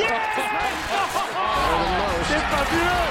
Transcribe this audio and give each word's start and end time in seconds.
C'est 0.00 0.06
fabuleux 2.48 3.10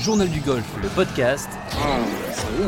Journal 0.00 0.28
du 0.28 0.40
golf, 0.40 0.64
le 0.82 0.88
podcast 0.88 1.48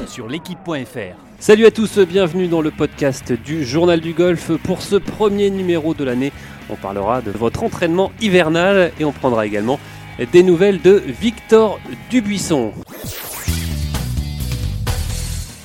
sur 0.07 0.29
l'équipe.fr. 0.29 1.17
Salut 1.41 1.67
à 1.67 1.73
tous, 1.73 1.99
bienvenue 1.99 2.47
dans 2.47 2.61
le 2.61 2.71
podcast 2.71 3.33
du 3.33 3.65
Journal 3.65 4.01
du 4.01 4.13
golf. 4.13 4.53
Pour 4.59 4.83
ce 4.83 4.95
premier 4.95 5.51
numéro 5.51 5.95
de 5.95 6.05
l'année, 6.05 6.33
on 6.69 6.77
parlera 6.77 7.21
de 7.21 7.33
votre 7.33 7.65
entraînement 7.65 8.13
hivernal 8.21 8.93
et 9.01 9.05
on 9.05 9.11
prendra 9.13 9.45
également 9.45 9.81
des 10.33 10.45
nouvelles 10.45 10.81
de 10.83 11.03
Victor 11.07 11.81
Dubuisson. 12.11 12.73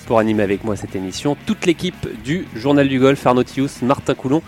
Pour 0.05 0.19
animer 0.19 0.43
avec 0.43 0.63
moi 0.63 0.75
cette 0.75 0.95
émission, 0.95 1.35
toute 1.47 1.65
l'équipe 1.65 2.07
du 2.23 2.47
Journal 2.55 2.87
du 2.87 2.99
Golf, 2.99 3.25
Arnaud 3.25 3.43
Thius, 3.43 3.81
Martin 3.81 4.13
Coulon 4.13 4.43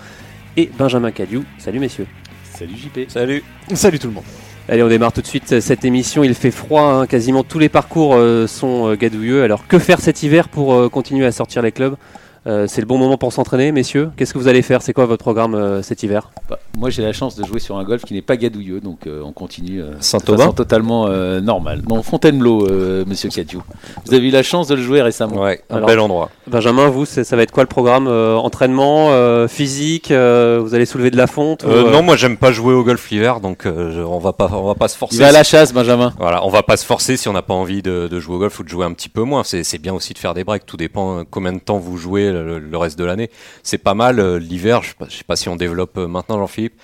et 0.56 0.70
Benjamin 0.78 1.12
Cadieu. 1.12 1.44
Salut 1.58 1.80
messieurs. 1.80 2.06
Salut 2.44 2.76
JP. 2.76 3.10
Salut. 3.10 3.44
Salut 3.74 3.98
tout 3.98 4.08
le 4.08 4.14
monde. 4.14 4.24
Allez, 4.70 4.84
on 4.84 4.88
démarre 4.88 5.14
tout 5.14 5.22
de 5.22 5.28
suite 5.28 5.60
cette 5.60 5.84
émission. 5.84 6.24
Il 6.24 6.36
fait 6.36 6.52
froid, 6.52 6.84
hein. 6.84 7.08
quasiment 7.08 7.44
tous 7.44 7.58
les 7.58 7.70
parcours 7.70 8.16
euh, 8.16 8.46
sont 8.46 8.90
euh, 8.90 8.96
gadouilleux. 8.96 9.44
Alors 9.44 9.66
que 9.66 9.80
faire 9.80 10.00
cet 10.00 10.22
hiver 10.22 10.48
pour 10.48 10.74
euh, 10.74 10.90
continuer 10.90 11.26
à 11.26 11.32
sortir 11.32 11.62
les 11.62 11.72
clubs? 11.72 11.94
Euh, 11.94 12.27
C'est 12.68 12.82
le 12.82 12.88
bon 12.88 12.98
moment 12.98 13.18
pour 13.18 13.34
s'entraîner, 13.34 13.72
messieurs. 13.72 14.10
Qu'est-ce 14.18 14.34
que 14.34 14.38
vous 14.40 14.48
allez 14.48 14.62
faire? 14.62 14.82
C'est 14.82 14.94
quoi 14.94 15.06
votre 15.06 15.24
programme 15.24 15.54
euh, 15.56 15.82
cet 15.82 16.04
hiver? 16.04 16.30
Bah, 16.50 16.60
moi 16.78 16.90
j'ai 16.90 17.02
la 17.04 17.12
chance 17.14 17.36
de 17.36 17.46
jouer 17.46 17.60
sur 17.60 17.78
un 17.78 17.84
golf 17.84 18.04
qui 18.06 18.14
n'est 18.14 18.22
pas 18.22 18.38
gadouilleux, 18.38 18.80
donc 18.80 19.08
euh, 19.08 19.22
on 19.24 19.32
continue 19.34 19.82
euh, 19.82 19.96
de 19.96 20.02
Saint-Aubin 20.04 20.38
façon 20.38 20.54
totalement 20.54 21.08
euh, 21.08 21.42
normale. 21.42 21.82
Non, 21.90 22.02
Fontainebleau, 22.04 22.68
euh, 22.68 23.04
monsieur 23.06 23.30
Cadieu. 23.30 23.60
Vous 24.06 24.14
avez 24.14 24.28
eu 24.28 24.32
la 24.32 24.44
chance 24.44 24.68
de 24.68 24.76
le 24.76 24.82
jouer 24.82 25.02
récemment. 25.02 25.42
Ouais, 25.44 25.62
un 25.70 25.78
Alors- 25.78 25.88
bel 25.88 26.00
endroit. 26.00 26.30
Benjamin, 26.48 26.88
vous, 26.90 27.06
ça 27.06 27.36
va 27.36 27.44
être 27.44 27.52
quoi 27.52 27.64
le 27.64 27.68
programme 27.68 28.08
Euh, 28.08 28.36
Entraînement, 28.38 29.08
euh, 29.12 29.48
physique 29.48 30.12
euh, 30.12 30.60
Vous 30.64 30.74
allez 30.76 30.86
soulever 30.86 31.12
de 31.12 31.18
la 31.18 31.28
fonte 31.28 31.64
ou, 31.64 31.68
Euh, 31.68 31.86
euh, 31.88 31.92
non, 31.92 32.02
moi 32.04 32.16
j'aime 32.16 32.38
pas 32.38 32.52
jouer 32.52 32.74
au 32.74 32.84
golf 32.84 33.10
l'hiver, 33.10 33.40
donc 33.42 33.66
euh, 33.66 33.92
je- 33.94 34.02
on 34.02 34.20
va 34.20 34.32
pas, 34.34 34.50
on 34.54 34.66
va 34.68 34.76
pas 34.76 34.88
se 34.88 34.98
forcer. 34.98 35.16
Il 35.18 35.20
va 35.22 35.28
à 35.28 35.32
la 35.32 35.44
chasse, 35.44 35.74
Benjamin. 35.74 36.14
Voilà, 36.20 36.46
on 36.46 36.50
va 36.50 36.64
pas 36.64 36.78
se 36.78 36.86
forcer 36.86 37.18
si 37.18 37.28
on 37.28 37.34
n'a 37.34 37.42
pas 37.42 37.54
envie 37.54 37.82
de, 37.82 38.08
de 38.08 38.20
jouer 38.20 38.36
au 38.36 38.40
golf 38.40 38.58
ou 38.60 38.64
de 38.64 38.70
jouer 38.70 38.86
un 38.86 38.94
petit 38.94 39.10
peu 39.10 39.24
moins. 39.24 39.44
C'est 39.44 39.78
bien 39.82 39.94
aussi 39.94 40.14
de 40.14 40.20
faire 40.20 40.34
des 40.34 40.44
breaks. 40.44 40.66
Tout 40.66 40.78
dépend 40.78 41.20
euh, 41.20 41.24
combien 41.30 41.52
de 41.54 41.60
temps 41.60 41.78
vous 41.80 41.98
jouez 41.98 42.32
le, 42.44 42.78
reste 42.78 42.98
de 42.98 43.04
l'année. 43.06 43.30
C'est 43.64 43.78
pas 43.78 43.94
mal 43.94 44.20
euh, 44.20 44.40
l'hiver. 44.40 44.84
Je 44.84 44.90
sais 44.90 44.96
pas- 44.98 45.08
je 45.10 45.16
sais 45.18 45.24
pas 45.24 45.36
si 45.36 45.50
on 45.50 45.56
développe 45.56 45.98
euh, 45.98 46.08
maintenant, 46.08 46.38
Jean-Philippe. 46.38 46.80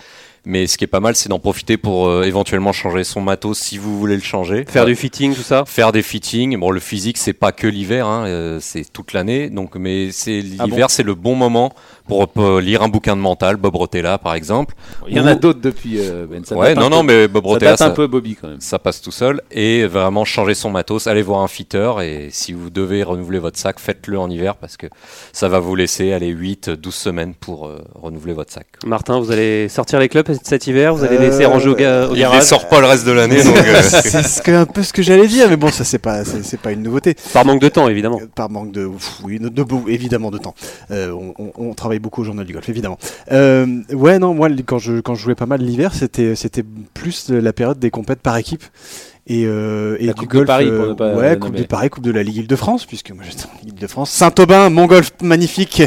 Mais 0.46 0.68
ce 0.68 0.78
qui 0.78 0.84
est 0.84 0.88
pas 0.88 1.00
mal, 1.00 1.16
c'est 1.16 1.30
d'en 1.30 1.40
profiter 1.40 1.78
pour 1.78 2.08
euh, 2.08 2.24
éventuellement 2.24 2.74
changer 2.74 3.06
son 3.06 3.22
matos 3.22 3.58
si 3.58 3.78
vous 3.78 3.98
voulez 3.98 4.16
le 4.16 4.22
changer. 4.22 4.66
Faire 4.68 4.86
du 4.86 4.96
fitting, 4.96 5.34
tout 5.34 5.42
ça 5.42 5.64
faire 5.66 5.92
des 5.94 6.02
fittings. 6.02 6.58
Bon, 6.58 6.70
le 6.70 6.82
physique, 6.82 7.18
c'est 7.18 7.32
pas 7.34 7.54
que 7.54 7.66
l'hiver, 7.66 8.08
hein, 8.08 8.26
euh, 8.28 8.58
c'est 8.62 8.84
toute 8.92 9.14
l'année. 9.14 9.50
Donc, 9.50 9.76
mais 9.76 10.12
c'est 10.12 10.44
Ah 10.60 10.66
l'hiver, 10.66 10.88
bon 10.88 10.90
c'est 10.90 11.04
le 11.04 11.16
bon 11.16 11.36
moment 11.36 11.74
pour, 12.08 12.28
euh, 12.38 12.60
lire 12.60 12.82
un 12.84 12.90
bouquin 12.90 13.16
de 13.16 13.22
mental, 13.22 13.56
Bob 13.56 13.76
Rotella, 13.78 14.18
par 14.18 14.36
exemple. 14.36 14.76
Il 15.08 15.16
y 15.16 15.20
en 15.22 15.26
a 15.28 15.36
d'autres 15.36 15.62
depuis. 15.62 15.96
euh, 16.00 16.26
ben, 16.30 16.44
ça 16.44 16.56
ouais, 16.58 16.76
date 16.76 16.78
non, 16.84 16.90
peu- 16.90 16.96
non, 16.98 17.04
mais 17.04 17.28
Bob 17.30 17.44
ça 17.46 17.50
Rotella, 17.50 17.72
date 17.72 17.80
ça, 17.80 17.88
un 17.88 17.92
peu 17.92 18.08
Bobby 18.08 18.36
quand 18.36 18.50
même. 18.50 18.60
ça 18.60 18.80
passe 18.80 19.02
tout 19.02 19.12
seul. 19.12 19.42
Et 19.52 19.86
vraiment 19.86 20.26
changer 20.26 20.56
son 20.56 20.70
matos, 20.72 21.08
allez 21.08 21.22
voir 21.22 21.40
un 21.42 21.48
fitter. 21.48 21.92
Et 22.04 22.28
si 22.32 22.52
vous 22.52 22.70
devez 22.70 23.04
renouveler 23.04 23.40
votre 23.40 23.58
sac, 23.58 23.80
faites-le 23.80 24.20
en 24.20 24.30
hiver 24.30 24.58
parce 24.58 24.76
que 24.76 24.88
ça 25.32 25.48
va 25.48 25.60
vous 25.60 25.76
laisser 25.76 26.12
aller 26.12 26.28
8, 26.28 26.70
12 26.72 26.94
semaines 26.94 27.34
pour 27.34 27.68
euh, 27.68 27.82
renouveler 27.96 28.34
votre 28.34 28.52
sac. 28.52 28.68
Martin, 28.86 29.20
vous 29.22 29.32
allez 29.32 29.70
sortir 29.70 30.00
les 30.02 30.10
clubs 30.10 30.33
cet 30.44 30.68
hiver 30.68 30.96
Vous 30.96 31.04
allez 31.04 31.18
Euh, 31.18 31.20
laisser 31.22 31.46
ranger 31.46 31.70
au, 31.70 31.76
ga- 31.76 32.08
au 32.10 32.14
Il 32.16 32.20
garage 32.20 32.40
les 32.42 32.46
sort 32.46 32.68
pas 32.68 32.80
le 32.82 32.88
reste 32.88 33.06
de 33.06 33.12
l'année, 33.12 33.44
donc 33.44 33.58
euh, 33.58 33.82
c'est 33.82 34.24
ce 34.24 34.42
que- 34.42 34.52
un 34.52 34.66
peu 34.66 34.84
ce 34.84 34.94
que 34.94 35.02
j'allais 35.02 35.28
dire, 35.28 35.48
mais 35.50 35.56
bon, 35.58 35.70
ça 35.70 35.84
c'est 35.84 36.00
pas, 36.00 36.24
c'est 36.26 36.60
pas 36.60 36.72
une 36.72 36.84
nouveauté. 36.84 37.16
Par 37.34 37.46
manque 37.46 37.62
de 37.62 37.70
temps, 37.70 37.88
évidemment. 37.90 38.20
Euh, 38.22 38.28
Par 38.34 38.50
manque 38.50 38.72
de, 38.72 38.88
pff, 38.88 39.20
oui, 39.24 39.40
de, 39.40 39.50
de- 39.50 39.66
évidemment 39.90 40.32
de 40.32 40.38
temps. 40.38 40.56
Euh, 40.92 41.12
on, 41.12 41.34
on- 41.38 41.52
on 41.70 41.74
travaille 41.74 42.00
beaucoup 42.00 42.22
au 42.22 42.24
journal 42.26 42.46
du 42.46 42.54
golf, 42.54 42.68
évidemment. 42.70 42.98
Euh, 43.32 43.66
ouais, 43.94 44.20
non, 44.20 44.34
moi 44.34 44.50
quand 44.66 44.80
je 44.80 45.00
quand 45.02 45.16
je 45.16 45.24
jouais 45.24 45.36
pas 45.36 45.46
mal 45.46 45.62
l'hiver, 45.62 45.92
c'était 45.94 46.36
c'était 46.36 46.64
plus 46.94 47.30
la 47.30 47.54
période 47.54 47.80
des 47.80 47.90
compètes 47.92 48.20
par 48.22 48.38
équipe. 48.38 48.64
Et, 49.26 49.46
euh, 49.46 49.96
et 50.00 50.08
La 50.08 50.14
du 50.14 50.20
Coupe 50.20 50.30
de 50.32 50.34
golf, 50.40 50.48
Paris, 50.48 50.68
euh, 50.68 50.78
pour 50.80 50.88
ne 50.88 50.94
pas 50.96 51.14
ouais, 51.16 51.34
Coupe 51.40 51.52
nommer. 51.52 51.62
de 51.62 51.66
Paris, 51.68 51.90
Coupe 51.90 52.04
de 52.04 52.12
la 52.12 52.24
Ligue 52.24 52.36
Île-de-France, 52.38 52.86
puisque 52.86 53.12
moi 53.12 53.24
j'étais 53.26 53.46
en 53.46 53.58
Ligue 53.64 53.76
Île-de-France. 53.76 54.10
Saint-Aubin, 54.12 54.70
mon 54.70 54.86
golf 54.86 55.12
magnifique, 55.22 55.82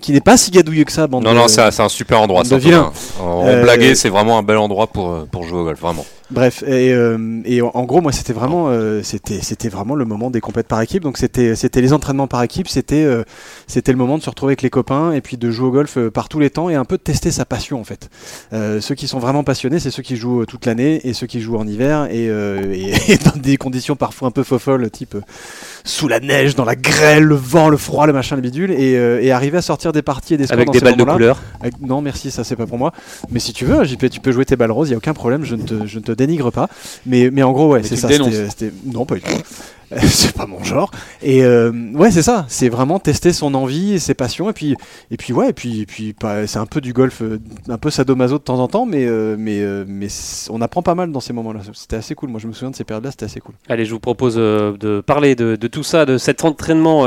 qui 0.00 0.10
n'est 0.12 0.20
pas 0.20 0.36
si 0.36 0.50
gadouilleux 0.50 0.82
que 0.84 0.90
ça. 0.92 1.06
bande 1.06 1.22
non, 1.22 1.30
de- 1.30 1.36
non, 1.36 1.46
c'est 1.48 1.62
un, 1.62 1.70
c'est 1.70 1.82
un 1.82 1.88
super 1.88 2.20
endroit. 2.20 2.42
de 2.42 2.48
ça, 2.48 2.58
vilain. 2.58 2.92
On 3.20 3.46
Euh, 3.46 3.62
blaguait, 3.62 3.94
c'est 3.94 4.08
vraiment 4.08 4.36
un 4.36 4.42
bel 4.42 4.56
endroit 4.56 4.88
pour, 4.88 5.12
euh, 5.12 5.28
pour 5.30 5.44
jouer 5.44 5.60
au 5.60 5.64
golf, 5.64 5.80
vraiment. 5.80 6.04
Bref, 6.32 6.62
et, 6.66 6.92
euh, 6.94 7.42
et 7.44 7.60
en, 7.60 7.70
en 7.74 7.84
gros, 7.84 8.00
moi, 8.00 8.10
c'était 8.10 8.32
vraiment, 8.32 8.68
euh, 8.70 9.02
c'était, 9.02 9.40
c'était 9.42 9.68
vraiment 9.68 9.94
le 9.94 10.06
moment 10.06 10.30
des 10.30 10.40
compètes 10.40 10.66
par 10.66 10.80
équipe. 10.80 11.02
Donc, 11.02 11.18
c'était, 11.18 11.54
c'était 11.54 11.82
les 11.82 11.92
entraînements 11.92 12.26
par 12.26 12.42
équipe. 12.42 12.68
C'était, 12.68 13.04
euh, 13.04 13.22
c'était 13.66 13.92
le 13.92 13.98
moment 13.98 14.16
de 14.16 14.22
se 14.22 14.30
retrouver 14.30 14.52
avec 14.52 14.62
les 14.62 14.70
copains 14.70 15.12
et 15.12 15.20
puis 15.20 15.36
de 15.36 15.50
jouer 15.50 15.68
au 15.68 15.70
golf 15.72 15.98
par 16.08 16.28
tous 16.30 16.40
les 16.40 16.48
temps 16.48 16.70
et 16.70 16.74
un 16.74 16.86
peu 16.86 16.96
de 16.96 17.02
tester 17.02 17.30
sa 17.30 17.44
passion, 17.44 17.78
en 17.80 17.84
fait. 17.84 18.08
Euh, 18.54 18.80
ceux 18.80 18.94
qui 18.94 19.06
sont 19.08 19.18
vraiment 19.18 19.44
passionnés, 19.44 19.78
c'est 19.78 19.90
ceux 19.90 20.02
qui 20.02 20.16
jouent 20.16 20.46
toute 20.46 20.64
l'année 20.64 21.06
et 21.06 21.12
ceux 21.12 21.26
qui 21.26 21.40
jouent 21.42 21.58
en 21.58 21.66
hiver 21.68 22.06
et, 22.10 22.28
euh, 22.30 22.71
et, 22.72 22.92
et 23.12 23.16
dans 23.18 23.36
des 23.36 23.56
conditions 23.56 23.96
parfois 23.96 24.28
un 24.28 24.30
peu 24.30 24.42
fofolles, 24.42 24.90
type 24.90 25.14
euh, 25.14 25.20
sous 25.84 26.08
la 26.08 26.20
neige, 26.20 26.54
dans 26.54 26.64
la 26.64 26.76
grêle, 26.76 27.22
le 27.24 27.34
vent, 27.34 27.68
le 27.68 27.76
froid, 27.76 28.06
le 28.06 28.12
machin, 28.12 28.36
le 28.36 28.42
bidule, 28.42 28.70
et, 28.70 28.96
euh, 28.96 29.20
et 29.22 29.30
arriver 29.32 29.58
à 29.58 29.62
sortir 29.62 29.92
des 29.92 30.02
parties 30.02 30.34
et 30.34 30.36
des 30.36 30.44
scores 30.46 30.54
Avec 30.56 30.66
dans 30.66 30.72
des 30.72 30.78
balles 30.80 30.96
de 30.96 31.04
couleur. 31.14 31.42
Avec- 31.60 31.80
Non, 31.80 32.00
merci, 32.02 32.30
ça 32.30 32.44
c'est 32.44 32.56
pas 32.56 32.66
pour 32.66 32.78
moi. 32.78 32.92
Mais 33.30 33.40
si 33.40 33.52
tu 33.52 33.64
veux, 33.64 33.84
JP, 33.84 34.08
tu 34.10 34.20
peux 34.20 34.32
jouer 34.32 34.44
tes 34.44 34.56
balles 34.56 34.70
roses, 34.72 34.88
il 34.88 34.92
y 34.92 34.94
a 34.94 34.98
aucun 34.98 35.14
problème, 35.14 35.44
je 35.44 35.54
ne 35.56 35.62
te, 35.62 35.86
je 35.86 35.98
ne 35.98 36.04
te 36.04 36.12
dénigre 36.12 36.50
pas. 36.50 36.68
Mais, 37.06 37.30
mais 37.32 37.42
en 37.42 37.52
gros, 37.52 37.72
ouais, 37.72 37.82
c'est 37.82 37.96
ça. 37.96 38.08
c'était- 38.48 38.72
Non, 38.86 39.04
pas 39.06 39.16
du 39.16 39.20
tout. 39.22 39.30
c'est 40.02 40.34
pas 40.34 40.46
mon 40.46 40.62
genre. 40.62 40.90
Et 41.22 41.44
euh, 41.44 41.70
ouais, 41.94 42.10
c'est 42.10 42.22
ça. 42.22 42.46
C'est 42.48 42.68
vraiment 42.68 42.98
tester 42.98 43.32
son 43.32 43.54
envie 43.54 43.94
et 43.94 43.98
ses 43.98 44.14
passions. 44.14 44.48
Et 44.48 44.52
puis, 44.52 44.76
et 45.10 45.16
puis 45.16 45.32
ouais, 45.32 45.50
et 45.50 45.52
puis, 45.52 45.80
et 45.82 45.86
puis 45.86 46.14
c'est 46.46 46.58
un 46.58 46.66
peu 46.66 46.80
du 46.80 46.92
golf, 46.92 47.22
euh, 47.22 47.40
un 47.68 47.78
peu 47.78 47.90
sadomaso 47.90 48.38
de 48.38 48.42
temps 48.42 48.58
en 48.58 48.68
temps, 48.68 48.86
mais, 48.86 49.04
euh, 49.06 49.36
mais, 49.38 49.62
mais 49.86 50.08
on 50.50 50.60
apprend 50.60 50.82
pas 50.82 50.94
mal 50.94 51.12
dans 51.12 51.20
ces 51.20 51.32
moments-là. 51.32 51.60
C'était 51.74 51.96
assez 51.96 52.14
cool. 52.14 52.30
Moi, 52.30 52.40
je 52.40 52.46
me 52.46 52.52
souviens 52.52 52.70
de 52.70 52.76
ces 52.76 52.84
périodes-là, 52.84 53.10
c'était 53.10 53.26
assez 53.26 53.40
cool. 53.40 53.54
Allez, 53.68 53.84
je 53.84 53.92
vous 53.92 54.00
propose 54.00 54.36
de 54.36 55.00
parler 55.00 55.34
de, 55.34 55.56
tout 55.66 55.82
ça, 55.82 56.06
de 56.06 56.18
cet 56.18 56.44
entraînement 56.44 57.06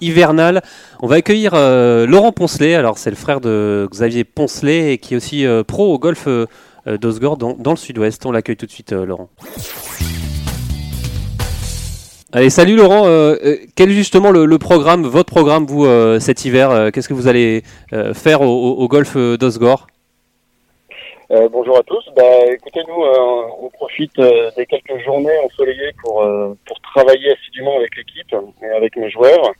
hivernal. 0.00 0.62
On 1.00 1.06
va 1.06 1.16
accueillir 1.16 1.52
Laurent 1.54 2.32
Poncelet. 2.32 2.74
Alors, 2.74 2.98
c'est 2.98 3.10
le 3.10 3.16
frère 3.16 3.40
de 3.40 3.88
Xavier 3.90 4.24
Poncelet 4.24 4.94
et 4.94 4.98
qui 4.98 5.14
est 5.14 5.16
aussi 5.16 5.44
pro 5.66 5.92
au 5.92 5.98
golf 5.98 6.28
d'Osgore 6.86 7.36
dans, 7.36 7.70
le 7.70 7.76
sud-ouest. 7.76 8.24
On 8.26 8.32
l'accueille 8.32 8.56
tout 8.56 8.66
de 8.66 8.70
suite, 8.70 8.92
Laurent. 8.92 9.28
Allez, 12.36 12.50
salut 12.50 12.76
Laurent. 12.76 13.06
Euh, 13.06 13.34
euh, 13.46 13.56
quel 13.76 13.88
est 13.88 13.94
justement 13.94 14.30
le, 14.30 14.58
programme, 14.58 15.06
votre 15.06 15.32
programme, 15.32 15.64
vous, 15.64 15.86
euh, 15.86 16.20
cet 16.20 16.44
hiver 16.44 16.92
Qu'est-ce 16.92 17.08
que 17.08 17.14
vous 17.14 17.28
allez 17.28 17.62
faire 18.12 18.42
au, 18.42 18.86
golf 18.88 19.16
d'Osgore? 19.16 19.86
Bonjour 21.30 21.78
à 21.78 21.82
tous. 21.82 22.04
Bah, 22.14 22.22
écoutez, 22.52 22.80
nous, 22.86 23.02
on 23.62 23.70
profite 23.70 24.20
des 24.54 24.66
quelques 24.66 25.02
journées 25.02 25.38
ensoleillées 25.46 25.94
pour, 26.04 26.28
pour 26.66 26.80
travailler 26.94 27.32
assidûment 27.32 27.78
avec 27.78 27.96
l'équipe 27.96 28.36
et 28.62 28.66
avec 28.66 28.96
mes 28.96 29.08
joueurs. 29.10 29.52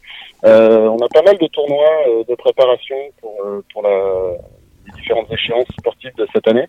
On 0.43 0.99
a 0.99 1.09
pas 1.09 1.23
mal 1.23 1.39
de 1.39 1.47
tournois 1.47 2.25
de 2.29 2.35
préparation 2.35 2.97
pour, 3.23 3.33
pour 3.73 3.85
les 3.85 4.93
différentes 4.97 5.33
échéances 5.33 5.69
sportives 5.81 6.15
de 6.19 6.29
cette 6.35 6.47
année. 6.47 6.67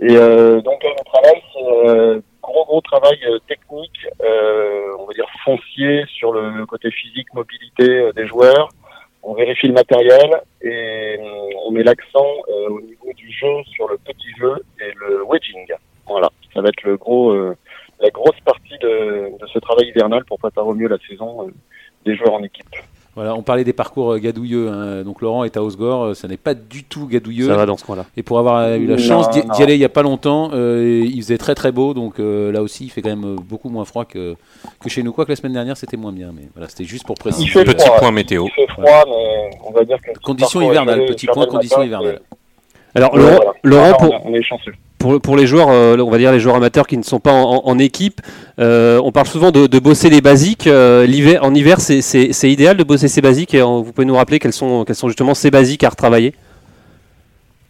Et 0.00 0.14
donc, 0.14 0.82
là, 0.84 0.90
le 0.90 1.04
travail, 1.04 1.42
c'est 1.52 1.88
euh, 1.88 2.20
gros, 2.44 2.64
gros 2.64 2.80
travail 2.80 3.18
euh, 3.26 3.38
technique, 3.48 4.06
euh, 4.22 4.96
on 4.98 5.06
va 5.06 5.12
dire 5.14 5.26
foncier 5.44 6.04
sur 6.06 6.32
le, 6.32 6.64
côté 6.66 6.90
physique, 6.90 7.32
mobilité 7.34 7.88
euh, 7.88 8.12
des 8.12 8.26
joueurs. 8.26 8.68
On 9.22 9.34
vérifie 9.34 9.68
le 9.68 9.72
matériel 9.72 10.30
et 10.60 11.18
on 11.64 11.70
met 11.70 11.82
l'accent 11.82 12.26
au 12.68 12.78
niveau 12.82 13.10
du 13.16 13.32
jeu 13.32 13.62
sur 13.74 13.88
le 13.88 13.96
petit 13.96 14.28
jeu 14.38 14.54
et 14.78 14.92
le 14.96 15.24
wedging. 15.24 15.66
Voilà, 16.06 16.28
ça 16.52 16.60
va 16.60 16.68
être 16.68 16.82
le 16.82 16.98
gros, 16.98 17.34
la 17.34 18.10
grosse 18.10 18.38
partie 18.44 18.76
de, 18.82 19.32
de 19.40 19.46
ce 19.46 19.58
travail 19.60 19.88
hivernal 19.88 20.26
pour 20.26 20.38
préparer 20.38 20.66
au 20.66 20.74
mieux 20.74 20.88
la 20.88 20.98
saison 21.08 21.50
des 22.04 22.16
joueurs 22.16 22.34
en 22.34 22.42
équipe. 22.42 22.66
Voilà, 23.16 23.36
on 23.36 23.42
parlait 23.42 23.62
des 23.62 23.72
parcours 23.72 24.12
euh, 24.14 24.18
gadouilleux. 24.18 24.68
hein. 24.70 25.02
Donc 25.04 25.20
Laurent 25.22 25.44
est 25.44 25.56
à 25.56 25.62
Osgore, 25.62 26.02
euh, 26.02 26.14
ça 26.14 26.26
n'est 26.26 26.36
pas 26.36 26.54
du 26.54 26.82
tout 26.82 27.06
gadouilleux. 27.06 27.46
Ça 27.46 27.54
va 27.56 27.64
dans 27.64 27.76
ce 27.76 27.84
coin-là. 27.84 28.06
Et 28.16 28.22
pour 28.24 28.38
avoir 28.40 28.74
eu 28.74 28.86
la 28.86 28.98
chance 28.98 29.30
d'y 29.30 29.62
aller 29.62 29.74
il 29.74 29.80
y 29.80 29.84
a 29.84 29.88
pas 29.88 30.02
longtemps, 30.02 30.50
euh, 30.52 31.02
il 31.04 31.22
faisait 31.22 31.38
très 31.38 31.54
très 31.54 31.70
beau. 31.70 31.94
Donc 31.94 32.18
euh, 32.18 32.50
là 32.50 32.60
aussi, 32.62 32.86
il 32.86 32.90
fait 32.90 33.02
quand 33.02 33.10
même 33.16 33.36
beaucoup 33.36 33.68
moins 33.68 33.84
froid 33.84 34.04
que, 34.04 34.34
que 34.80 34.88
chez 34.88 35.02
nous. 35.04 35.12
Quoi 35.12 35.24
que 35.24 35.30
la 35.30 35.36
semaine 35.36 35.52
dernière, 35.52 35.76
c'était 35.76 35.96
moins 35.96 36.12
bien. 36.12 36.32
Mais 36.34 36.48
voilà, 36.54 36.68
c'était 36.68 36.84
juste 36.84 37.06
pour 37.06 37.14
Il 37.18 37.20
préciser. 37.20 37.48
fait 37.50 37.64
Petit 37.64 37.86
froid. 37.86 37.98
point 37.98 38.10
météo. 38.10 38.46
Il 38.46 38.50
fait 38.66 38.72
froid, 38.72 39.04
mais 39.06 39.50
on 39.64 39.70
va 39.70 39.84
dire 39.84 39.98
que 40.00 40.18
Conditions 40.20 40.58
parfois, 40.60 40.74
hivernales, 40.82 41.02
je- 41.06 41.12
petit 41.12 41.26
point, 41.26 41.44
le 41.44 41.50
conditions 41.50 41.82
hivernales. 41.82 42.20
Alors, 42.96 43.16
Laurent, 43.16 43.36
voilà. 43.36 43.52
Laurent, 43.62 43.92
pour, 43.94 44.26
on 44.26 44.34
est 44.34 44.42
chanceux. 44.42 44.72
Pour, 45.22 45.36
les 45.36 45.46
joueurs, 45.46 45.68
euh, 45.68 45.98
on 45.98 46.08
va 46.08 46.16
dire 46.16 46.32
les 46.32 46.40
joueurs 46.40 46.56
amateurs 46.56 46.86
qui 46.86 46.96
ne 46.96 47.02
sont 47.02 47.20
pas 47.20 47.32
en, 47.32 47.78
équipe, 47.78 48.22
euh, 48.58 48.98
on 49.04 49.12
parle 49.12 49.26
souvent 49.26 49.50
de, 49.50 49.78
bosser 49.78 50.08
les 50.08 50.22
basiques. 50.22 50.66
Euh, 50.66 51.04
l'hiver, 51.04 51.44
en 51.44 51.54
hiver, 51.54 51.78
c'est- 51.78 52.50
idéal 52.50 52.78
de 52.78 52.84
bosser 52.84 53.08
ces 53.08 53.20
basiques. 53.20 53.52
Et 53.52 53.60
vous 53.60 53.92
pouvez 53.92 54.06
nous 54.06 54.16
rappeler 54.16 54.38
quels 54.38 54.54
sont, 54.54 54.86
justement 54.86 55.34
ces 55.34 55.50
basiques 55.50 55.84
à 55.84 55.90
retravailler? 55.90 56.32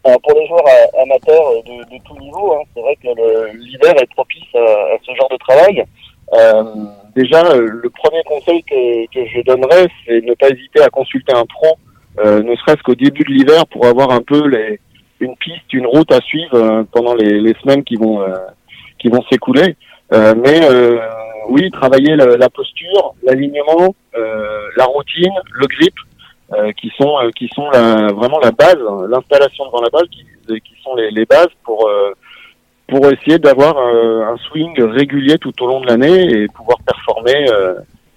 Alors, 0.05 0.21
pour 0.21 0.39
les 0.39 0.47
joueurs 0.47 0.65
amateurs 1.03 1.51
de, 1.67 1.97
de 1.97 2.03
tout 2.05 2.17
niveau, 2.21 2.53
hein, 2.53 2.63
c'est 2.73 2.83
vrai 2.83 2.97
que 3.03 3.09
l'hiver 3.57 3.95
est 4.01 4.11
propice 4.15 4.55
à, 4.55 4.59
à 4.59 4.97
ce 5.05 5.13
genre 5.17 5.29
de 5.29 5.37
travail. 5.39 5.85
déjà, 7.17 7.43
le 7.57 7.91
premier 7.91 8.23
conseil 8.25 8.63
que, 8.63 9.07
que 9.07 9.27
je 9.27 9.41
donnerais, 9.43 9.89
c'est 10.07 10.21
ne 10.25 10.35
pas 10.35 10.51
hésiter 10.51 10.83
à 10.83 10.89
consulter 10.89 11.33
un 11.33 11.47
pro, 11.47 11.79
ne 12.25 12.55
serait-ce 12.55 12.83
qu'au 12.85 12.95
début 12.95 13.25
de 13.25 13.33
l'hiver, 13.33 13.67
pour 13.67 13.87
avoir 13.87 14.13
un 14.13 14.21
peu 14.21 14.47
les, 14.47 14.79
une 15.21 15.37
piste, 15.37 15.73
une 15.73 15.87
route 15.87 16.11
à 16.13 16.21
suivre 16.21 16.85
pendant 16.93 17.15
les, 17.15 17.41
les, 17.41 17.55
semaines 17.63 17.85
qui 17.85 17.97
vont 17.97 18.21
qui 18.99 19.09
vont 19.09 19.23
s'écouler. 19.31 19.77
mais 20.13 20.61
oui, 21.49 21.71
travailler 21.71 22.17
la, 22.17 22.49
posture, 22.51 23.15
l'alignement, 23.23 23.95
la 24.15 24.85
routine, 24.85 25.33
le 25.53 25.67
grip, 25.67 25.95
qui 26.77 26.93
sont 26.99 27.17
qui 27.37 27.49
sont 27.55 27.71
la, 27.71 28.13
vraiment 28.13 28.39
la 28.41 28.51
base, 28.51 28.79
l'installation 29.09 29.67
devant 29.67 29.83
la 29.83 29.91
balle, 29.91 30.09
qui, 30.09 30.25
qui 30.61 30.83
sont 30.83 30.95
les, 30.97 31.11
les 31.11 31.25
bases 31.25 31.53
pour 31.65 31.89
pour 32.89 33.07
essayer 33.07 33.39
d'avoir 33.39 33.77
un, 33.79 34.37
swing 34.49 34.81
régulier 34.83 35.39
tout 35.39 35.53
au 35.63 35.67
long 35.67 35.81
de 35.81 35.87
l'année 35.87 36.25
et 36.31 36.49
pouvoir 36.49 36.79
performer 36.85 37.51
euh, 37.51 37.75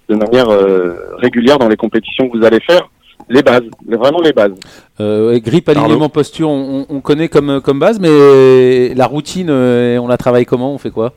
de 0.08 0.14
manière 0.14 0.48
euh, 0.48 1.16
régulière 1.16 1.58
dans 1.58 1.68
les 1.68 1.76
compétitions 1.76 2.28
que 2.28 2.38
vous 2.38 2.44
allez 2.44 2.60
faire. 2.60 2.88
Les 3.30 3.42
bases, 3.42 3.68
vraiment 3.86 4.20
les 4.20 4.32
bases. 4.32 4.54
Euh, 5.00 5.38
grip, 5.40 5.68
alignement, 5.68 6.08
posture, 6.08 6.48
on, 6.48 6.86
on, 6.88 7.00
connaît 7.00 7.28
comme, 7.28 7.60
comme 7.60 7.78
base, 7.78 8.00
mais 8.00 8.94
la 8.94 9.06
routine, 9.06 9.50
euh, 9.50 9.98
on 9.98 10.08
la 10.08 10.16
travaille 10.16 10.46
comment 10.46 10.72
On 10.72 10.78
fait 10.78 10.90
quoi? 10.90 11.12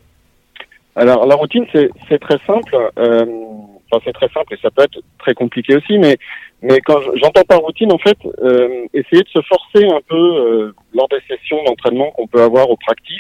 Alors 0.96 1.26
la 1.26 1.36
routine, 1.36 1.66
c'est 1.74 2.20
très 2.20 2.38
simple. 2.46 2.76
enfin, 2.98 4.02
c'est 4.04 4.14
très 4.14 4.28
simple 4.30 4.54
et 4.54 4.58
ça 4.62 4.70
peut 4.72 4.84
être 4.84 5.00
très 5.20 5.34
compliqué 5.34 5.76
aussi, 5.78 5.98
mais 5.98 6.18
mais 6.62 6.80
quand 6.82 7.00
j'entends 7.16 7.44
par 7.44 7.60
routine, 7.60 7.92
en 7.92 7.98
fait, 7.98 8.18
euh, 8.44 8.86
essayer 8.94 9.24
de 9.24 9.30
se 9.30 9.42
forcer 9.42 9.86
un 9.86 10.02
peu 10.08 10.16
euh, 10.16 10.76
lors 10.94 11.08
des 11.08 11.20
sessions 11.28 11.64
d'entraînement 11.66 12.12
qu'on 12.12 12.28
peut 12.28 12.42
avoir 12.42 12.70
au 12.70 12.78
practice 12.78 13.18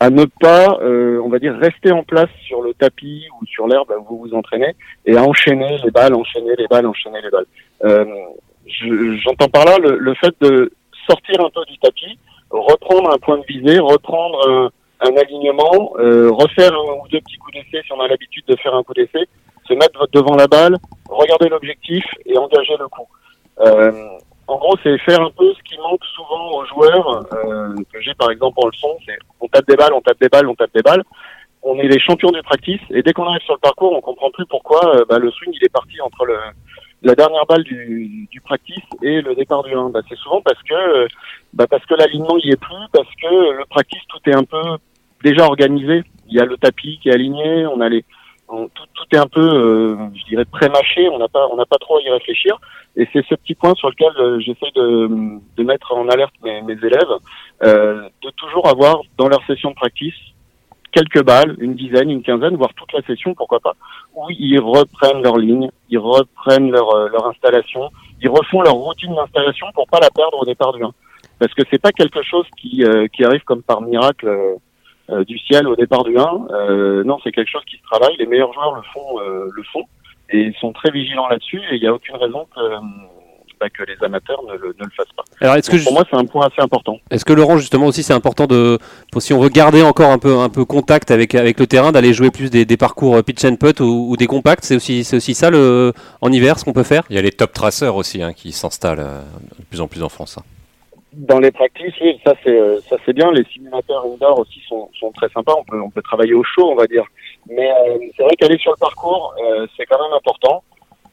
à 0.00 0.10
ne 0.10 0.24
pas, 0.24 0.78
euh, 0.80 1.20
on 1.24 1.28
va 1.28 1.38
dire, 1.38 1.56
rester 1.56 1.90
en 1.90 2.04
place 2.04 2.30
sur 2.46 2.62
le 2.62 2.72
tapis 2.72 3.26
ou 3.40 3.46
sur 3.46 3.66
l'herbe 3.66 3.92
où 3.98 4.04
vous 4.04 4.18
vous 4.18 4.34
entraînez 4.34 4.76
et 5.06 5.16
à 5.16 5.22
enchaîner 5.22 5.76
les 5.84 5.90
balles, 5.90 6.14
enchaîner 6.14 6.54
les 6.56 6.66
balles, 6.68 6.86
enchaîner 6.86 7.20
les 7.20 7.30
balles. 7.30 7.46
Euh, 7.84 8.04
J'entends 9.24 9.48
par 9.48 9.64
là 9.64 9.78
le, 9.78 10.14
fait 10.14 10.34
de 10.42 10.70
sortir 11.08 11.40
un 11.40 11.48
peu 11.48 11.64
du 11.64 11.78
tapis, 11.78 12.18
reprendre 12.50 13.10
un 13.10 13.18
point 13.18 13.38
de 13.38 13.44
visée, 13.48 13.78
reprendre 13.78 14.46
un, 14.46 14.70
un 15.00 15.16
alignement, 15.16 15.94
euh, 15.98 16.30
refaire 16.30 16.74
un 16.74 17.02
ou 17.02 17.08
deux 17.10 17.20
petits 17.20 17.38
coups 17.38 17.54
d'essai 17.54 17.82
si 17.84 17.92
on 17.92 18.00
a 18.00 18.08
l'habitude 18.08 18.44
de 18.46 18.56
faire 18.56 18.74
un 18.74 18.82
coup 18.82 18.92
d'essai, 18.92 19.26
se 19.66 19.72
mettre 19.72 20.06
devant 20.12 20.36
la 20.36 20.46
balle, 20.46 20.76
regarder 21.08 21.48
l'objectif 21.48 22.04
et 22.26 22.36
engager 22.36 22.74
le 22.78 22.88
coup. 22.88 23.08
Euh, 24.48 24.52
en 24.52 24.56
gros, 24.56 24.76
c'est 24.82 24.98
faire 24.98 25.20
un 25.20 25.30
peu 25.30 25.52
ce 25.54 25.62
qui 25.62 25.78
manque 25.78 26.04
souvent 26.14 26.50
aux 26.52 26.64
joueurs, 26.66 27.24
euh, 27.32 27.74
que 27.92 28.00
j'ai 28.00 28.14
par 28.14 28.30
exemple 28.30 28.58
en 28.62 28.68
leçon, 28.68 28.96
c'est 29.06 29.18
on 29.40 29.48
tape 29.48 29.66
des 29.66 29.76
balles, 29.76 29.92
on 29.92 30.00
tape 30.00 30.20
des 30.20 30.28
balles, 30.28 30.46
on 30.46 30.54
tape 30.54 30.74
des 30.74 30.82
balles. 30.82 31.02
On 31.62 31.76
est 31.78 31.88
les 31.88 31.98
champions 31.98 32.30
du 32.30 32.42
practice 32.42 32.80
et 32.90 33.02
dès 33.02 33.12
qu'on 33.12 33.26
arrive 33.26 33.42
sur 33.42 33.54
le 33.54 33.60
parcours, 33.60 33.92
on 33.92 34.00
comprend 34.00 34.30
plus 34.30 34.46
pourquoi 34.46 34.94
euh, 34.94 35.04
bah, 35.08 35.18
le 35.18 35.30
swing 35.30 35.52
il 35.52 35.64
est 35.64 35.72
parti 35.72 36.00
entre 36.00 36.24
le, 36.24 36.36
la 37.02 37.14
dernière 37.16 37.46
balle 37.46 37.64
du, 37.64 38.28
du 38.30 38.40
practice 38.40 38.84
et 39.02 39.20
le 39.20 39.34
départ 39.34 39.64
du 39.64 39.74
1. 39.74 39.90
Bah, 39.90 40.00
c'est 40.08 40.16
souvent 40.18 40.40
parce 40.40 40.62
que 40.62 41.08
bah, 41.52 41.66
parce 41.68 41.84
que 41.86 41.94
l'alignement 41.94 42.36
y 42.38 42.50
est 42.50 42.60
plus, 42.60 42.86
parce 42.92 43.12
que 43.20 43.58
le 43.58 43.64
practice 43.68 44.02
tout 44.08 44.30
est 44.30 44.36
un 44.36 44.44
peu 44.44 44.62
déjà 45.24 45.44
organisé. 45.46 46.04
Il 46.28 46.36
y 46.36 46.40
a 46.40 46.44
le 46.44 46.56
tapis 46.56 47.00
qui 47.02 47.08
est 47.08 47.14
aligné, 47.14 47.66
on 47.66 47.80
a 47.80 47.88
les 47.88 48.04
tout, 48.48 48.84
tout, 48.94 49.04
est 49.12 49.18
un 49.18 49.26
peu, 49.26 49.40
euh, 49.40 49.96
je 50.14 50.24
dirais, 50.24 50.44
pré-mâché. 50.44 51.08
On 51.10 51.18
n'a 51.18 51.28
pas, 51.28 51.46
on 51.52 51.56
n'a 51.56 51.66
pas 51.66 51.78
trop 51.78 51.98
à 51.98 52.02
y 52.02 52.10
réfléchir. 52.10 52.58
Et 52.96 53.06
c'est 53.12 53.24
ce 53.26 53.34
petit 53.34 53.54
point 53.54 53.74
sur 53.74 53.90
lequel 53.90 54.10
euh, 54.18 54.40
j'essaie 54.40 54.72
de, 54.74 55.08
de, 55.56 55.62
mettre 55.62 55.94
en 55.94 56.08
alerte 56.08 56.34
mes, 56.42 56.62
mes 56.62 56.72
élèves, 56.72 57.14
euh, 57.62 58.08
de 58.22 58.30
toujours 58.30 58.66
avoir 58.68 59.02
dans 59.16 59.28
leur 59.28 59.44
session 59.46 59.70
de 59.70 59.74
practice 59.74 60.14
quelques 60.90 61.22
balles, 61.22 61.54
une 61.60 61.74
dizaine, 61.74 62.10
une 62.10 62.22
quinzaine, 62.22 62.56
voire 62.56 62.72
toute 62.74 62.92
la 62.94 63.02
session, 63.02 63.34
pourquoi 63.34 63.60
pas, 63.60 63.74
où 64.16 64.24
ils 64.30 64.58
reprennent 64.58 65.22
leur 65.22 65.36
ligne, 65.36 65.70
ils 65.90 65.98
reprennent 65.98 66.70
leur, 66.70 66.92
euh, 66.94 67.08
leur 67.08 67.26
installation, 67.26 67.90
ils 68.22 68.30
refont 68.30 68.62
leur 68.62 68.72
routine 68.72 69.14
d'installation 69.14 69.66
pour 69.74 69.86
pas 69.86 70.00
la 70.00 70.10
perdre 70.10 70.40
au 70.40 70.44
départ 70.46 70.72
du 70.72 70.82
1. 70.82 70.90
Parce 71.38 71.52
que 71.54 71.62
c'est 71.70 71.80
pas 71.80 71.92
quelque 71.92 72.22
chose 72.22 72.46
qui, 72.56 72.82
qui 73.12 73.24
arrive 73.24 73.44
comme 73.44 73.62
par 73.62 73.80
miracle 73.80 74.58
euh, 75.10 75.24
du 75.24 75.38
ciel 75.38 75.66
au 75.66 75.76
départ 75.76 76.04
du 76.04 76.18
1. 76.18 76.46
Euh, 76.50 77.04
non, 77.04 77.18
c'est 77.24 77.32
quelque 77.32 77.50
chose 77.50 77.64
qui 77.64 77.78
se 77.78 77.82
travaille. 77.82 78.16
Les 78.18 78.26
meilleurs 78.26 78.52
joueurs 78.52 78.74
le 78.74 78.82
font, 78.92 79.20
euh, 79.20 79.48
le 79.52 79.62
font 79.72 79.84
et 80.30 80.52
sont 80.60 80.72
très 80.72 80.90
vigilants 80.90 81.28
là-dessus. 81.28 81.60
Et 81.70 81.76
il 81.76 81.80
n'y 81.80 81.86
a 81.86 81.94
aucune 81.94 82.16
raison 82.16 82.46
que 82.54 82.60
bah, 83.60 83.68
que 83.70 83.82
les 83.82 83.96
amateurs 84.04 84.40
ne 84.44 84.52
le, 84.52 84.68
ne 84.78 84.84
le, 84.84 84.90
fassent 84.96 85.12
pas. 85.16 85.24
Alors, 85.40 85.56
est-ce 85.56 85.68
que 85.68 85.82
pour 85.82 85.92
moi, 85.92 86.04
c'est 86.08 86.16
un 86.16 86.26
point 86.26 86.46
assez 86.46 86.60
important. 86.60 87.00
Est-ce 87.10 87.24
que 87.24 87.32
Laurent, 87.32 87.56
justement, 87.56 87.86
aussi, 87.86 88.04
c'est 88.04 88.12
important 88.12 88.46
de, 88.46 88.78
si 89.18 89.32
on 89.32 89.40
veut 89.40 89.48
garder 89.48 89.82
encore 89.82 90.10
un 90.10 90.18
peu, 90.18 90.38
un 90.38 90.48
peu 90.48 90.64
contact 90.64 91.10
avec, 91.10 91.34
avec 91.34 91.58
le 91.58 91.66
terrain, 91.66 91.90
d'aller 91.90 92.12
jouer 92.12 92.30
plus 92.30 92.50
des, 92.50 92.64
des, 92.64 92.76
parcours 92.76 93.20
pitch 93.24 93.44
and 93.44 93.56
putt 93.56 93.80
ou, 93.80 94.10
ou 94.10 94.16
des 94.16 94.28
compacts? 94.28 94.62
C'est 94.62 94.76
aussi, 94.76 95.02
c'est 95.02 95.16
aussi 95.16 95.34
ça 95.34 95.50
le, 95.50 95.92
en 96.20 96.30
hiver, 96.30 96.56
ce 96.58 96.64
qu'on 96.64 96.72
peut 96.72 96.84
faire? 96.84 97.02
Il 97.10 97.16
y 97.16 97.18
a 97.18 97.22
les 97.22 97.32
top 97.32 97.52
tracers 97.52 97.96
aussi 97.96 98.22
hein, 98.22 98.32
qui 98.32 98.52
s'installent 98.52 98.98
de 98.98 99.64
plus 99.68 99.80
en 99.80 99.88
plus 99.88 100.04
en 100.04 100.08
France. 100.08 100.38
Hein. 100.38 100.42
Dans 101.12 101.38
les 101.38 101.50
practices, 101.50 101.94
oui, 102.02 102.20
ça 102.24 102.34
c'est 102.44 102.50
euh, 102.50 102.80
ça 102.82 102.96
c'est 103.04 103.14
bien. 103.14 103.32
Les 103.32 103.44
simulateurs 103.44 104.04
indoor 104.04 104.40
aussi 104.40 104.60
sont, 104.68 104.90
sont 104.98 105.10
très 105.12 105.28
sympas. 105.30 105.54
On 105.58 105.64
peut 105.64 105.80
on 105.80 105.88
peut 105.88 106.02
travailler 106.02 106.34
au 106.34 106.44
chaud, 106.44 106.70
on 106.70 106.74
va 106.74 106.86
dire. 106.86 107.04
Mais 107.48 107.70
euh, 107.70 107.98
c'est 108.14 108.22
vrai 108.22 108.36
qu'aller 108.36 108.58
sur 108.58 108.72
le 108.72 108.76
parcours, 108.78 109.34
euh, 109.42 109.66
c'est 109.76 109.86
quand 109.86 109.98
même 110.02 110.12
important. 110.12 110.62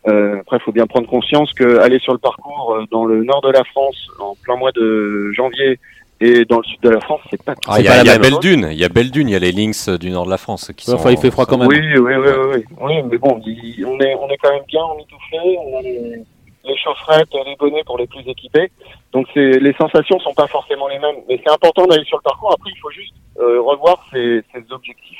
Euh, 0.07 0.41
après, 0.41 0.57
il 0.57 0.63
faut 0.63 0.73
bien 0.73 0.85
prendre 0.85 1.07
conscience 1.07 1.51
que 1.53 1.79
aller 1.79 1.99
sur 1.99 2.11
le 2.11 2.19
parcours 2.19 2.77
dans 2.91 3.05
le 3.05 3.23
nord 3.23 3.41
de 3.41 3.51
la 3.51 3.63
France 3.63 4.07
en 4.19 4.35
plein 4.43 4.57
mois 4.57 4.73
de 4.73 5.31
janvier 5.31 5.79
et 6.19 6.45
dans 6.45 6.57
le 6.57 6.63
sud 6.63 6.81
de 6.81 6.89
la 6.89 6.99
France, 6.99 7.21
c'est 7.31 7.41
pas. 7.41 7.55
Ah, 7.67 7.79
il 7.79 7.85
y 7.85 7.87
a, 7.87 8.03
y 8.03 8.09
a 8.09 8.19
Belle 8.19 8.39
Dune, 8.41 8.67
il 8.71 8.77
y 8.77 8.83
a 8.85 8.89
Belle 8.89 9.11
Dune, 9.11 9.29
il 9.29 9.31
y 9.31 9.35
a 9.35 9.39
les 9.39 9.53
Lynx 9.53 9.89
du 9.89 10.11
nord 10.11 10.25
de 10.25 10.29
la 10.29 10.37
France 10.37 10.71
qui 10.75 10.85
sont. 10.85 10.95
Enfin, 10.95 11.11
il 11.11 11.17
fait 11.17 11.31
froid 11.31 11.45
quand 11.45 11.57
même. 11.57 11.69
Oui, 11.69 11.79
oui, 11.79 11.99
oui, 11.99 12.13
oui, 12.15 12.63
oui. 12.81 12.93
mais 13.09 13.17
bon, 13.17 13.41
on 13.41 13.99
est 13.99 14.15
on 14.15 14.29
est 14.29 14.37
quand 14.37 14.51
même 14.51 14.63
bien 14.67 14.83
emmitouflé. 14.83 15.57
On 15.59 15.77
a 15.77 15.81
les, 15.81 16.23
les 16.65 16.77
chaufferettes, 16.77 17.33
les 17.33 17.55
bonnets 17.55 17.83
pour 17.85 17.97
les 17.97 18.07
plus 18.07 18.27
équipés. 18.27 18.71
Donc 19.15 19.33
les 19.33 19.73
sensations 19.79 20.19
sont 20.19 20.33
pas 20.33 20.47
forcément 20.47 20.89
les 20.89 20.99
mêmes, 20.99 21.15
mais 21.29 21.39
c'est 21.41 21.49
important 21.49 21.85
d'aller 21.85 22.03
sur 22.03 22.17
le 22.17 22.23
parcours. 22.23 22.51
Après, 22.51 22.69
il 22.69 22.77
faut 22.79 22.91
juste 22.91 23.13
euh, 23.39 23.61
revoir 23.61 24.05
ses, 24.11 24.43
ses 24.53 24.61
objectifs 24.73 25.17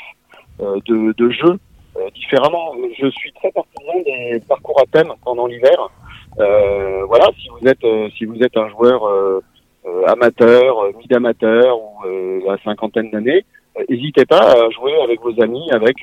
euh, 0.59 0.81
de, 0.85 1.13
de, 1.13 1.29
jeu 1.29 1.57
euh, 1.95 2.09
différemment. 2.13 2.73
Je 2.99 3.07
suis 3.11 3.31
très 3.31 3.49
partisan 3.53 3.93
des 4.05 4.41
parcours 4.49 4.81
à 4.81 4.85
thème 4.91 5.13
pendant 5.23 5.47
l'hiver. 5.47 5.89
Euh, 6.39 7.05
voilà, 7.05 7.29
si 7.39 7.47
vous 7.47 7.65
êtes 7.65 7.85
si 8.17 8.25
vous 8.25 8.37
êtes 8.43 8.57
un 8.57 8.67
joueur 8.67 9.01
amateur, 10.07 10.75
mid-amateur 10.97 11.79
ou 11.79 12.49
à 12.49 12.57
cinquantaine 12.65 13.11
d'années, 13.11 13.45
n'hésitez 13.87 14.25
pas 14.25 14.51
à 14.51 14.69
jouer 14.71 14.93
avec 15.03 15.21
vos 15.21 15.41
amis, 15.41 15.71
avec 15.71 15.95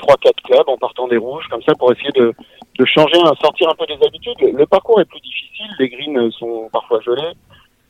trois 0.00 0.16
quatre 0.16 0.42
clubs 0.42 0.68
en 0.68 0.76
partant 0.76 1.06
des 1.06 1.16
rouges 1.16 1.46
comme 1.50 1.62
ça 1.62 1.74
pour 1.74 1.92
essayer 1.92 2.10
de, 2.14 2.34
de 2.78 2.84
changer, 2.84 3.18
sortir 3.40 3.68
un 3.70 3.74
peu 3.74 3.86
des 3.86 4.04
habitudes. 4.04 4.40
Le, 4.40 4.66
parcours 4.66 5.00
est 5.00 5.04
plus 5.04 5.20
difficile, 5.20 5.70
les 5.78 5.88
greens 5.88 6.30
sont 6.32 6.68
parfois 6.72 7.00
gelés, 7.00 7.32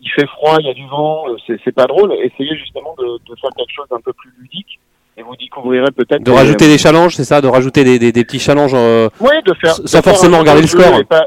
il 0.01 0.11
fait 0.11 0.27
froid, 0.27 0.57
il 0.61 0.67
y 0.67 0.71
a 0.71 0.75
du 0.75 0.87
vent, 0.89 1.25
c'est 1.47 1.75
pas 1.75 1.87
drôle. 1.87 2.13
Essayez 2.15 2.57
justement 2.57 2.95
de, 2.99 3.19
de 3.29 3.41
faire 3.41 3.51
quelque 3.57 3.73
chose 3.75 3.89
d'un 3.91 4.01
peu 4.01 4.13
plus 4.13 4.31
ludique 4.39 4.79
et 5.17 5.23
vous 5.23 5.37
découvrirez 5.37 5.91
peut-être 5.91 6.23
de 6.23 6.31
rajouter 6.31 6.67
des 6.67 6.79
challenges, 6.79 7.15
c'est 7.17 7.25
ça, 7.25 7.41
de 7.41 7.49
rajouter 7.49 7.85
des, 7.85 7.99
des, 7.99 8.13
des 8.13 8.25
petits 8.25 8.39
challenges. 8.39 8.75
Euh, 8.75 9.09
oui, 9.21 9.35
de 9.45 9.55
faire 9.55 9.75
sans 9.75 10.03
forcément 10.03 10.39
regarder 10.39 10.63
le 10.63 10.69
score. 10.69 11.05
Pas, 11.09 11.27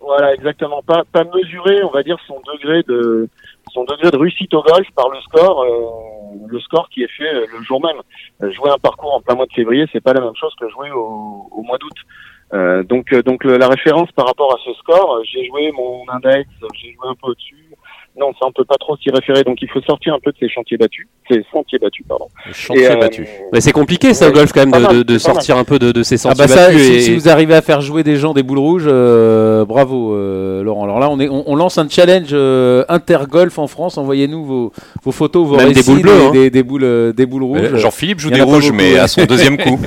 voilà, 0.00 0.34
exactement. 0.34 0.82
Pas, 0.82 1.04
pas 1.10 1.24
mesurer, 1.24 1.82
on 1.84 1.90
va 1.90 2.02
dire 2.02 2.18
son 2.26 2.40
degré 2.52 2.82
de 2.82 3.28
son 3.72 3.84
degré 3.84 4.10
de 4.10 4.16
réussite 4.16 4.52
au 4.54 4.62
golf 4.62 4.86
par 4.94 5.08
le 5.08 5.20
score. 5.20 5.62
Euh, 5.62 6.46
le 6.46 6.60
score 6.60 6.88
qui 6.90 7.02
est 7.02 7.10
fait 7.16 7.32
euh, 7.34 7.46
le 7.52 7.62
jour 7.64 7.80
même. 7.82 8.00
Euh, 8.42 8.52
jouer 8.52 8.70
un 8.70 8.78
parcours 8.78 9.14
en 9.14 9.20
plein 9.20 9.34
mois 9.34 9.46
de 9.46 9.52
février, 9.52 9.86
c'est 9.92 10.00
pas 10.00 10.12
la 10.12 10.20
même 10.20 10.36
chose 10.36 10.52
que 10.60 10.68
jouer 10.68 10.90
au, 10.90 11.62
mois 11.62 11.78
d'août. 11.78 12.84
Donc, 12.86 13.14
donc 13.24 13.44
la 13.44 13.66
référence 13.66 14.12
par 14.12 14.26
rapport 14.26 14.52
à 14.54 14.58
ce 14.62 14.74
score, 14.74 15.22
j'ai 15.24 15.46
joué 15.46 15.72
mon 15.72 16.04
index, 16.10 16.50
j'ai 16.74 16.92
joué 16.92 17.08
un 17.08 17.14
peu 17.14 17.28
au-dessus, 17.28 17.71
non, 18.14 18.32
ça 18.38 18.46
on 18.46 18.52
peut 18.52 18.64
pas 18.64 18.76
trop 18.78 18.96
s'y 18.98 19.10
référer. 19.10 19.42
Donc 19.42 19.62
il 19.62 19.68
faut 19.70 19.80
sortir 19.80 20.14
un 20.14 20.20
peu 20.20 20.32
de 20.32 20.36
ces 20.38 20.48
chantiers 20.48 20.76
battus, 20.76 21.08
ces 21.30 21.44
sentiers 21.50 21.78
battus, 21.78 22.04
pardon. 22.06 22.28
Les 22.46 22.52
chantiers 22.52 22.90
euh, 22.90 22.96
battus. 22.96 23.26
Mais 23.52 23.62
c'est 23.62 23.72
compliqué 23.72 24.12
ça 24.12 24.28
au 24.28 24.32
golf 24.32 24.52
quand 24.52 24.66
même 24.66 24.98
de, 24.98 25.02
de, 25.02 25.18
sortir 25.18 25.56
un 25.56 25.64
peu 25.64 25.78
de, 25.78 25.92
de 25.92 26.02
ces 26.02 26.16
ah 26.16 26.34
sentiers 26.34 26.44
ah 26.44 26.48
bah 26.48 26.54
battus. 26.54 26.86
Ça, 26.86 26.94
et... 26.94 27.00
si, 27.00 27.14
vous 27.14 27.28
arrivez 27.30 27.54
à 27.54 27.62
faire 27.62 27.80
jouer 27.80 28.02
des 28.02 28.16
gens 28.16 28.34
des 28.34 28.42
boules 28.42 28.58
rouges, 28.58 28.86
euh, 28.86 29.64
bravo 29.64 30.14
euh, 30.14 30.62
Laurent. 30.62 30.84
Alors 30.84 31.00
là, 31.00 31.08
on, 31.08 31.18
est, 31.20 31.28
on, 31.30 31.56
lance 31.56 31.78
un 31.78 31.88
challenge 31.88 32.28
euh, 32.32 32.84
intergolf 32.90 33.58
en 33.58 33.66
France. 33.66 33.96
Envoyez-nous 33.96 34.44
vos, 34.44 34.72
vos 35.02 35.12
photos, 35.12 35.46
vos 35.46 35.56
même 35.56 35.72
des 35.72 35.82
boules 35.82 36.02
bleues, 36.02 36.30
des, 36.32 36.46
hein. 36.46 36.50
des, 36.52 36.62
boules, 36.62 37.12
des 37.14 37.26
boules 37.26 37.44
rouges. 37.44 37.76
Jean-Philippe 37.76 38.20
joue 38.20 38.30
des 38.30 38.42
rouges, 38.42 38.72
mais 38.72 38.98
à 38.98 39.08
son 39.08 39.24
deuxième 39.24 39.56
coup. 39.56 39.80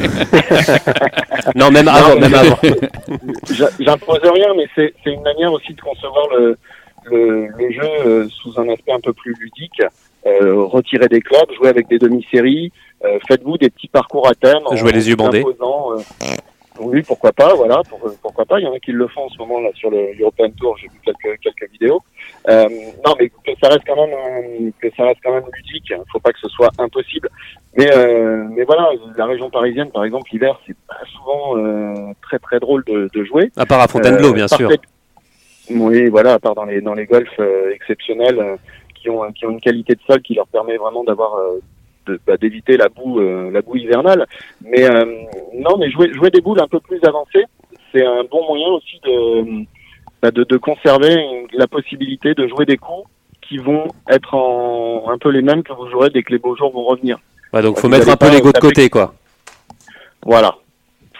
non, 1.55 1.69
même 1.69 1.87
avant. 1.87 2.19
même 2.19 2.33
avant. 2.33 2.57
J'impose 3.79 4.19
rien, 4.23 4.47
mais 4.57 4.65
c'est 4.75 5.11
une 5.11 5.21
manière 5.21 5.53
aussi 5.53 5.73
de 5.73 5.81
concevoir 5.81 6.27
le 6.37 6.57
le, 7.11 7.47
le 7.47 7.71
jeu 7.71 7.89
euh, 8.05 8.27
sous 8.29 8.59
un 8.59 8.67
aspect 8.69 8.91
un 8.91 8.99
peu 8.99 9.13
plus 9.13 9.33
ludique. 9.39 9.81
Euh, 10.27 10.63
retirer 10.63 11.07
des 11.07 11.21
clubs, 11.21 11.51
jouer 11.55 11.69
avec 11.69 11.87
des 11.87 11.99
demi-séries, 11.99 12.71
euh, 13.03 13.19
faites-vous 13.27 13.59
des 13.59 13.69
petits 13.69 13.87
parcours 13.87 14.27
à 14.27 14.33
thème. 14.33 14.63
Jouer 14.71 14.91
les 14.91 15.07
yeux 15.07 15.15
bandés. 15.15 15.43
oui, 16.79 17.03
pourquoi 17.03 17.31
pas, 17.31 17.53
voilà, 17.53 17.81
pourquoi 18.21 18.43
pas. 18.45 18.59
Il 18.59 18.63
y 18.63 18.67
en 18.67 18.73
a 18.73 18.79
qui 18.79 18.91
le 18.91 19.07
font 19.07 19.25
en 19.25 19.29
ce 19.29 19.37
moment 19.37 19.61
là 19.61 19.69
sur 19.75 19.91
le 19.91 20.09
European 20.19 20.49
Tour. 20.59 20.77
J'ai 20.77 20.87
vu 20.87 20.99
quelques 21.05 21.39
quelques 21.41 21.71
vidéos. 21.71 22.01
Euh, 22.49 22.67
non, 23.05 23.13
mais 23.19 23.29
que 23.29 23.51
ça 23.61 23.69
reste 23.69 23.83
quand 23.87 23.95
même 23.95 24.15
euh, 24.15 24.69
que 24.81 24.87
ça 24.97 25.03
reste 25.05 25.19
quand 25.23 25.33
même 25.33 25.45
ludique. 25.55 25.85
Il 25.91 26.01
faut 26.11 26.19
pas 26.19 26.33
que 26.33 26.39
ce 26.39 26.49
soit 26.49 26.71
impossible. 26.79 27.29
Mais 27.77 27.89
euh, 27.95 28.47
mais 28.49 28.63
voilà, 28.63 28.89
la 29.17 29.25
région 29.27 29.49
parisienne, 29.51 29.91
par 29.91 30.03
exemple, 30.05 30.27
l'hiver, 30.33 30.59
c'est 30.65 30.75
pas 30.87 30.97
souvent 31.15 31.55
euh, 31.57 32.13
très 32.23 32.39
très 32.39 32.59
drôle 32.59 32.83
de, 32.85 33.09
de 33.13 33.23
jouer. 33.23 33.51
À 33.55 33.65
part 33.67 33.79
à 33.81 33.87
Fontainebleau, 33.87 34.33
bien 34.33 34.47
sûr. 34.47 34.69
Parfait- 34.69 34.81
Oui, 35.69 36.07
voilà, 36.09 36.33
à 36.33 36.39
part 36.39 36.55
dans 36.55 36.65
les 36.65 36.81
dans 36.81 36.93
les 36.93 37.05
golfs 37.05 37.39
euh, 37.39 37.71
exceptionnels 37.73 38.39
euh, 38.39 38.55
qui 38.93 39.09
ont 39.09 39.31
qui 39.31 39.45
ont 39.45 39.51
une 39.51 39.61
qualité 39.61 39.95
de 39.95 40.01
sol 40.07 40.21
qui 40.21 40.33
leur 40.35 40.47
permet 40.47 40.77
vraiment 40.77 41.03
d'avoir 41.03 41.35
euh, 41.35 41.59
de- 42.07 42.19
bah, 42.27 42.37
d'éviter 42.37 42.77
la 42.77 42.89
boue 42.89 43.19
euh, 43.19 43.49
la 43.51 43.61
boue 43.61 43.77
hivernale. 43.77 44.25
Mais 44.61 44.83
euh, 44.83 45.05
non, 45.53 45.77
mais 45.77 45.89
jouer 45.89 46.13
jouer 46.13 46.29
des 46.29 46.41
boules 46.41 46.61
un 46.61 46.67
peu 46.67 46.79
plus 46.79 46.99
avancées, 47.03 47.45
c'est 47.91 48.05
un 48.05 48.23
bon 48.25 48.45
moyen 48.47 48.67
aussi 48.67 48.99
de 49.03 49.65
bah, 50.21 50.31
de, 50.31 50.43
de 50.43 50.57
conserver 50.57 51.13
une- 51.13 51.47
la 51.57 51.67
possibilité 51.67 52.33
de 52.35 52.47
jouer 52.47 52.65
des 52.65 52.77
coups 52.77 53.07
qui 53.41 53.57
vont 53.57 53.87
être 54.09 54.33
en 54.35 55.09
un 55.09 55.17
peu 55.17 55.29
les 55.29 55.41
mêmes 55.41 55.63
que 55.63 55.73
vous 55.73 55.87
jouerez 55.89 56.09
dès 56.11 56.23
que 56.23 56.31
les 56.31 56.39
beaux 56.39 56.55
jours 56.55 56.71
vont 56.71 56.83
revenir. 56.83 57.17
Ouais, 57.53 57.61
donc 57.61 57.77
faut 57.79 57.87
mettre 57.87 58.09
un 58.09 58.17
peu 58.17 58.29
l'ego 58.31 58.51
de 58.51 58.59
côté, 58.59 58.89
quoi. 58.89 59.13
Voilà. 60.23 60.55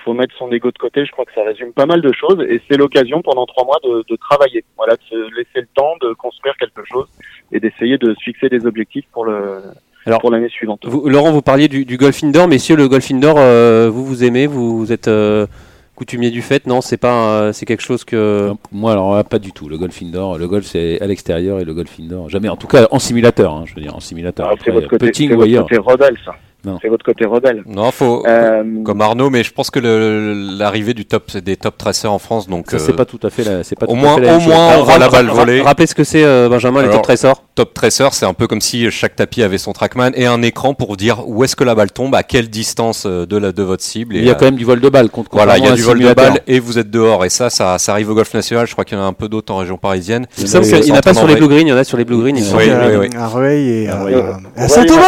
Faut 0.06 0.14
mettre 0.14 0.34
son 0.38 0.50
ego 0.52 0.72
de 0.72 0.78
côté. 0.78 1.06
Je 1.06 1.12
crois 1.12 1.26
que 1.26 1.34
ça 1.36 1.44
résume 1.44 1.74
pas 1.74 1.86
mal 1.86 2.00
de 2.02 2.12
choses 2.14 2.40
et 2.48 2.62
c'est 2.70 2.78
l'occasion 2.78 3.22
pendant 3.22 3.46
trois 3.46 3.66
mois 3.66 3.80
de, 3.84 4.06
de 4.10 4.16
travailler. 4.16 4.64
Voilà, 4.78 4.94
de 4.96 5.02
se 5.10 5.16
laisser 5.36 5.62
le 5.62 5.68
temps 5.76 5.96
de 6.02 6.14
construire 6.14 6.56
quelque 6.58 6.84
chose 6.86 7.08
et 7.52 7.60
d'essayer 7.60 7.98
de 7.98 8.14
se 8.14 8.20
fixer 8.24 8.48
des 8.48 8.66
objectifs 8.66 9.06
pour 9.12 9.26
le 9.26 9.62
Alors, 10.06 10.22
pour 10.22 10.32
l'année 10.32 10.50
suivante. 10.50 10.86
Vous- 10.86 11.10
Laurent, 11.10 11.32
vous 11.32 11.42
parliez 11.42 11.68
du, 11.68 11.84
du 11.84 11.98
golf 11.98 12.24
indoor. 12.24 12.48
Messieurs, 12.48 12.76
le 12.78 12.88
golf 12.88 13.10
indoor, 13.12 13.36
euh, 13.40 13.90
vous 13.92 14.06
vous 14.06 14.24
aimez 14.24 14.46
Vous, 14.48 14.78
vous 14.78 14.92
êtes 14.94 15.08
euh, 15.08 15.48
coutumier 15.96 16.30
du 16.30 16.42
fait 16.42 16.68
Non, 16.68 16.82
c'est 16.82 16.98
pas, 16.98 17.42
euh, 17.42 17.52
c'est 17.54 17.66
quelque 17.66 17.82
chose 17.84 18.04
que. 18.04 18.50
Non, 18.50 18.58
Moi, 18.72 18.92
alors 18.92 19.16
là, 19.16 19.24
pas 19.24 19.40
du 19.40 19.52
tout. 19.52 19.68
Le 19.70 19.78
golf 19.78 20.00
indoor, 20.02 20.38
le 20.38 20.48
golf 20.48 20.66
c'est 20.66 21.02
à 21.02 21.08
l'extérieur 21.08 21.60
et 21.60 21.66
le 21.66 21.74
golf 21.74 22.00
indoor, 22.00 22.30
jamais. 22.30 22.50
En 22.50 22.58
tout 22.58 22.68
cas, 22.68 22.88
en 22.92 23.00
simulateur, 23.00 23.54
hein, 23.54 23.64
je 23.66 23.74
veux 23.76 23.82
dire, 23.82 23.96
en 23.96 24.00
simulateur. 24.00 24.48
Ah, 24.48 24.54
c'est 24.56 24.70
Après, 24.70 24.72
votre 24.72 24.88
côté, 24.90 25.06
putting 25.08 25.30
c'est 25.30 25.36
ou 25.36 25.42
ailleurs. 25.42 25.64
côté 25.64 25.78
rebelle, 25.78 26.18
ça. 26.24 26.36
Non. 26.66 26.80
C'est 26.82 26.88
votre 26.90 27.06
côté 27.06 27.26
rebelle. 27.26 27.64
Non, 27.68 27.92
faut 27.92 28.24
Euh, 28.28 28.64
comme 28.84 29.02
Arnaud, 29.02 29.30
mais 29.30 29.44
je 29.44 29.52
pense 29.52 29.70
que 29.70 29.80
le- 29.80 30.34
l'arrivée 30.58 30.94
du 30.94 31.06
top 31.06 31.36
des 31.38 31.58
top 31.58 31.78
tracers 31.78 32.12
en 32.12 32.20
France, 32.20 32.48
donc 32.48 32.72
Ça, 32.72 32.78
euh, 32.78 32.80
c'est 32.80 32.94
pas 32.94 33.06
tout 33.06 33.20
à 33.24 33.30
fait 33.30 33.44
la, 33.44 33.64
c'est 33.64 33.76
pas 33.78 33.86
au 33.86 33.90
tout 33.90 33.96
à 33.96 34.00
moins- 34.02 34.16
fait 34.16 34.22
la 34.22 34.38
au 34.38 34.40
moins, 34.40 34.78
on 34.80 34.84
voit 34.84 34.98
la 34.98 35.10
balle 35.10 35.28
volée. 35.28 35.62
Rappelez 35.62 35.88
ce 35.88 35.96
que 35.96 36.04
c'est, 36.04 36.24
euh, 36.24 36.50
Benjamin, 36.50 36.82
les 36.84 36.90
top 36.90 37.04
tracers. 37.04 37.34
top 37.56 37.74
tracer, 37.74 38.08
c'est 38.12 38.26
un 38.26 38.34
peu 38.34 38.48
comme 38.48 38.62
si 38.62 38.90
chaque 38.92 39.16
tapis 39.16 39.44
avait 39.44 39.58
son 39.58 39.74
trackman 39.74 40.12
et 40.16 40.26
un 40.26 40.42
écran 40.42 40.74
pour 40.74 40.98
dire 40.98 41.24
où 41.28 41.44
est-ce 41.44 41.56
que 41.56 41.64
la 41.64 41.76
balle 41.76 41.92
tombe, 41.92 42.16
à 42.16 42.24
quelle 42.24 42.50
distance 42.50 43.04
euh, 43.06 43.26
de 43.26 43.38
la 43.38 43.52
de 43.52 43.64
votre 43.64 43.84
cible. 43.84 44.16
Et, 44.16 44.20
Il 44.20 44.26
y 44.26 44.30
a 44.30 44.32
euh, 44.34 44.36
quand 44.36 44.46
même 44.46 44.56
du 44.56 44.66
vol 44.66 44.80
de 44.82 44.90
balle 44.90 45.10
contre 45.10 45.30
Voilà, 45.34 45.58
il 45.58 45.64
y 45.64 45.68
a 45.68 45.72
du 45.74 45.82
vol 45.84 46.00
de 46.00 46.14
balle 46.14 46.40
et 46.48 46.60
vous 46.60 46.78
êtes 46.80 46.90
dehors. 46.90 47.24
Et 47.26 47.30
ça, 47.30 47.50
ça, 47.50 47.78
ça 47.78 47.92
arrive 47.92 48.10
au 48.10 48.16
golf 48.16 48.34
national. 48.34 48.66
Je 48.68 48.72
crois 48.74 48.84
qu'il 48.86 48.98
y 48.98 49.02
en 49.02 49.04
a 49.04 49.08
un 49.08 49.14
peu 49.14 49.30
d'autres 49.30 49.54
en 49.54 49.58
région 49.58 49.78
parisienne. 49.78 50.26
Il 50.38 50.44
me 50.44 50.48
y 50.48 50.50
semble 50.50 50.66
en 50.66 50.68
qu'il 50.68 50.76
a- 50.76 50.80
n'y 50.86 50.92
en 50.92 50.96
a 50.96 51.02
pas 51.02 51.14
sur 51.14 51.28
les 51.28 51.36
blue 51.36 51.48
green, 51.48 51.68
il 51.68 51.70
y 51.70 51.74
en 51.74 51.78
a 51.78 51.84
sur 51.84 51.98
les 51.98 52.06
blue 52.06 52.18
green. 52.18 52.38
il 52.38 52.44
Oui, 52.56 52.64
oui, 52.70 52.96
oui. 53.00 53.10
à 53.18 53.28
Rueil 53.28 53.70
et 53.84 53.88
à, 53.90 54.00
Ah, 54.02 54.06
Ouais, 54.06 54.68
Saint-Thomas 54.68 55.04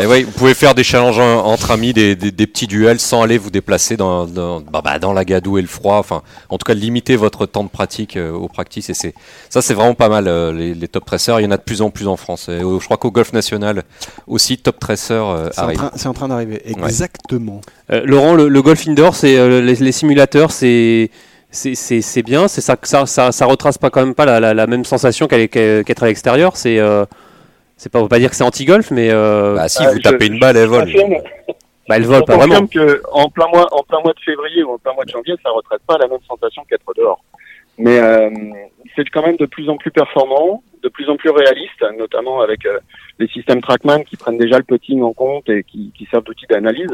Et 0.00 0.06
oui, 0.06 0.22
vous 0.24 0.32
pouvez 0.32 0.54
faire 0.58 0.74
des 0.74 0.82
challenges 0.82 1.18
en- 1.20 1.44
entre 1.46 1.70
amis, 1.70 1.92
des, 1.92 2.16
des, 2.16 2.32
des 2.32 2.46
petits 2.48 2.66
duels 2.66 2.98
sans 2.98 3.22
aller 3.22 3.38
vous 3.38 3.50
déplacer 3.50 3.96
dans, 3.96 4.26
dans, 4.26 4.60
bah, 4.60 4.80
bah, 4.84 4.98
dans 4.98 5.12
la 5.12 5.24
gadoue 5.24 5.58
et 5.58 5.62
le 5.62 5.68
froid. 5.68 5.96
Enfin, 5.98 6.22
en 6.48 6.58
tout 6.58 6.64
cas, 6.64 6.74
limiter 6.74 7.14
votre 7.16 7.46
temps 7.46 7.62
de 7.62 7.68
pratique 7.68 8.16
euh, 8.16 8.32
aux 8.32 8.48
practices. 8.48 8.90
Et 8.90 8.94
c'est 8.94 9.14
ça, 9.48 9.62
c'est 9.62 9.74
vraiment 9.74 9.94
pas 9.94 10.08
mal 10.08 10.26
euh, 10.26 10.52
les, 10.52 10.74
les 10.74 10.88
top 10.88 11.04
tracers. 11.04 11.38
Il 11.40 11.44
y 11.44 11.46
en 11.46 11.52
a 11.52 11.56
de 11.56 11.62
plus 11.62 11.80
en 11.80 11.90
plus 11.90 12.08
en 12.08 12.16
France. 12.16 12.48
Et, 12.48 12.52
euh, 12.60 12.78
je 12.80 12.84
crois 12.84 12.96
qu'au 12.96 13.10
golf 13.12 13.32
national 13.32 13.84
aussi, 14.26 14.58
top 14.58 14.80
tracer 14.80 15.12
euh, 15.14 15.48
C'est 15.52 15.60
en 15.60 15.64
arrive. 15.64 15.78
train, 15.78 15.90
c'est 15.94 16.08
en 16.08 16.14
train 16.14 16.28
d'arriver. 16.28 16.60
Exactement. 16.68 17.60
Euh, 17.92 18.02
Laurent, 18.04 18.34
le, 18.34 18.48
le 18.48 18.62
golf 18.62 18.86
indoor, 18.88 19.14
c'est 19.14 19.38
euh, 19.38 19.60
les, 19.60 19.76
les 19.76 19.92
simulateurs, 19.92 20.50
c'est 20.50 21.10
c'est- 21.50 22.22
bien. 22.22 22.48
C'est 22.48 22.60
ça, 22.60 22.76
ça, 22.82 23.06
ça, 23.06 23.32
ça 23.32 23.46
retrace 23.46 23.78
pas 23.78 23.90
quand 23.90 24.04
même 24.04 24.14
pas 24.14 24.26
la, 24.26 24.40
la, 24.40 24.54
la 24.54 24.66
même 24.66 24.84
sensation 24.84 25.28
qu'être 25.28 26.02
à 26.02 26.06
l'extérieur. 26.06 26.56
C'est 26.56 26.78
euh, 26.78 27.04
c'est 27.78 27.90
pas, 27.90 27.98
on 28.00 28.02
va 28.02 28.08
pas 28.08 28.18
dire 28.18 28.28
que 28.30 28.36
c'est 28.36 28.44
anti-golf, 28.44 28.90
mais 28.90 29.08
euh, 29.10 29.54
Bah, 29.54 29.68
si 29.68 29.82
Ah, 29.82 29.90
vous 29.90 29.96
je- 29.96 30.02
tapez 30.02 30.26
une 30.26 30.38
balle, 30.38 30.56
elle 30.58 30.68
vole. 30.68 30.92
bah, 31.88 31.96
elle 31.96 32.04
vole 32.04 32.24
pas 32.24 32.36
vraiment. 32.36 32.60
confirme 32.60 32.68
que 32.68 33.02
en 33.12 33.28
plein 33.30 33.46
mois, 33.48 33.66
en 33.72 33.82
plein 33.82 34.00
mois 34.04 34.12
de 34.12 34.20
février 34.20 34.62
ou 34.62 34.72
en 34.74 34.78
plein 34.78 34.92
mois 34.92 35.04
de 35.04 35.10
janvier, 35.10 35.34
ça 35.42 35.50
retraite 35.50 35.80
pas 35.86 35.96
la 35.98 36.06
même 36.08 36.18
sensation 36.28 36.62
qu'être 36.68 36.92
dehors. 36.96 37.24
Mais 37.80 37.98
euh, 38.00 38.28
c'est 38.96 39.08
quand 39.08 39.22
même 39.24 39.36
de 39.36 39.46
plus 39.46 39.68
en 39.70 39.76
plus 39.76 39.92
performant, 39.92 40.62
de 40.82 40.88
plus 40.88 41.08
en 41.08 41.16
plus 41.16 41.30
réaliste, 41.30 41.80
notamment 41.96 42.40
avec 42.40 42.66
euh, 42.66 42.78
les 43.20 43.28
systèmes 43.28 43.60
TrackMan 43.62 44.02
qui 44.04 44.16
prennent 44.16 44.36
déjà 44.38 44.58
le 44.58 44.64
putting 44.64 45.00
en 45.02 45.12
compte 45.12 45.48
et 45.48 45.62
qui, 45.62 45.92
qui 45.96 46.04
servent 46.10 46.24
d'outil 46.24 46.46
d'analyse. 46.50 46.90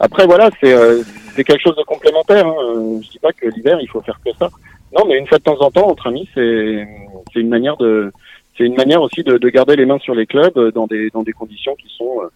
Après, 0.00 0.26
voilà, 0.26 0.50
c'est 0.60 0.72
euh, 0.74 1.02
c'est 1.36 1.44
quelque 1.44 1.62
chose 1.62 1.76
de 1.76 1.84
complémentaire. 1.84 2.46
Hein. 2.46 2.54
Euh, 2.74 3.00
Je 3.02 3.10
dis 3.10 3.18
pas 3.20 3.32
que 3.32 3.46
l'hiver 3.46 3.78
il 3.80 3.88
faut 3.88 4.00
faire 4.02 4.18
que 4.24 4.32
ça. 4.36 4.50
Non, 4.96 5.04
mais 5.06 5.18
une 5.18 5.26
fois 5.28 5.38
de 5.38 5.44
temps 5.44 5.60
en 5.60 5.70
temps 5.70 5.88
entre 5.88 6.08
amis, 6.08 6.28
c'est 6.34 6.86
c'est 7.32 7.38
une 7.40 7.48
manière 7.48 7.76
de 7.76 8.12
c'est 8.56 8.64
une 8.64 8.74
manière 8.76 9.02
aussi 9.02 9.22
de, 9.22 9.36
de 9.38 9.48
garder 9.48 9.76
les 9.76 9.86
mains 9.86 9.98
sur 9.98 10.14
les 10.14 10.26
clubs 10.26 10.56
euh, 10.56 10.70
dans 10.70 10.86
des 10.86 11.10
dans 11.10 11.22
des 11.22 11.32
conditions 11.32 11.74
qui 11.76 11.88
sont 11.96 12.22
euh, 12.22 12.28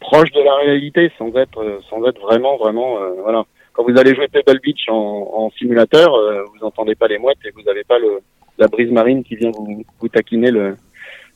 proches 0.00 0.32
de 0.32 0.40
la 0.40 0.54
réalité, 0.56 1.10
sans 1.18 1.34
être 1.36 1.58
euh, 1.62 1.78
sans 1.90 2.04
être 2.06 2.20
vraiment 2.20 2.56
vraiment 2.56 2.98
euh, 3.00 3.10
voilà. 3.22 3.44
Quand 3.72 3.82
vous 3.82 3.98
allez 3.98 4.14
jouer 4.14 4.28
Pebble 4.28 4.60
Beach 4.62 4.88
en, 4.88 4.94
en 5.34 5.50
simulateur, 5.58 6.14
euh, 6.14 6.44
vous 6.44 6.64
entendez 6.64 6.94
pas 6.94 7.08
les 7.08 7.18
mouettes 7.18 7.38
et 7.44 7.50
vous 7.50 7.62
n'avez 7.62 7.82
pas 7.84 7.98
le 7.98 8.20
la 8.56 8.68
brise 8.68 8.90
marine 8.92 9.24
qui 9.24 9.34
vient 9.34 9.50
vous, 9.50 9.82
vous 10.00 10.08
taquiner 10.08 10.50
le 10.52 10.76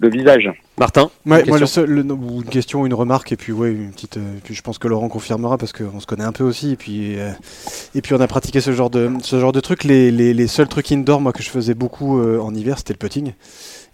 le 0.00 0.08
visage. 0.08 0.48
Martin, 0.78 1.10
Ouais, 1.26 1.40
une 1.40 1.48
moi, 1.48 1.58
question 1.58 1.58
le 1.58 1.66
seul, 1.66 1.90
le- 2.06 2.12
ou 2.12 2.42
une 2.42 2.48
question, 2.48 2.86
une 2.86 2.94
remarque, 2.94 3.32
et 3.32 3.36
puis 3.36 3.50
ouais, 3.50 3.72
une 3.72 3.90
petite. 3.90 4.16
euh, 4.18 4.38
puis 4.44 4.54
je 4.54 4.62
pense 4.62 4.78
que 4.78 4.86
Laurent 4.86 5.08
confirmera 5.08 5.58
parce 5.58 5.72
qu'on 5.72 5.98
se 5.98 6.06
connaît 6.06 6.22
un 6.22 6.30
peu 6.30 6.44
aussi, 6.44 6.70
et 6.74 6.76
puis 6.76 7.18
euh, 7.18 7.30
et 7.96 8.00
puis 8.02 8.14
on 8.14 8.20
a 8.20 8.28
pratiqué 8.28 8.60
ce 8.60 8.70
genre 8.70 8.88
de 8.90 9.10
ce 9.20 9.40
genre 9.40 9.50
de 9.50 9.58
trucs. 9.58 9.82
Les, 9.82 10.12
les, 10.12 10.32
les 10.34 10.46
seuls 10.46 10.68
trucs 10.68 10.92
indoor, 10.92 11.20
moi 11.20 11.32
que 11.32 11.42
je 11.42 11.50
faisais 11.50 11.74
beaucoup 11.74 12.20
euh, 12.20 12.38
en 12.38 12.54
hiver, 12.54 12.78
c'était 12.78 12.92
le 12.92 12.98
putting, 12.98 13.32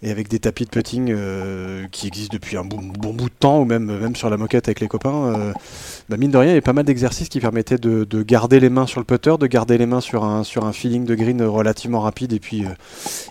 et 0.05 0.11
avec 0.11 0.29
des 0.29 0.37
tapis 0.37 0.65
de 0.65 0.69
putting 0.69 1.11
euh, 1.11 1.87
qui 1.91 2.05
existent 2.05 2.33
depuis 2.33 2.57
un 2.57 2.63
bon, 2.63 2.77
bout 2.77 3.29
de 3.29 3.35
temps, 3.39 3.59
ou 3.59 3.65
même 3.65 3.85
même 3.85 4.15
sur 4.15 4.29
la 4.29 4.37
moquette 4.37 4.67
avec 4.67 4.79
les 4.79 4.87
copains. 4.87 5.33
euh, 5.33 5.53
bah, 6.09 6.17
mine 6.17 6.29
de 6.29 6.37
rien, 6.37 6.45
il 6.45 6.49
y 6.49 6.51
avait 6.51 6.61
pas 6.61 6.73
mal 6.73 6.85
d'exercices 6.85 7.27
qui 7.27 7.39
permettaient 7.39 7.79
de, 7.79 8.03
de 8.03 8.21
garder 8.21 8.59
les 8.59 8.69
mains 8.69 8.85
sur 8.85 8.99
le 8.99 9.05
putter, 9.05 9.35
de 9.39 9.47
garder 9.47 9.79
les 9.79 9.87
mains 9.87 10.01
sur 10.01 10.23
un 10.23 10.43
sur 10.43 10.63
un 10.63 10.73
feeling 10.73 11.05
de 11.05 11.15
green 11.15 11.41
relativement 11.41 12.01
rapide, 12.01 12.33
et 12.33 12.39
puis 12.39 12.65
euh, 12.65 12.69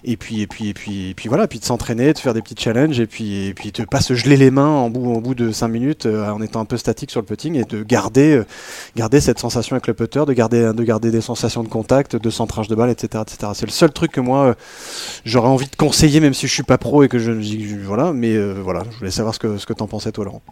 et 0.03 0.17
puis 0.17 0.41
et 0.41 0.49
puis 0.49 0.71
et 0.71 0.75
puis 0.75 1.11
et 1.11 1.15
puis 1.15 1.29
voilà, 1.29 1.47
puis 1.47 1.61
de 1.61 1.65
s'entraîner, 1.65 2.13
de 2.13 2.19
faire 2.19 2.35
des 2.35 2.43
petits 2.43 2.57
challenges 2.59 2.99
et 2.99 3.07
puis 3.07 3.47
et 3.47 3.55
puis 3.55 3.71
de 3.71 3.85
pas 3.85 4.01
se 4.01 4.15
geler 4.15 4.37
les 4.37 4.51
mains 4.51 4.67
en 4.67 4.91
bout 4.91 5.15
en 5.15 5.21
bout 5.21 5.37
de 5.37 5.53
5 5.53 5.69
minutes 5.69 6.07
en 6.07 6.43
étant 6.43 6.59
un 6.59 6.65
peu 6.65 6.77
statique 6.77 7.13
sur 7.13 7.21
le 7.21 7.27
putting 7.27 7.55
et 7.55 7.65
de 7.65 7.85
garder 7.85 8.43
garder 8.97 9.21
cette 9.21 9.39
sensation 9.39 9.75
avec 9.75 9.87
le 9.87 9.95
putter, 9.95 10.25
de 10.27 10.33
garder 10.33 10.73
de 10.75 10.83
garder 10.83 11.13
des 11.13 11.21
sensations 11.21 11.63
de 11.63 11.69
contact, 11.69 12.17
de 12.17 12.31
centrage 12.31 12.67
de 12.67 12.75
balle, 12.75 12.91
etc. 12.91 13.23
C'est 13.55 13.67
le 13.67 13.71
seul 13.71 13.93
truc 13.93 14.11
que 14.11 14.21
moi 14.21 14.57
j'aurais 15.25 15.49
envie 15.49 15.69
de 15.69 15.77
conseiller 15.77 16.19
même 16.19 16.35
si 16.35 16.49
je 16.49 16.53
suis 16.53 16.64
pas 16.67 16.79
pro 16.79 17.03
et 17.03 17.09
que 17.09 17.19
je, 17.19 17.41
je- 17.41 17.77
voilà, 17.77 18.13
mais 18.13 18.35
euh, 18.35 18.55
voilà, 18.55 18.83
je 18.91 18.99
voulais 18.99 19.11
savoir 19.11 19.35
ce 19.35 19.39
que 19.39 19.57
ce 19.59 19.67
que 19.67 19.73
t'en 19.73 19.87
pensais 19.87 20.13
toi 20.13 20.25
Laurent. 20.25 20.43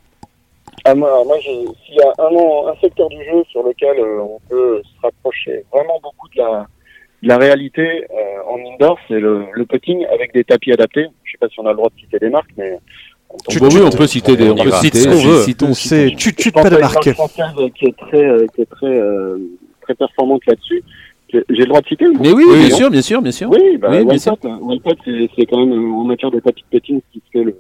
Ah, 0.85 0.95
moi, 0.95 1.23
moi 1.25 1.37
s'il 1.41 1.95
y 1.95 2.01
a 2.01 2.13
un, 2.19 2.73
un 2.73 2.77
secteur 2.81 3.09
du 3.09 3.23
jeu 3.25 3.43
sur 3.51 3.63
lequel 3.63 3.99
euh, 3.99 4.21
on 4.23 4.41
peut 4.49 4.83
se 4.83 5.01
rapprocher 5.03 5.65
vraiment 5.73 6.01
beaucoup 6.03 6.29
de 6.31 6.39
la, 6.39 6.67
de 7.23 7.29
la 7.29 7.39
réalité 7.39 8.05
euh, 8.11 8.51
en 8.51 8.59
indoor, 8.75 8.99
c'est 9.09 9.21
le, 9.21 9.45
le 9.53 9.65
putting 9.67 10.05
avec 10.07 10.33
des 10.35 10.45
tapis 10.45 10.73
adaptés. 10.73 11.07
Je 11.25 11.33
sais 11.33 11.39
pas 11.39 11.49
si 11.49 11.61
on 11.61 11.67
a 11.67 11.71
le 11.71 11.77
droit 11.77 11.91
de 11.95 12.01
citer 12.01 12.19
des 12.19 12.31
marques, 12.31 12.51
mais 12.57 12.79
Tu- 13.49 13.59
Bon, 13.61 13.69
tu- 13.69 13.77
oui, 13.79 13.83
on 13.85 13.91
peut 13.97 14.07
citer 14.07 14.37
des. 14.37 14.51
On 14.51 14.53
on 14.59 14.65
peut 14.65 14.71
citer 14.73 14.99
Cite 14.99 15.11
ce 15.11 15.15
qu'on 15.23 15.29
veut. 15.31 15.43
citons, 15.45 15.75
C'est 15.75 16.15
tu 16.17 16.35
tu 16.35 16.49
je 16.49 16.51
pas 16.53 16.69
de 16.69 16.77
marque. 16.77 17.13
française 17.13 17.47
qui 17.79 17.87
est 17.87 17.97
très, 17.97 18.25
euh, 18.25 18.47
qui 18.55 18.61
est 18.63 18.67
très, 18.71 18.87
euh, 18.95 19.39
très 19.83 19.95
performante 19.95 20.45
là-dessus. 20.47 20.83
J'ai 21.33 21.45
le 21.49 21.67
droit 21.67 21.81
de 21.81 21.87
citer 21.87 22.07
ou 22.07 22.15
Mais 22.21 22.33
oui, 22.33 22.45
Oui, 22.47 22.59
bien 22.59 22.69
non 22.69 22.77
sûr, 22.77 22.91
bien 22.91 23.03
sûr, 23.03 23.23
bien 23.23 23.33
sûr. 23.33 23.49
Oui, 23.51 23.79
bah, 23.79 23.89
Oui, 23.91 24.05
bien 24.05 24.19
sûr. 24.19 24.37
Wildcat, 24.61 24.91
hein. 25.07 25.27
C'est 25.37 25.47
quand 25.47 25.65
même 25.65 25.73
euh, 25.73 25.93
en 25.95 26.05
matière 26.05 26.31
de 26.31 26.41
tapis 26.41 26.63
de 26.71 26.79
putting 26.79 27.01
ce 27.01 27.13
qui 27.13 27.23
se 27.27 27.31
fait 27.39 27.45
le, 27.45 27.57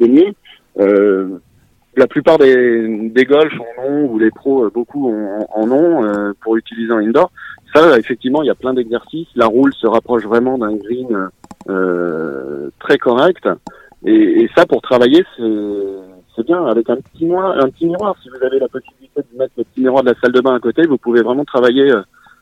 le 0.00 0.06
mieux. 0.08 0.32
Euh, 0.78 1.38
la 1.96 2.06
plupart 2.06 2.38
des, 2.38 3.08
des 3.10 3.24
golfs 3.24 3.52
en 3.60 3.82
ont, 3.84 4.04
ou 4.10 4.18
les 4.18 4.30
pros, 4.30 4.64
euh, 4.64 4.70
beaucoup 4.72 5.10
en, 5.12 5.46
en 5.54 5.70
ont 5.70 6.04
euh, 6.04 6.32
pour 6.40 6.56
utiliser 6.56 6.92
en 6.92 6.98
indoor. 6.98 7.30
Ça, 7.74 7.98
effectivement, 7.98 8.42
il 8.42 8.46
y 8.46 8.50
a 8.50 8.54
plein 8.54 8.72
d'exercices. 8.74 9.28
La 9.34 9.46
roule 9.46 9.74
se 9.74 9.86
rapproche 9.86 10.24
vraiment 10.24 10.56
d'un 10.56 10.74
green 10.74 11.28
euh, 11.68 12.70
très 12.78 12.96
correct. 12.98 13.48
Et, 14.06 14.42
et 14.44 14.50
ça, 14.56 14.64
pour 14.66 14.80
travailler, 14.80 15.24
c'est 15.36 15.42
c'est 16.36 16.46
bien. 16.46 16.64
Avec 16.66 16.88
un 16.88 16.96
petit, 16.96 17.26
miroir, 17.26 17.58
un 17.58 17.68
petit 17.68 17.86
miroir, 17.86 18.16
si 18.22 18.28
vous 18.30 18.42
avez 18.44 18.58
la 18.58 18.68
possibilité 18.68 19.20
de 19.32 19.38
mettre 19.38 19.52
le 19.58 19.64
petit 19.64 19.80
miroir 19.82 20.02
de 20.04 20.10
la 20.10 20.14
salle 20.20 20.32
de 20.32 20.40
bain 20.40 20.54
à 20.54 20.60
côté, 20.60 20.86
vous 20.86 20.96
pouvez 20.96 21.22
vraiment 21.22 21.44
travailler 21.44 21.90
euh, 21.92 22.00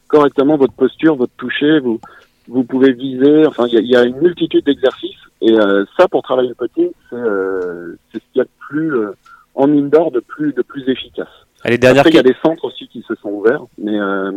correctement 0.09 0.57
votre 0.57 0.73
posture, 0.75 1.17
votre 1.17 1.33
toucher. 1.37 1.81
Vous, 1.81 2.01
vous 2.49 2.65
pouvez 2.65 2.93
viser. 2.93 3.47
Enfin, 3.47 3.67
il 3.69 3.79
y 3.81 3.93
y 3.93 3.97
a 3.97 4.05
une 4.05 4.21
multitude 4.21 4.65
d'exercices. 4.65 5.17
Et 5.41 5.53
euh, 5.53 5.85
ça, 5.97 6.09
pour 6.09 6.23
travailler 6.23 6.49
le 6.49 6.55
putting, 6.55 6.91
c'est 7.11 7.17
euh, 7.17 7.97
ce 8.13 8.19
qu'il 8.19 8.37
y 8.37 8.41
a 8.41 8.45
de 8.45 8.51
plus 8.69 8.97
euh, 8.97 9.13
en 9.55 9.71
indoor 9.71 10.11
de 10.11 10.21
plus 10.21 10.53
de 10.53 10.63
plus 10.63 10.89
efficace. 10.89 11.29
allez 11.63 11.79
dernière 11.79 12.01
Après, 12.01 12.11
il 12.11 12.17
y 12.17 12.19
a 12.19 12.23
des 12.23 12.37
centres 12.43 12.65
aussi 12.65 12.89
qui 12.89 13.05
se 13.07 13.15
sont 13.17 13.31
ouverts, 13.31 13.63
mais 13.77 13.99
euh, 13.99 14.33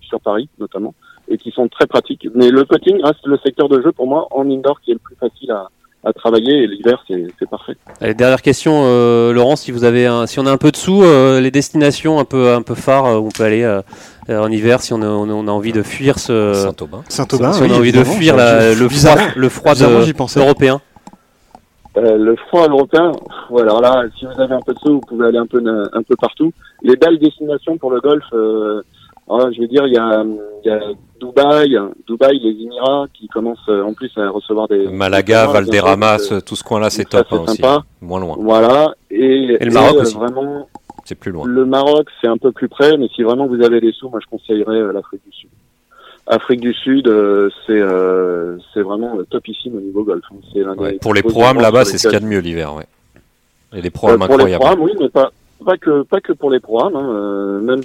sur 0.00 0.20
Paris 0.20 0.48
notamment, 0.58 0.94
et 1.28 1.38
qui 1.38 1.50
sont 1.50 1.68
très 1.68 1.86
pratiques. 1.86 2.26
Mais 2.34 2.50
le 2.50 2.64
putting 2.64 3.02
reste 3.02 3.26
le 3.26 3.38
secteur 3.38 3.68
de 3.68 3.80
jeu 3.82 3.92
pour 3.92 4.06
moi 4.08 4.26
en 4.30 4.48
indoor 4.50 4.80
qui 4.80 4.90
est 4.90 4.94
le 4.94 5.00
plus 5.00 5.16
facile 5.16 5.52
à, 5.52 5.68
à 6.04 6.12
travailler 6.12 6.62
et 6.62 6.66
l'hiver 6.66 7.04
c'est 7.06 7.48
parfait. 7.48 7.76
Allez, 8.00 8.14
dernière 8.14 8.42
question, 8.42 8.82
euh, 8.84 9.32
Laurent, 9.32 9.56
si 9.56 9.70
vous 9.70 9.84
avez 9.84 10.06
un, 10.06 10.26
si 10.26 10.38
on 10.38 10.46
a 10.46 10.52
un 10.52 10.56
peu 10.56 10.70
de 10.70 10.76
sous, 10.76 11.02
euh, 11.02 11.40
les 11.40 11.50
destinations 11.50 12.18
un 12.18 12.24
peu 12.24 12.52
un 12.52 12.62
peu 12.62 12.74
phares 12.74 13.06
euh, 13.06 13.18
où 13.18 13.26
on 13.26 13.30
peut 13.30 13.44
aller 13.44 13.62
euh, 13.62 13.82
euh, 14.30 14.40
en 14.40 14.50
hiver 14.50 14.80
si 14.80 14.92
on 14.92 15.02
a, 15.02 15.06
on 15.08 15.48
envie 15.48 15.72
de 15.72 15.82
fuir 15.82 16.18
ce 16.18 16.52
Saint-Aubin. 16.54 17.02
Saint-Aubin, 17.08 17.52
si 17.52 17.62
on 17.62 17.70
a 17.74 17.78
envie 17.78 17.92
de 17.92 18.04
fuir 18.04 18.36
la- 18.36 18.70
le 18.70 18.74
froid 18.74 18.88
bizarrement- 18.88 19.32
le 19.36 19.48
froid 19.48 19.74
de- 19.74 20.40
européen. 20.40 20.80
Euh, 21.96 22.16
le 22.16 22.36
froid 22.36 22.68
européen, 22.68 23.10
voilà, 23.50 23.72
alors 23.76 23.80
là, 23.82 24.04
si 24.16 24.24
vous 24.24 24.40
avez 24.40 24.54
un 24.54 24.60
peu 24.60 24.72
de 24.72 24.78
sous, 24.78 24.92
vous 24.94 25.00
pouvez 25.00 25.26
aller 25.26 25.38
un 25.38 25.46
peu 25.46 25.58
na- 25.60 25.88
un 25.92 26.02
peu 26.02 26.14
partout. 26.14 26.52
Les 26.82 26.94
belles 26.94 27.18
destinations 27.18 27.76
pour 27.78 27.90
le 27.90 28.00
golf, 28.00 28.22
euh, 28.32 28.80
alors, 29.28 29.52
je 29.52 29.60
veux 29.60 29.66
dire, 29.66 29.84
il 29.88 29.94
y 29.94 29.98
a, 29.98 30.22
il 30.64 30.68
y 30.70 30.72
a 30.72 30.78
Dubaï, 31.20 31.76
Dubaï, 32.06 32.38
les 32.38 32.62
Émirats 32.64 33.06
qui 33.12 33.26
commencent 33.28 33.58
euh, 33.68 33.82
en 33.82 33.92
plus 33.92 34.10
à 34.16 34.28
recevoir 34.30 34.68
des 34.68 34.86
Malaga, 34.86 35.46
des- 35.48 35.52
Valderramas, 35.52 36.28
euh, 36.32 36.40
tout 36.40 36.54
ce 36.54 36.62
coin-là, 36.62 36.90
c'est 36.90 37.04
top 37.04 37.26
hein, 37.32 37.38
aussi. 37.46 37.56
sympa. 37.56 37.82
Moins 38.00 38.20
loin. 38.20 38.36
Voilà. 38.38 38.94
Et, 39.10 39.56
Et 39.60 39.64
le 39.64 39.72
Maroc 39.72 39.96
euh, 39.96 40.02
aussi. 40.02 40.14
Vraiment, 40.16 40.68
C'est 41.10 41.16
plus 41.16 41.32
loin. 41.32 41.44
le 41.44 41.64
Maroc, 41.66 42.06
c'est 42.20 42.28
un 42.28 42.36
peu 42.38 42.52
plus 42.52 42.68
près, 42.68 42.96
mais 42.96 43.08
si 43.08 43.24
vraiment 43.24 43.48
vous 43.48 43.60
avez 43.64 43.80
des 43.80 43.90
sous, 43.90 44.08
moi 44.08 44.20
je 44.22 44.28
conseillerais 44.30 44.76
euh, 44.80 44.92
l'Afrique 44.92 45.22
du 45.28 45.32
Sud. 45.36 45.48
Afrique 46.28 46.60
du 46.60 46.72
Sud, 46.72 47.08
euh, 47.08 47.50
c'est 47.66 47.80
euh, 47.80 48.56
c'est 48.72 48.82
vraiment 48.82 49.18
euh, 49.18 49.24
topissime 49.28 49.76
au 49.76 49.80
niveau 49.80 50.04
golf. 50.04 50.22
hein. 50.30 50.36
C'est 50.52 50.62
Ouais, 50.64 50.98
Pour 51.02 51.12
les 51.12 51.22
programmes 51.22 51.60
là-bas, 51.60 51.84
c'est 51.84 51.98
ce 51.98 52.06
qu'il 52.06 52.12
y 52.12 52.16
a 52.16 52.20
de 52.20 52.26
mieux 52.26 52.38
l'hiver. 52.38 52.76
Ouais. 52.76 52.86
Et 53.76 53.82
des 53.82 53.88
Euh, 53.88 53.90
programmes 53.90 54.20
pour 54.20 54.38
les 54.38 54.54
incroyables. 54.54 54.62
programmes, 54.64 54.82
oui, 54.84 54.92
mais 55.00 55.08
pas 55.08 55.32
pas 55.64 55.76
que 55.76 56.02
pas 56.02 56.20
que 56.20 56.32
pour 56.32 56.50
les 56.52 56.60
programmes. 56.60 56.94
hein, 56.94 57.60
même 57.60 57.82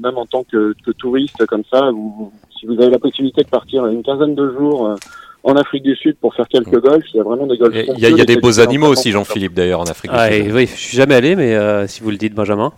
même 0.00 0.16
en 0.16 0.26
tant 0.26 0.44
que, 0.44 0.72
que 0.86 0.92
touriste 0.92 1.44
comme 1.46 1.64
ça, 1.68 1.90
vous, 1.90 2.32
si 2.56 2.66
vous 2.66 2.74
avez 2.80 2.90
la 2.90 3.00
possibilité 3.00 3.42
de 3.42 3.48
partir 3.48 3.84
une 3.86 4.04
quinzaine 4.04 4.36
de 4.36 4.48
jours 4.52 4.94
en 5.42 5.54
Afrique 5.56 5.82
du 5.82 5.96
Sud 5.96 6.16
pour 6.20 6.34
faire 6.34 6.46
quelques 6.48 6.80
golfs, 6.80 7.04
il 7.12 7.16
y 7.16 7.20
a 7.20 7.22
vraiment 7.22 7.46
des 7.46 7.56
golfs. 7.56 7.74
Il 7.74 7.98
y 7.98 8.06
a, 8.06 8.10
y 8.10 8.14
des 8.14 8.24
des 8.24 8.36
beaux 8.36 8.60
animaux 8.60 8.88
aussi. 8.88 9.10
Jean-Philippe, 9.10 9.54
d'ailleurs, 9.54 9.80
en 9.80 9.84
Afrique 9.84 10.10
Ah, 10.14 10.28
du 10.28 10.34
et 10.36 10.42
Sud. 10.44 10.52
oui, 10.54 10.66
je 10.66 10.78
suis 10.80 10.96
jamais 10.96 11.14
allé, 11.14 11.36
mais 11.36 11.54
euh, 11.54 11.86
si 11.86 12.02
vous 12.02 12.10
le 12.10 12.16
dites, 12.16 12.34
Benjamin. 12.34 12.72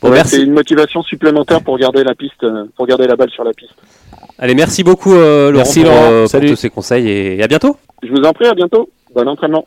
Bon, 0.00 0.08
Ouais, 0.08 0.14
merci. 0.14 0.36
C'est 0.36 0.42
une 0.42 0.52
motivation 0.52 1.02
supplémentaire 1.02 1.62
pour 1.62 1.78
garder 1.78 2.02
la 2.04 2.14
piste, 2.14 2.42
euh, 2.44 2.64
pour 2.76 2.86
garder 2.86 3.06
la 3.06 3.14
balle 3.16 3.30
sur 3.30 3.44
la 3.44 3.52
piste. 3.52 3.74
Allez, 4.38 4.54
merci 4.54 4.82
beaucoup, 4.82 5.12
euh, 5.14 5.50
Laurent, 5.50 5.64
Merci, 5.64 5.80
pour, 5.80 5.90
Laurent. 5.90 6.10
euh, 6.10 6.20
pour 6.22 6.30
Salut. 6.30 6.48
tous 6.50 6.56
ces 6.56 6.70
conseils 6.70 7.08
et, 7.08 7.36
et 7.36 7.42
à 7.42 7.46
bientôt. 7.46 7.76
Je 8.02 8.08
vous 8.10 8.22
en 8.24 8.32
prie, 8.32 8.46
à 8.46 8.54
bientôt. 8.54 8.88
Bon 9.14 9.28
entraînement. 9.28 9.64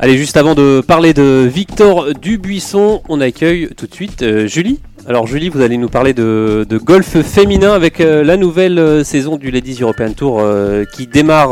Allez, 0.00 0.16
juste 0.16 0.36
avant 0.36 0.54
de 0.54 0.80
parler 0.86 1.12
de 1.12 1.48
Victor 1.52 2.14
Dubuisson, 2.14 3.02
on 3.08 3.20
accueille 3.20 3.68
tout 3.76 3.86
de 3.88 3.94
suite 3.94 4.22
euh, 4.22 4.46
Julie. 4.46 4.78
Alors 5.06 5.26
Julie, 5.26 5.48
vous 5.48 5.60
allez 5.60 5.78
nous 5.78 5.88
parler 5.88 6.12
de, 6.12 6.66
golf 6.82 7.20
féminin 7.22 7.72
avec 7.72 8.00
euh, 8.00 8.22
la 8.22 8.36
nouvelle 8.36 8.78
euh, 8.78 9.04
saison 9.04 9.36
du 9.36 9.50
Ladies 9.50 9.78
European 9.80 10.12
Tour 10.12 10.40
euh, 10.40 10.84
qui 10.84 11.06
démarre 11.06 11.50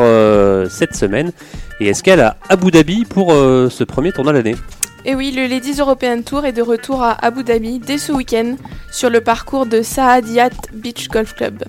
cette 0.70 0.94
semaine. 0.94 1.32
Et 1.80 1.88
est-ce 1.88 2.02
qu'elle 2.02 2.20
a 2.20 2.36
Abu 2.48 2.70
Dhabi 2.70 3.04
pour 3.04 3.30
ce 3.30 3.84
premier 3.84 4.12
tournoi 4.12 4.32
de 4.32 4.38
l'année? 4.38 4.56
Et 5.04 5.14
oui, 5.14 5.30
le 5.30 5.46
Ladies 5.46 5.78
European 5.78 6.22
Tour 6.22 6.46
est 6.46 6.52
de 6.52 6.62
retour 6.62 7.02
à 7.02 7.12
Abu 7.24 7.44
Dhabi 7.44 7.78
dès 7.78 7.98
ce 7.98 8.12
week-end 8.12 8.56
sur 8.90 9.10
le 9.10 9.20
parcours 9.20 9.66
de 9.66 9.82
Saadiyat 9.82 10.50
Beach 10.72 11.08
Golf 11.08 11.34
Club. 11.34 11.64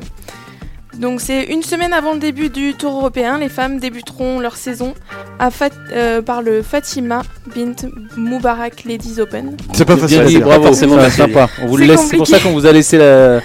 Donc 0.98 1.22
c'est 1.22 1.44
une 1.44 1.62
semaine 1.62 1.94
avant 1.94 2.14
le 2.14 2.20
début 2.20 2.50
du 2.50 2.74
Tour 2.74 2.94
européen, 2.98 3.38
les 3.38 3.50
femmes 3.50 3.78
débuteront 3.80 4.40
leur 4.40 4.56
saison 4.56 4.96
à 5.38 5.52
Fat- 5.52 5.70
euh, 5.92 6.22
par 6.24 6.42
le 6.42 6.64
Fatima 6.64 7.22
Bint 7.56 7.76
Mubarak 8.18 8.84
Ladies 8.86 9.20
Open. 9.22 9.56
C'est 9.74 9.86
pas 9.86 9.96
facile. 9.96 10.24
dit, 10.26 10.40
bravo, 10.40 10.64
facile. 10.74 10.90
sympa. 11.12 11.50
On 11.62 11.68
vous 11.68 11.78
C'est 11.78 11.86
laisse. 11.86 12.08
C'est 12.10 12.18
pour 12.18 12.28
ça 12.28 12.40
qu'on 12.40 12.52
vous 12.54 12.66
a 12.66 12.72
laissé 12.72 12.98
la- 12.98 13.42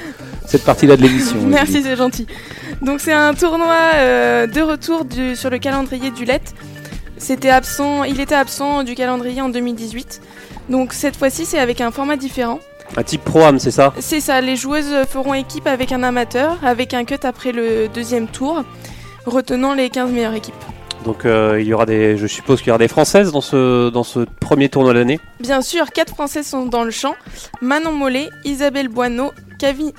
cette 0.47 0.65
partie-là 0.65 0.97
de 0.97 1.03
l'émission. 1.03 1.37
Merci, 1.47 1.83
c'est 1.83 1.97
gentil. 1.97 2.27
Donc 2.81 3.01
c'est 3.01 3.13
un 3.13 3.35
tournoi 3.35 3.77
euh, 3.97 4.47
de 4.47 4.61
retour 4.63 5.05
du- 5.05 5.37
sur 5.37 5.51
le 5.51 5.59
calendrier 5.59 6.11
du 6.11 6.25
LET. 6.25 6.41
C'était 7.19 7.51
absent, 7.51 8.03
il 8.05 8.19
était 8.21 8.35
absent 8.35 8.83
du 8.83 8.95
calendrier 8.95 9.43
en 9.43 9.49
2018. 9.51 10.21
Donc 10.71 10.93
cette 10.95 11.17
fois-ci, 11.17 11.45
c'est 11.45 11.59
avec 11.59 11.81
un 11.83 11.91
format 11.91 12.17
différent. 12.17 12.61
Un 12.97 13.03
type 13.03 13.25
pro-am, 13.25 13.59
c'est 13.59 13.71
ça 13.71 13.93
C'est 14.01 14.21
ça, 14.21 14.41
les 14.41 14.57
joueuses 14.57 15.07
feront 15.09 15.35
équipe 15.35 15.67
avec 15.67 15.93
un 15.93 16.03
amateur, 16.03 16.59
avec 16.63 16.93
un 16.93 17.05
cut 17.05 17.17
après 17.23 17.53
le 17.53 17.89
deuxième 17.89 18.29
tour, 18.29 18.63
retenant 19.25 19.73
les 19.75 19.89
15 19.89 20.11
meilleures 20.11 20.35
équipes. 20.35 20.55
Donc 21.05 21.25
euh, 21.25 21.59
il 21.61 21.67
y 21.67 21.75
aura 21.75 21.87
des, 21.87 22.17
je 22.17 22.27
suppose 22.27 22.61
qu'il 22.61 22.69
y 22.69 22.71
aura 22.71 22.79
des 22.79 22.89
Françaises 22.89 23.33
dans 23.33 23.41
ce, 23.41 23.91
dans 23.91 24.05
ce 24.05 24.21
premier 24.41 24.69
tournoi 24.69 24.93
de 24.93 24.99
l'année? 24.99 25.21
Bien 25.41 25.63
sûr, 25.63 25.91
quatre 25.91 26.15
Françaises 26.15 26.47
sont 26.47 26.67
dans 26.67 26.85
le 26.85 26.91
champ 26.91 27.15
Manon 27.61 27.93
Mollet, 27.93 28.29
Isabelle 28.45 28.89
Boineau, 28.89 29.33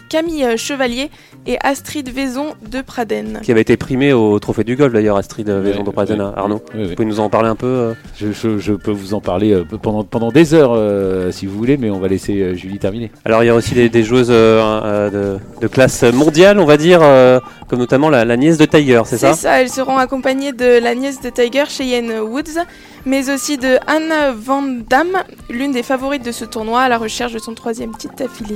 Camille 0.09 0.43
euh, 0.43 0.57
Chevalier 0.57 1.09
et 1.47 1.57
Astrid 1.61 2.09
Vaison 2.09 2.47
de 2.69 2.81
Praden. 2.81 3.39
qui 3.43 3.51
avait 3.51 3.61
été 3.61 3.77
primée 3.77 4.13
au 4.13 4.37
Trophée 4.39 4.63
du 4.63 4.75
Golf 4.75 4.93
d'ailleurs, 4.93 5.17
Astrid 5.17 5.49
euh, 5.49 5.61
Vaison 5.61 5.83
de 5.83 5.89
ouais, 5.89 6.33
Arnaud. 6.35 6.61
Oui, 6.73 6.81
oui. 6.81 6.87
Vous 6.89 6.95
pouvez 6.95 7.07
nous 7.07 7.19
en 7.19 7.29
parler 7.29 7.49
un 7.49 7.55
peu 7.55 7.67
euh 7.67 7.93
Je, 8.15 8.31
je- 8.31 8.57
je 8.59 8.73
peux 8.73 8.91
vous 8.91 9.13
en 9.13 9.21
parler 9.21 9.63
pendant, 9.81 10.03
pendant 10.03 10.31
des 10.31 10.53
heures 10.53 10.73
euh, 10.75 11.31
si 11.31 11.45
vous 11.45 11.57
voulez, 11.57 11.77
mais 11.77 11.89
on 11.89 11.99
va 11.99 12.07
laisser 12.07 12.55
Julie 12.55 12.79
terminer. 12.79 13.11
Alors 13.25 13.43
il 13.43 13.47
y 13.47 13.49
a 13.49 13.55
aussi 13.55 13.73
des, 13.73 13.89
des 13.89 14.03
joueuses 14.03 14.27
euh, 14.31 15.09
de, 15.09 15.39
de 15.61 15.67
classe 15.67 16.03
mondiale, 16.03 16.59
on 16.59 16.65
va 16.65 16.77
dire, 16.77 16.99
euh, 17.01 17.39
comme 17.67 17.79
notamment 17.79 18.09
la, 18.09 18.25
la 18.25 18.37
nièce 18.37 18.57
de 18.57 18.65
Tiger, 18.65 19.01
c'est 19.05 19.17
ça? 19.17 19.33
C'est 19.33 19.41
ça, 19.43 19.61
elles 19.61 19.69
seront 19.69 19.97
accompagnées 19.97 20.51
de 20.53 20.79
la 20.79 20.95
nièce 20.95 21.21
de 21.21 21.29
Tiger, 21.29 21.65
Cheyenne 21.67 22.11
Woods, 22.19 22.59
mais 23.05 23.29
aussi 23.29 23.57
de 23.57 23.77
Anne 23.87 24.33
Van 24.37 24.61
Damme, 24.89 25.17
l'une 25.49 25.71
des 25.71 25.83
favorites 25.83 26.25
de 26.25 26.31
ce 26.31 26.45
tournoi 26.45 26.81
à 26.81 26.89
la 26.89 26.97
recherche 26.97 27.33
de 27.33 27.39
son 27.39 27.53
troisième 27.53 27.95
titre 27.95 28.23
affilé. 28.23 28.55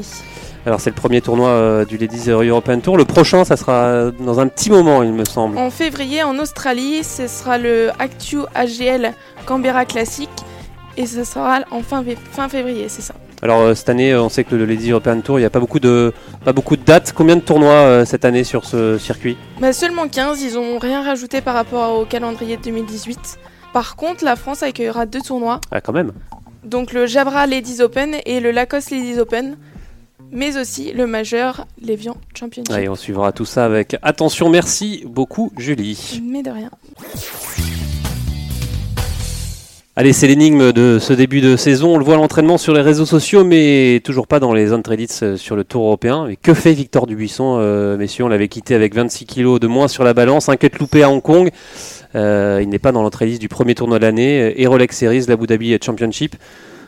Alors 0.67 0.81
c'est 0.81 0.89
le 0.89 0.95
premier 0.97 1.21
tournoi 1.21 1.47
euh, 1.47 1.85
du 1.85 1.97
Ladies 1.97 2.29
European 2.29 2.81
Tour. 2.81 2.97
Le 2.97 3.05
prochain, 3.05 3.45
ça 3.45 3.55
sera 3.55 4.11
dans 4.11 4.41
un 4.41 4.49
petit 4.49 4.69
moment, 4.69 5.01
il 5.01 5.13
me 5.13 5.23
semble. 5.23 5.57
En 5.57 5.69
février, 5.69 6.23
en 6.23 6.37
Australie, 6.39 7.05
ce 7.05 7.27
sera 7.27 7.57
le 7.57 7.89
Actu 7.99 8.39
AGL 8.53 9.13
Canberra 9.45 9.85
Classic. 9.85 10.29
Et 10.97 11.05
ce 11.05 11.23
sera 11.23 11.59
en 11.71 11.81
fin, 11.81 12.03
février, 12.49 12.89
c'est 12.89 13.01
ça. 13.01 13.13
Alors 13.41 13.61
euh, 13.61 13.75
cette 13.75 13.87
année, 13.87 14.11
euh, 14.11 14.21
on 14.21 14.27
sait 14.27 14.43
que 14.43 14.55
le 14.55 14.65
Ladies 14.65 14.91
European 14.91 15.21
Tour, 15.21 15.39
il 15.39 15.43
n'y 15.43 15.45
a 15.45 15.49
pas 15.49 15.61
beaucoup 15.61 15.79
de 15.79 16.11
pas 16.43 16.51
beaucoup 16.51 16.75
de 16.75 16.83
dates. 16.83 17.13
Combien 17.15 17.37
de 17.37 17.41
tournois 17.41 17.71
euh, 17.71 18.03
cette 18.03 18.25
année 18.25 18.43
sur 18.43 18.65
ce 18.65 18.97
circuit? 18.97 19.37
Bah, 19.61 19.71
seulement 19.71 20.09
15, 20.09 20.41
ils 20.41 20.57
ont 20.57 20.79
rien 20.79 21.01
rajouté 21.01 21.39
par 21.39 21.53
rapport 21.53 21.97
au 21.97 22.03
calendrier 22.03 22.57
de 22.57 22.63
2018. 22.63 23.39
Par 23.71 23.95
contre, 23.95 24.25
la 24.25 24.35
France 24.35 24.63
accueillera 24.63 25.05
deux 25.05 25.21
tournois, 25.21 25.61
Ah 25.71 25.79
quand 25.79 25.93
même. 25.93 26.11
donc 26.65 26.91
le 26.91 27.05
Jabra 27.05 27.47
Ladies 27.47 27.81
Open 27.81 28.17
et 28.25 28.41
le 28.41 28.51
Lacoste 28.51 28.91
Ladies 28.91 29.19
Open, 29.19 29.55
mais 30.31 30.57
aussi 30.57 30.93
le 30.93 31.07
majeur 31.07 31.65
Levian 31.81 32.17
Championship. 32.37 32.73
Allez, 32.73 32.89
on 32.89 32.95
suivra 32.95 33.31
tout 33.31 33.45
ça 33.45 33.65
avec 33.65 33.97
attention. 34.01 34.49
Merci 34.49 35.03
beaucoup, 35.07 35.51
Julie. 35.57 36.21
Mais 36.23 36.43
de 36.43 36.51
rien. 36.51 36.71
Allez, 39.99 40.13
c'est 40.13 40.27
l'énigme 40.27 40.73
de 40.73 40.99
ce 40.99 41.11
début 41.11 41.41
de 41.41 41.55
saison. 41.55 41.95
On 41.95 41.97
le 41.97 42.05
voit 42.05 42.13
à 42.13 42.17
l'entraînement 42.17 42.59
sur 42.59 42.71
les 42.71 42.81
réseaux 42.81 43.07
sociaux, 43.07 43.43
mais 43.43 43.99
toujours 44.03 44.27
pas 44.27 44.39
dans 44.39 44.53
les 44.53 44.67
zones 44.67 44.83
credits 44.83 45.07
euh, 45.23 45.37
sur 45.37 45.55
le 45.55 45.63
Tour 45.63 45.85
européen. 45.85 46.27
Et 46.27 46.35
que 46.35 46.53
fait 46.53 46.73
Victor 46.73 47.07
Dubuisson, 47.07 47.57
euh, 47.57 47.97
messieurs 47.97 48.23
On 48.23 48.27
l'avait 48.27 48.47
quitté 48.47 48.75
avec 48.75 48.93
26 48.93 49.25
kilos 49.25 49.59
de 49.59 49.65
moins 49.65 49.87
sur 49.87 50.03
la 50.03 50.13
balance, 50.13 50.49
un 50.49 50.55
cut 50.55 50.69
loupé 50.79 51.01
à 51.01 51.09
Hong 51.09 51.23
Kong. 51.23 51.49
Euh, 52.13 52.59
il 52.61 52.69
n'est 52.69 52.77
pas 52.77 52.91
dans 52.91 53.01
l'entrée 53.01 53.39
du 53.39 53.47
premier 53.47 53.73
tournoi 53.73 53.97
de 53.97 54.03
l'année 54.03 54.53
et 54.61 54.67
Rolex 54.67 54.95
Series, 54.95 55.25
l'Abu 55.27 55.47
Dhabi 55.47 55.75
Championship. 55.83 56.35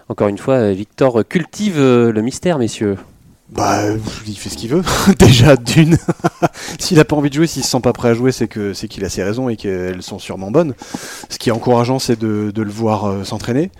Encore 0.08 0.28
une 0.28 0.38
fois, 0.38 0.72
Victor 0.74 1.28
cultive 1.28 1.80
le 1.80 2.22
mystère, 2.22 2.60
messieurs. 2.60 2.96
Bah, 3.52 3.82
il 4.28 4.38
fait 4.38 4.50
ce 4.50 4.58
qu'il 4.58 4.70
veut. 4.70 4.84
Déjà, 5.20 5.56
d'une. 5.56 5.98
s'il 6.80 7.00
a 7.00 7.06
pas 7.06 7.16
envie 7.16 7.30
de 7.30 7.34
jouer, 7.34 7.48
s'il 7.48 7.64
se 7.64 7.70
sent 7.72 7.80
pas 7.80 7.94
prêt 7.94 8.10
à 8.10 8.14
jouer, 8.14 8.32
c'est 8.32 8.48
que 8.48 8.74
c'est 8.74 8.88
qu'il 8.88 9.04
a 9.06 9.10
ses 9.10 9.24
raisons 9.24 9.50
et 9.50 9.56
qu'elles 9.56 10.04
sont 10.04 10.20
sûrement 10.20 10.52
bonnes. 10.52 10.76
Ce 11.30 11.40
qui 11.40 11.50
est 11.50 11.52
encourageant, 11.52 11.98
c'est 12.00 12.20
de, 12.20 12.52
de 12.54 12.62
le 12.62 12.72
voir 12.72 13.06
euh, 13.06 13.24
s'entraîner, 13.24 13.72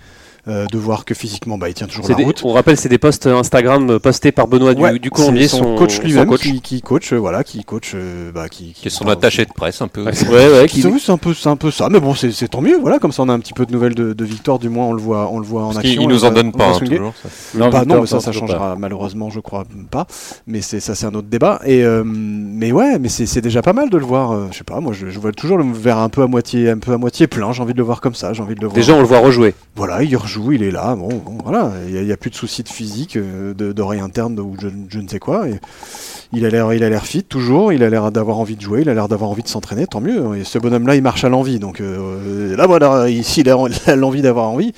euh, 0.48 0.66
de 0.66 0.78
voir 0.78 1.04
que 1.04 1.14
physiquement, 1.14 1.58
bah, 1.58 1.68
il 1.68 1.74
tient 1.74 1.86
toujours 1.86 2.08
la 2.08 2.14
des- 2.14 2.24
route. 2.24 2.40
on 2.44 2.52
rappelle, 2.52 2.76
c'est 2.76 2.88
des 2.88 2.98
posts 2.98 3.26
Instagram 3.26 3.98
postés 4.00 4.32
par 4.32 4.48
Benoît 4.48 4.74
du, 4.74 4.82
Ouais, 4.82 4.98
du 4.98 5.10
Colombier, 5.10 5.48
c'est 5.48 5.56
son, 5.58 5.74
coach 5.76 6.00
lui-même 6.00 6.34
qui, 6.36 6.60
qui 6.60 6.80
coach, 6.82 7.12
euh, 7.12 7.16
voilà, 7.16 7.44
qui 7.44 7.64
coach, 7.64 7.92
euh, 7.94 8.30
bah, 8.32 8.48
qui, 8.48 8.72
Qui 8.72 8.88
est 8.88 8.90
son 8.90 9.04
bah, 9.04 9.12
attaché 9.12 9.44
de 9.44 9.52
presse 9.52 9.80
un 9.82 9.88
peu. 9.88 10.04
Ouais, 10.04 10.12
Ouais, 10.28 10.52
ouais, 10.60 10.66
qui- 10.68 10.82
qui, 10.82 11.00
c'est 11.00 11.12
un 11.12 11.18
peu, 11.18 11.34
c'est 11.34 11.48
un 11.48 11.56
peu 11.56 11.70
ça, 11.70 11.88
mais 11.90 12.00
bon, 12.00 12.14
c'est 12.14 12.48
tant 12.48 12.60
mieux, 12.60 12.78
voilà, 12.80 12.98
comme 12.98 13.12
ça 13.12 13.22
on 13.22 13.28
a 13.28 13.32
un 13.32 13.40
petit 13.40 13.52
peu 13.52 13.66
de 13.66 13.72
nouvelles 13.72 13.94
de, 13.94 14.12
de 14.12 14.24
Victor, 14.24 14.58
du 14.58 14.68
moins 14.68 14.86
on 14.86 14.92
le 14.92 15.00
voit, 15.02 15.28
on 15.30 15.38
le 15.38 15.46
voit 15.46 15.62
en 15.62 15.66
Parce 15.72 15.78
action. 15.78 16.02
il 16.02 16.08
nous 16.08 16.24
en 16.24 16.30
donne 16.30 16.52
pas 16.52 16.68
hein, 16.74 16.78
toujours. 16.78 17.12
ça. 17.22 17.28
bah 17.58 17.64
Victor, 17.80 17.86
non, 17.86 18.00
mais 18.02 18.06
ça, 18.06 18.32
changera 18.32 18.76
malheureusement, 18.76 19.30
je 19.30 19.40
crois 19.40 19.64
pas. 19.90 20.06
Mais 20.46 20.60
c'est 20.62 20.80
ça, 20.80 20.94
c'est 20.94 21.06
un 21.06 21.14
autre 21.14 21.28
débat. 21.28 21.60
Et 21.64 21.84
euh, 21.84 22.02
mais 22.04 22.72
ouais, 22.72 22.98
mais 22.98 23.08
c'est 23.08 23.40
déjà 23.40 23.62
pas 23.62 23.72
mal 23.72 23.90
de 23.90 23.98
le 23.98 24.04
voir. 24.04 24.32
euh, 24.32 24.46
je 24.52 24.58
sais 24.58 24.64
pas, 24.64 24.80
moi, 24.80 24.92
je, 24.92 25.08
je 25.10 25.18
vois 25.18 25.32
toujours 25.32 25.58
le 25.58 25.64
verre 25.72 25.98
un 25.98 26.08
peu 26.08 26.22
à 26.22 26.26
moitié, 26.26 26.70
un 26.70 26.78
peu 26.78 26.92
à 26.92 26.98
moitié 26.98 27.26
plein. 27.26 27.52
J'ai 27.52 27.62
envie 27.62 27.72
de 27.72 27.78
le 27.78 27.84
voir 27.84 28.00
comme 28.00 28.14
ça. 28.14 28.32
J'ai 28.32 28.42
envie 28.42 28.54
de 28.54 28.60
le 28.60 28.66
voir. 28.66 28.74
Déjà, 28.74 28.94
on 28.94 29.00
le 29.00 29.06
voit 29.06 29.18
rejouer. 29.18 29.54
Voilà, 29.76 30.02
il, 30.02 30.16
rejoue, 30.38 30.52
il 30.52 30.62
est 30.62 30.70
là. 30.70 30.94
Bon, 30.96 31.08
voilà, 31.44 31.72
il 31.88 32.04
n'y 32.04 32.12
a, 32.12 32.16
plus 32.16 32.30
de 32.30 32.36
soucis 32.36 32.62
de 32.62 32.68
physique, 32.68 33.18
d'oreille 33.56 34.00
interne 34.00 34.38
ou 34.38 34.56
je, 34.60 34.68
je, 34.88 34.98
ne 34.98 35.08
sais 35.08 35.18
quoi. 35.18 35.48
Et, 35.48 35.60
il 36.32 36.44
a 36.44 36.48
l'air, 36.48 36.72
il 36.72 36.84
a 36.84 36.88
l'air 36.88 37.04
fit 37.04 37.24
toujours, 37.24 37.72
il 37.72 37.82
a 37.82 37.90
l'air 37.90 38.12
d'avoir 38.12 38.38
envie 38.38 38.54
de 38.54 38.60
jouer, 38.60 38.82
il 38.82 38.88
a 38.88 38.94
l'air 38.94 39.08
d'avoir 39.08 39.30
envie 39.30 39.42
de 39.42 39.48
s'entraîner, 39.48 39.88
tant 39.88 40.00
mieux. 40.00 40.36
Et 40.36 40.44
ce 40.44 40.58
bonhomme-là, 40.58 40.94
il 40.94 41.02
marche 41.02 41.24
à 41.24 41.28
l'envie, 41.28 41.58
donc 41.58 41.80
euh, 41.80 42.56
là 42.56 42.66
voilà, 42.68 43.08
ici 43.08 43.40
il 43.40 43.50
a 43.50 43.96
l'envie 43.96 44.22
d'avoir 44.22 44.48
envie, 44.48 44.72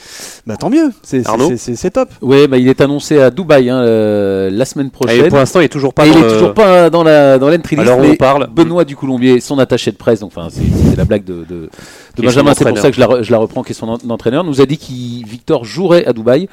bah 0.47 0.57
tant 0.57 0.71
mieux, 0.71 0.93
c'est, 1.03 1.23
c'est, 1.57 1.91
top. 1.91 2.09
Oui, 2.23 2.49
bah, 2.49 2.57
il 2.57 2.69
est 2.69 2.81
annoncé 2.81 3.21
à 3.21 3.31
Dubaï 3.31 3.69
hein, 3.69 3.83
euh, 3.83 4.49
la 4.51 4.65
semaine 4.65 4.91
prochaine. 4.91 5.27
Et 5.27 5.29
pour 5.29 5.39
l'instant, 5.39 5.61
il 5.61 5.65
est 5.65 5.69
toujours 5.69 5.93
pas. 5.93 6.07
il 6.07 6.17
est 6.17 6.29
toujours 6.29 6.55
pas 6.55 6.89
dans 6.89 7.03
la 7.03 7.39
dans 7.39 7.51
l'entry 7.51 7.79
Alors 7.79 7.99
on 7.99 8.15
parle. 8.15 8.49
Benoît 8.51 8.85
du 8.85 8.97
Coulombier, 8.97 9.41
son 9.41 9.59
attaché 9.59 9.93
de 9.93 9.97
presse, 9.97 10.21
donc 10.21 10.33
enfin 10.35 10.49
c'est, 10.51 10.97
la 10.97 11.05
blague 11.05 11.25
de, 11.25 11.45
de, 11.49 11.69
Benjamin, 12.17 12.55
c'est 12.55 12.67
pour 12.67 12.79
ça 12.79 12.91
que 12.91 12.97
je 12.97 13.01
la, 13.01 13.23
je 13.23 13.31
la 13.31 13.39
reprends, 13.39 13.63
qui 13.63 13.73
est 13.73 13.75
son 13.75 13.89
entraîneur, 13.89 14.43
nous 14.43 14.63
a 14.63 14.67
dit 14.67 14.79
qu'il 14.79 15.27
Victor 15.43 15.65
jouerait 15.65 16.05
à 16.07 16.13
Dubaï 16.13 16.49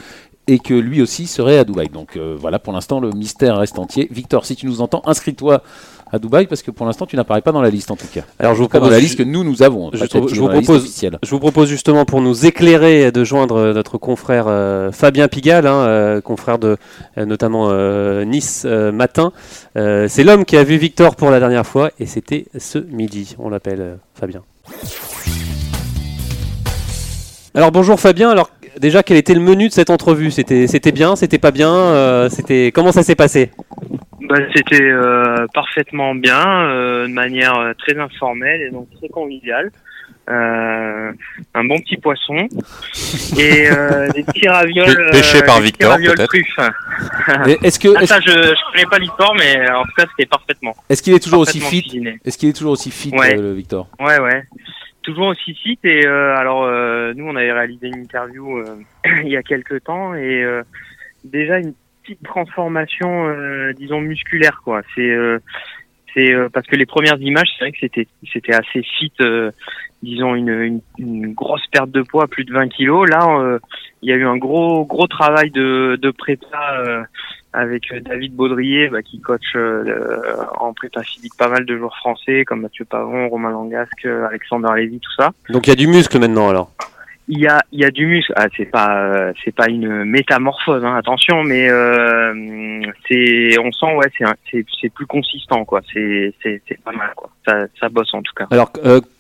et 0.48 0.58
que 0.58 0.74
lui 0.74 1.00
aussi 1.04 1.28
serait 1.28 1.60
à 1.60 1.64
Dubaï. 1.64 1.90
Donc 1.90 2.18
euh, 2.18 2.36
voilà, 2.40 2.58
pour 2.58 2.74
l'instant, 2.74 3.00
le 3.00 3.12
mystère 3.12 3.58
reste 3.58 3.78
entier. 3.78 4.08
Victor, 4.10 4.48
si 4.48 4.56
tu 4.56 4.66
nous 4.66 4.82
entends, 4.82 5.04
inscris-toi 5.06 5.62
à 6.12 6.18
Dubaï 6.18 6.48
parce 6.48 6.64
que 6.64 6.72
pour 6.72 6.88
l'instant 6.88 7.06
tu 7.06 7.16
n'apparais 7.16 7.44
pas 7.44 7.52
dans 7.52 7.62
la 7.62 7.70
liste 7.70 7.92
en 7.92 7.96
tout 7.96 8.08
cas. 8.12 8.22
Alors 8.40 8.56
je 8.56 8.64
vous 8.64 8.68
propose 8.68 8.90
dans 8.90 8.96
la 8.96 9.00
liste 9.00 9.16
que 9.16 9.22
nous 9.22 9.44
nous 9.44 9.62
avons. 9.62 9.92
Je, 9.94 10.00
vous 10.00 10.48
propose, 10.48 11.06
je 11.22 11.30
vous 11.30 11.40
propose 11.40 11.70
justement 11.70 12.04
pour 12.04 12.20
nous 12.20 12.48
éclairer 12.48 13.12
de 13.12 13.24
joindre 13.24 13.74
notre 13.74 14.00
confrère 14.00 14.46
euh, 14.48 14.92
Fabien 14.92 15.28
Pigalle, 15.28 15.68
hein, 15.68 15.82
euh, 15.82 16.20
confrère 16.20 16.58
de 16.58 16.78
notamment 17.16 17.72
Nice 18.26 18.66
Matin. 18.66 19.34
C'est 19.76 20.24
l'homme 20.24 20.46
qui 20.46 20.58
a 20.58 20.64
vu 20.64 20.78
Victor 20.78 21.16
pour 21.16 21.30
la 21.30 21.40
dernière 21.40 21.68
fois 21.68 21.92
et 22.00 22.08
c'était 22.08 22.48
ce 22.58 22.80
midi. 22.80 23.36
On 23.38 23.50
l'appelle 23.50 24.00
Fabien. 24.16 24.42
Alors 27.54 27.72
bonjour 27.72 28.00
Fabien. 28.00 28.30
Alors 28.30 28.50
déjà, 28.80 29.04
quel 29.04 29.18
était 29.18 29.34
le 29.34 29.42
menu 29.42 29.68
de 29.68 29.74
cette 29.74 29.90
entrevue? 29.90 30.32
C'était, 30.32 30.68
c'était 30.68 30.92
bien, 30.92 31.16
c'était 31.16 31.38
pas 31.38 31.52
bien 31.52 31.74
euh, 31.74 32.30
C'était 32.30 32.72
comment 32.74 32.92
ça 32.92 33.04
s'est 33.04 33.16
passé? 33.16 33.52
Bah, 34.22 34.36
c'était 34.56 34.82
euh, 34.82 35.46
parfaitement 35.54 36.16
bien, 36.16 36.48
euh, 36.48 37.08
de 37.08 37.14
manière 37.14 37.74
très 37.78 37.98
informelle 37.98 38.62
et 38.62 38.72
donc 38.72 38.88
très 38.98 39.10
conviviale. 39.10 39.72
un 40.28 41.64
bon 41.64 41.80
petit 41.80 41.98
poisson 41.98 42.48
et 43.38 43.68
des 44.16 44.24
petits 44.24 44.48
ravioles 44.48 45.10
pêchés 45.12 45.42
par 45.44 45.60
Victor 45.60 45.98
peut-être. 45.98 46.36
Est-ce 47.64 47.80
que 47.80 47.90
ah, 47.96 48.06
ça 48.06 48.20
je, 48.20 48.30
je 48.30 48.72
connais 48.72 48.86
pas 48.86 49.00
l'histoire 49.00 49.34
mais 49.36 49.70
en 49.72 49.84
tout 49.84 49.96
cas 49.98 50.06
c'était 50.12 50.30
parfaitement. 50.30 50.76
Est-ce 50.90 51.02
qu'il 51.02 51.14
est 51.14 51.24
toujours 51.24 51.40
aussi 51.40 51.60
fit? 51.60 51.84
Est-ce 52.24 52.38
qu'il 52.38 52.50
est 52.50 52.54
toujours 52.54 52.74
aussi 52.74 52.92
fit 52.92 53.12
Victor? 53.56 53.88
Ouais 54.00 54.20
ouais 54.20 54.44
toujours 55.10 55.28
aussi 55.28 55.56
site 55.56 55.84
et 55.86 56.06
euh, 56.06 56.36
alors 56.36 56.64
euh, 56.64 57.14
nous 57.16 57.26
on 57.26 57.36
avait 57.36 57.52
réalisé 57.52 57.88
une 57.88 58.02
interview 58.04 58.60
euh, 58.60 58.76
il 59.24 59.30
y 59.30 59.38
a 59.38 59.42
quelques 59.42 59.84
temps 59.84 60.14
et 60.14 60.46
déjà 61.24 61.58
une 61.58 61.74
petite 62.04 62.22
transformation 62.24 63.28
disons 63.74 64.02
musculaire 64.02 64.62
quoi. 64.64 64.82
C'est 64.96 65.18
c'est 66.14 66.34
parce 66.54 66.68
que 66.68 66.76
les 66.76 66.86
premières 66.86 67.20
images 67.20 67.48
c'est 67.58 67.66
vrai 67.66 67.72
que 67.72 67.80
c'était 67.82 68.08
c'était 68.32 68.54
assez 68.54 68.84
fit 68.84 69.14
disons 70.04 70.36
une, 70.36 70.82
une, 70.98 71.34
grosse 71.34 71.66
perte 71.68 71.92
de 71.92 72.02
poids 72.04 72.28
plus 72.28 72.46
de 72.46 72.54
20 72.54 72.70
kilos. 72.70 73.10
Là 73.10 73.60
il 74.04 74.10
y 74.10 74.14
a 74.14 74.16
eu 74.16 74.26
un 74.26 74.38
gros 74.38 74.86
gros 74.86 75.08
travail 75.08 75.50
de 75.50 75.98
de 76.00 76.12
prépa 76.12 77.08
avec 77.54 77.92
euh, 77.92 78.00
David 78.00 78.36
Baudrier 78.36 78.90
bah, 78.90 79.02
qui 79.02 79.20
coach 79.20 79.56
euh, 79.56 80.24
en 80.60 80.74
prépa 80.74 81.02
physique 81.04 81.34
pas 81.38 81.48
mal 81.48 81.66
de 81.66 81.78
joueurs 81.78 81.96
français 81.98 82.46
comme 82.46 82.62
Mathieu 82.62 82.86
Pavon, 82.86 83.30
Romain 83.30 83.52
Langasque, 83.52 84.06
Alexandre 84.06 84.74
Lévy, 84.74 85.00
tout 85.00 85.12
ça. 85.18 85.32
Donc 85.50 85.68
il 85.68 85.72
y 85.72 85.74
a 85.74 85.76
du 85.76 85.88
muscle 85.88 86.20
maintenant 86.20 86.50
alors. 86.50 86.72
Il 87.32 87.40
y 87.40 87.48
a 87.48 87.62
il 87.72 87.80
y 87.80 87.86
a 87.86 87.92
du 87.92 88.08
muscle. 88.08 88.34
Ah, 88.36 88.48
c'est 88.58 88.66
pas 88.66 89.32
c'est 89.44 89.54
pas 89.54 89.70
une 89.70 90.04
métamorphose 90.04 90.84
hein, 90.84 90.96
attention 90.96 91.44
mais 91.44 91.70
euh, 91.70 92.82
c'est 93.08 93.56
on 93.60 93.72
sent 93.72 93.96
ouais 93.96 94.12
c'est 94.52 94.66
c'est 94.82 94.90
plus 94.90 95.06
consistant 95.06 95.64
quoi. 95.64 95.82
C'est 95.94 96.34
c'est 96.42 96.62
c'est 96.68 96.82
pas 96.82 96.92
mal 96.92 97.12
quoi. 97.16 97.30
Ça 97.48 97.68
ça 97.80 97.90
bosse 97.90 98.14
en 98.14 98.24
tout 98.24 98.34
cas. 98.36 98.48
Alors 98.50 98.72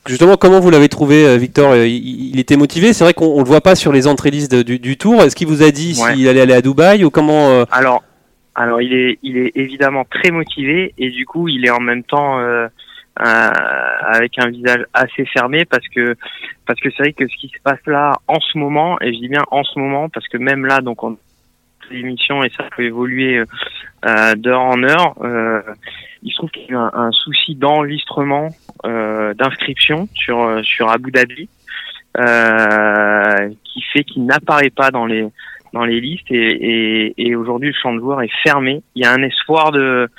justement 0.08 0.38
comment 0.38 0.60
vous 0.60 0.72
l'avez 0.72 0.89
trouvé 0.89 1.38
Victor? 1.38 1.76
Il, 1.76 2.39
était 2.39 2.58
motivé. 2.58 2.94
C'est 2.94 3.04
vrai 3.04 3.13
qu'on 3.13 3.39
le 3.39 3.46
voit 3.46 3.62
pas 3.62 3.76
sur 3.76 3.92
les 3.92 4.08
entrées 4.08 4.32
listes 4.32 4.56
du, 4.56 4.80
du 4.80 4.98
tour. 4.98 5.22
Est-ce 5.22 5.36
qu'il 5.36 5.48
vous 5.48 5.62
a 5.62 5.70
dit 5.70 5.94
s'il 5.94 6.28
allait 6.28 6.42
aller 6.42 6.54
à 6.54 6.62
Dubaï 6.62 7.04
ou 7.04 7.12
comment 7.12 7.63
Alors 7.72 8.02
alors 8.60 8.82
il 8.82 8.93
est, 8.93 9.19
il 9.24 9.38
est 9.38 9.52
évidemment 9.56 10.04
très 10.04 10.32
motivé 10.32 10.93
et 10.98 11.10
du 11.12 11.26
coup 11.26 11.48
il 11.48 11.65
est 11.65 11.69
en 11.69 11.80
même 11.80 12.04
temps 12.04 12.39
euh, 12.39 12.67
euh, 13.22 13.52
avec 14.04 14.38
un 14.38 14.50
visage 14.50 14.84
assez 14.93 15.26
fermé 15.26 15.63
parce 15.63 15.88
que 15.88 16.15
parce 16.65 16.78
que 16.82 16.89
c'est 16.91 17.04
vrai 17.04 17.13
que 17.13 17.26
ce 17.26 17.38
qui 17.38 17.48
se 17.48 17.62
passe 17.63 17.80
là 17.86 18.17
en 18.28 18.41
ce 18.41 18.58
moment 18.58 19.00
et 19.00 19.13
je 19.13 19.19
dis 19.19 19.30
bien 19.30 19.43
en 19.52 19.63
ce 19.63 19.80
moment 19.80 20.10
parce 20.10 20.28
que 20.28 20.38
même 20.38 20.65
là 20.65 20.82
donc 20.82 21.04
on 21.04 21.17
l'émission 21.89 22.43
et 22.43 22.52
ça 22.56 22.65
peut 22.76 22.84
évoluer 22.84 23.41
euh, 24.06 24.36
d'heure 24.36 24.62
en 24.62 24.84
heure. 24.84 25.15
Euh, 25.24 25.62
il 26.22 26.32
se 26.32 26.38
trouve 26.38 26.52
qu'il 26.52 26.69
y 26.69 26.76
a 26.76 26.80
un, 26.80 26.91
un 26.93 27.12
souci 27.12 27.56
d'enregistrement 27.56 28.50
euh, 28.86 29.34
d'inscription 29.36 30.10
sur 30.13 30.60
sur 30.63 30.89
Abu 30.89 31.12
Dhabi 31.12 31.48
qui 33.63 33.82
fait 33.93 34.04
qu'il 34.04 34.26
n'apparaît 34.26 34.69
pas 34.69 34.91
dans 34.91 35.06
les 35.06 35.26
dans 35.73 35.86
les 35.86 35.99
listes 35.99 36.32
et, 36.32 36.36
et, 36.36 37.13
et 37.17 37.36
aujourd'hui 37.36 37.69
le 37.69 37.75
champ 37.82 37.93
de 37.93 37.99
joueurs 37.99 38.21
est 38.21 38.32
fermé. 38.43 38.82
Il 38.95 39.03
y 39.03 39.05
a 39.05 39.12
un 39.12 39.21
espoir 39.23 39.71
de, 39.71 40.10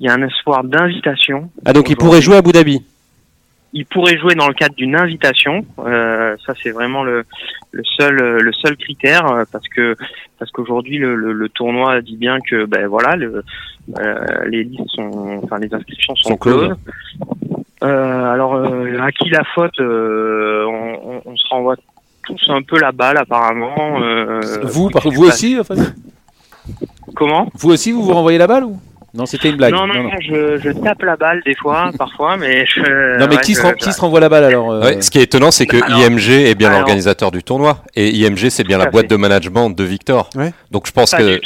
il 0.00 0.06
y 0.06 0.08
a 0.08 0.14
un 0.14 0.22
espoir 0.22 0.64
d'invitation. 0.64 1.50
Ah 1.64 1.72
donc 1.72 1.90
il 1.90 1.96
pourrait 1.96 2.22
jouer 2.22 2.36
à 2.36 2.38
Abu 2.38 2.52
Dhabi. 2.52 2.84
Il 3.74 3.84
pourrait 3.84 4.16
jouer 4.16 4.34
dans 4.34 4.48
le 4.48 4.54
cadre 4.54 4.74
d'une 4.74 4.96
invitation. 4.96 5.66
Euh, 5.78 6.36
ça 6.46 6.54
c'est 6.62 6.70
vraiment 6.70 7.04
le, 7.04 7.24
le 7.72 7.82
seul 7.84 8.14
le 8.16 8.52
seul 8.52 8.76
critère 8.76 9.26
euh, 9.26 9.44
parce 9.50 9.68
que 9.68 9.94
parce 10.38 10.50
qu'aujourd'hui 10.52 10.98
le, 10.98 11.14
le, 11.14 11.48
tournoi 11.48 12.00
dit 12.00 12.16
bien 12.16 12.38
que 12.40 12.64
ben 12.64 12.86
voilà 12.86 13.16
le, 13.16 13.42
euh, 13.98 14.44
les 14.46 14.64
listes 14.64 14.88
sont 14.88 15.40
enfin 15.42 15.58
les 15.58 15.72
inscriptions 15.74 16.14
sont, 16.16 16.36
closes. 16.36 16.74
Euh, 17.82 18.24
alors 18.24 18.54
euh, 18.54 18.98
à 19.00 19.12
qui 19.12 19.28
la 19.30 19.44
faute 19.54 19.78
on, 19.80 19.84
on, 19.84 21.22
on, 21.26 21.36
se 21.36 21.48
renvoie 21.48 21.76
tous 22.28 22.50
un 22.50 22.62
peu 22.62 22.78
la 22.78 22.92
balle 22.92 23.16
apparemment. 23.16 24.00
Euh, 24.00 24.40
vous, 24.62 24.90
par, 24.90 25.08
vous 25.08 25.24
aussi, 25.24 25.58
Comment? 27.16 27.48
Vous 27.54 27.70
aussi, 27.70 27.92
vous 27.92 28.02
vous 28.02 28.12
renvoyez 28.12 28.38
la 28.38 28.46
balle 28.46 28.64
ou? 28.64 28.78
Non, 29.14 29.24
c'était 29.24 29.48
une 29.48 29.56
blague. 29.56 29.72
Non, 29.72 29.86
non, 29.86 30.02
non, 30.02 30.10
Je, 30.20 30.58
je, 30.58 30.70
tape 30.70 31.02
la 31.02 31.16
balle 31.16 31.40
des 31.46 31.54
fois, 31.54 31.90
parfois, 31.98 32.36
mais 32.36 32.66
je. 32.66 33.18
Non, 33.18 33.26
mais 33.28 33.38
qui, 33.38 33.54
se, 33.54 34.00
renvoie 34.00 34.20
la 34.20 34.28
balle 34.28 34.44
alors 34.44 34.70
euh 34.70 35.00
Ce 35.00 35.10
qui 35.10 35.18
est 35.18 35.22
étonnant, 35.22 35.50
c'est 35.50 35.66
que 35.66 35.76
IMG 35.76 36.46
est 36.46 36.54
bien 36.54 36.70
l'organisateur 36.70 37.30
du 37.30 37.42
tournoi. 37.42 37.82
Et 37.96 38.10
IMG, 38.10 38.50
c'est 38.50 38.64
bien 38.64 38.78
la 38.78 38.86
boîte 38.86 39.08
de 39.08 39.16
management 39.16 39.70
de 39.70 39.84
Victor. 39.84 40.28
Donc 40.70 40.86
je 40.86 40.92
pense 40.92 41.12
que. 41.12 41.40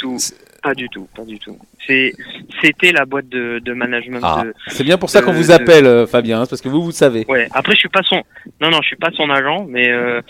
Pas 0.63 0.73
du 0.73 0.87
tout, 0.87 1.09
pas 1.13 1.25
du 1.25 1.37
tout. 1.39 1.57
C'était 1.85 2.93
la 2.93 3.05
boîte 3.05 3.27
de, 3.27 3.59
de 3.59 3.73
management. 3.73 4.21
Ah. 4.23 4.45
C'est 4.67 4.85
bien 4.85 4.97
pour 4.97 5.09
ça 5.09 5.21
qu'on 5.21 5.33
vous 5.33 5.51
appelle, 5.51 5.85
euh, 5.85 6.07
Fabien, 6.07 6.41
hein, 6.41 6.45
parce 6.49 6.61
que 6.61 6.69
vous, 6.69 6.81
vous 6.81 6.91
savez. 6.91 7.25
Ouais. 7.27 7.49
Après, 7.51 7.73
je 7.73 7.79
suis 7.79 7.89
pas 7.89 8.01
son. 8.03 8.23
Non, 8.61 8.69
non, 8.69 8.81
je 8.81 8.87
suis 8.87 8.95
pas 8.95 9.11
son 9.11 9.29
agent, 9.29 9.65
mais 9.67 9.91
euh, 9.91 10.21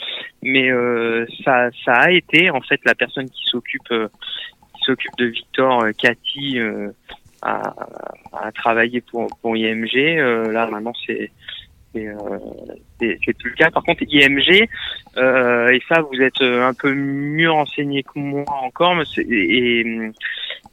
mais 0.41 0.71
euh, 0.71 1.27
ça, 1.45 1.69
ça 1.85 1.93
a 1.93 2.11
été 2.11 2.49
en 2.49 2.61
fait 2.61 2.81
la 2.83 2.95
personne 2.95 3.29
qui 3.29 3.43
s'occupe 3.45 3.87
qui 3.87 4.83
s'occupe 4.83 5.15
de 5.19 5.25
Victor, 5.25 5.85
Cathy, 5.99 6.59
a, 7.43 7.75
a 8.33 8.51
travaillé 8.53 9.01
pour 9.01 9.27
pour 9.39 9.55
IMG. 9.55 10.17
là, 10.51 10.65
maintenant, 10.65 10.93
c'est 11.05 11.31
c'est 13.25 13.37
plus 13.37 13.51
le 13.51 13.55
cas. 13.55 13.71
Par 13.71 13.83
contre, 13.83 14.03
IMG, 14.07 14.67
euh, 15.17 15.69
et 15.69 15.81
ça, 15.87 16.01
vous 16.01 16.21
êtes 16.21 16.41
euh, 16.41 16.67
un 16.67 16.73
peu 16.73 16.93
mieux 16.93 17.51
renseigné 17.51 18.03
que 18.03 18.17
moi 18.17 18.45
encore, 18.63 18.95
mais 18.95 19.03
et, 19.17 19.85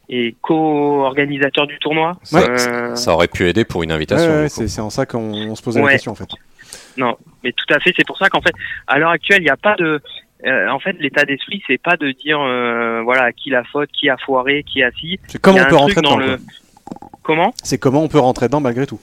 et 0.09 0.35
co-organisateur 0.41 1.67
du 1.67 1.79
tournoi. 1.79 2.17
Euh, 2.35 2.95
ça 2.95 3.13
aurait 3.13 3.29
pu 3.29 3.49
aider 3.49 3.65
pour 3.65 3.83
une 3.83 3.93
invitation. 3.93 4.49
c'est 4.49 4.81
en 4.81 4.91
ça 4.91 5.07
qu'on 5.07 5.55
se 5.55 5.63
posait 5.63 5.83
la 5.83 5.91
question 5.91 6.13
en 6.13 6.17
fait. 6.17 6.29
Non, 6.97 7.17
mais 7.45 7.53
tout 7.53 7.73
à 7.75 7.81
fait. 7.81 7.93
C'est 7.97 8.07
pour 8.07 8.19
ça 8.19 8.29
qu'en 8.29 8.41
fait, 8.41 8.55
à 8.87 8.99
l'heure 8.99 9.11
actuelle, 9.11 9.41
il 9.41 9.45
n'y 9.45 9.51
a 9.51 9.57
pas 9.57 9.77
de. 9.77 10.01
en 10.45 10.79
fait, 10.79 10.97
l'état 11.01 11.25
d'esprit, 11.25 11.63
c'est 11.67 11.81
pas 11.81 11.97
de 11.97 12.13
dire 12.13 12.39
voilà 13.05 13.33
qui 13.33 13.51
la 13.51 13.65
faute, 13.65 13.91
qui 13.93 14.09
a 14.09 14.17
foiré, 14.17 14.65
qui 14.65 14.83
a 14.83 14.91
si. 14.93 15.19
C'est 15.29 15.41
comment 15.41 15.61
on 15.61 15.69
peut 15.69 15.77
rentrer 15.77 16.03
dans 16.03 16.17
le. 16.17 16.39
Comment? 17.23 17.53
C'est 17.63 17.79
comment 17.79 18.03
on 18.03 18.09
peut 18.09 18.19
rentrer 18.19 18.47
dedans 18.47 18.61
malgré 18.61 18.87
tout 18.87 19.01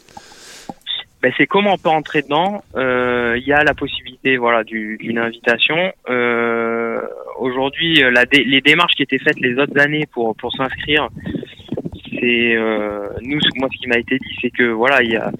ben, 1.22 1.32
c'est 1.38 1.48
comment 1.48 1.74
on 1.74 1.78
peut 1.78 1.90
entrer 1.90 2.22
dedans. 2.22 2.64
Euh, 2.76 3.38
il 3.38 3.48
y 3.48 3.54
a 3.54 3.64
la 3.64 3.74
possibilité, 3.74 4.38
voilà, 4.38 4.64
d'une 4.64 5.18
invitation. 5.18 5.94
Euh, 6.10 7.02
Aujourd'hui, 7.40 8.02
la 8.02 8.24
les 8.32 8.62
démarches 8.62 8.96
qui 8.96 9.04
étaient 9.04 9.20
faites 9.20 9.40
les 9.40 9.60
autres 9.60 9.80
années 9.80 10.08
pour 10.12 10.36
pour 10.36 10.52
s'inscrire, 10.54 11.10
c'est 12.20 12.56
euh, 12.56 13.10
nous. 13.22 13.40
Moi, 13.58 13.70
ce 13.72 13.78
qui 13.78 13.88
m'a 13.88 13.98
été 13.98 14.18
dit, 14.18 14.36
c'est 14.42 14.50
que 14.50 14.64
voilà, 14.64 15.04
il 15.04 15.12
y 15.12 15.18
a, 15.18 15.32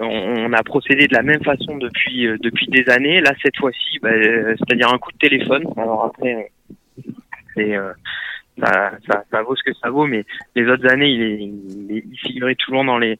on, 0.00 0.52
a 0.52 0.62
procédé 0.62 1.06
de 1.06 1.14
la 1.14 1.22
même 1.22 1.42
façon 1.42 1.76
depuis 1.76 2.26
euh, 2.26 2.36
depuis 2.40 2.66
des 2.66 2.88
années. 2.88 3.20
Là, 3.20 3.32
cette 3.42 3.56
fois-ci, 3.56 3.98
ben, 4.02 4.56
c'est-à-dire 4.58 4.92
un 4.92 4.98
coup 4.98 5.12
de 5.12 5.18
téléphone. 5.18 5.64
Alors 5.76 6.04
après, 6.06 6.50
c'est 7.54 7.76
euh, 7.76 7.92
ça, 8.58 8.92
ça, 9.08 9.24
ça, 9.30 9.42
vaut 9.42 9.54
ce 9.54 9.62
que 9.62 9.74
ça 9.74 9.90
vaut, 9.90 10.06
mais 10.06 10.24
les 10.54 10.66
autres 10.66 10.90
années, 10.90 11.10
il, 11.10 11.22
est, 11.22 11.38
il, 11.38 12.02
il 12.10 12.18
figurait 12.18 12.56
toujours 12.56 12.84
dans 12.84 12.98
les 12.98 13.18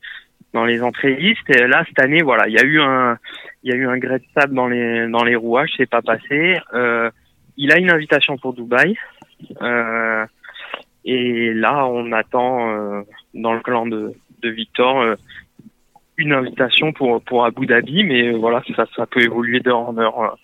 dans 0.52 0.64
les 0.64 0.82
entrées 0.82 1.16
listes. 1.16 1.48
Et 1.50 1.66
là, 1.66 1.84
cette 1.86 2.00
année, 2.00 2.22
voilà, 2.22 2.48
il 2.48 2.54
y 2.54 2.58
a 2.58 2.64
eu 2.64 2.80
un, 2.80 3.18
il 3.62 3.70
y 3.70 3.74
a 3.74 3.76
eu 3.76 3.86
un 3.86 3.98
grès 3.98 4.18
de 4.18 4.24
sable 4.34 4.54
dans 4.54 4.68
les 4.68 5.08
dans 5.08 5.24
les 5.24 5.36
rouages, 5.36 5.72
c'est 5.76 5.90
pas 5.90 6.02
passé. 6.02 6.58
Euh, 6.74 7.10
il 7.56 7.72
a 7.72 7.78
une 7.78 7.90
invitation 7.90 8.36
pour 8.36 8.52
Dubaï. 8.52 8.96
et 11.04 11.54
là, 11.54 11.86
on 11.86 12.12
attend 12.12 13.04
dans 13.34 13.54
le 13.54 13.60
clan 13.60 13.86
de, 13.86 14.12
de 14.42 14.48
Victor 14.48 15.16
une 16.16 16.32
invitation 16.32 16.92
pour 16.92 17.22
pour 17.22 17.44
Abu 17.44 17.66
Dhabi, 17.66 18.04
mais 18.04 18.32
voilà, 18.32 18.62
ça 18.74 18.86
ça 18.96 19.06
peut 19.06 19.22
évoluer 19.22 19.60
d'heure 19.60 19.88
en 19.88 19.96
heure. 19.98 20.36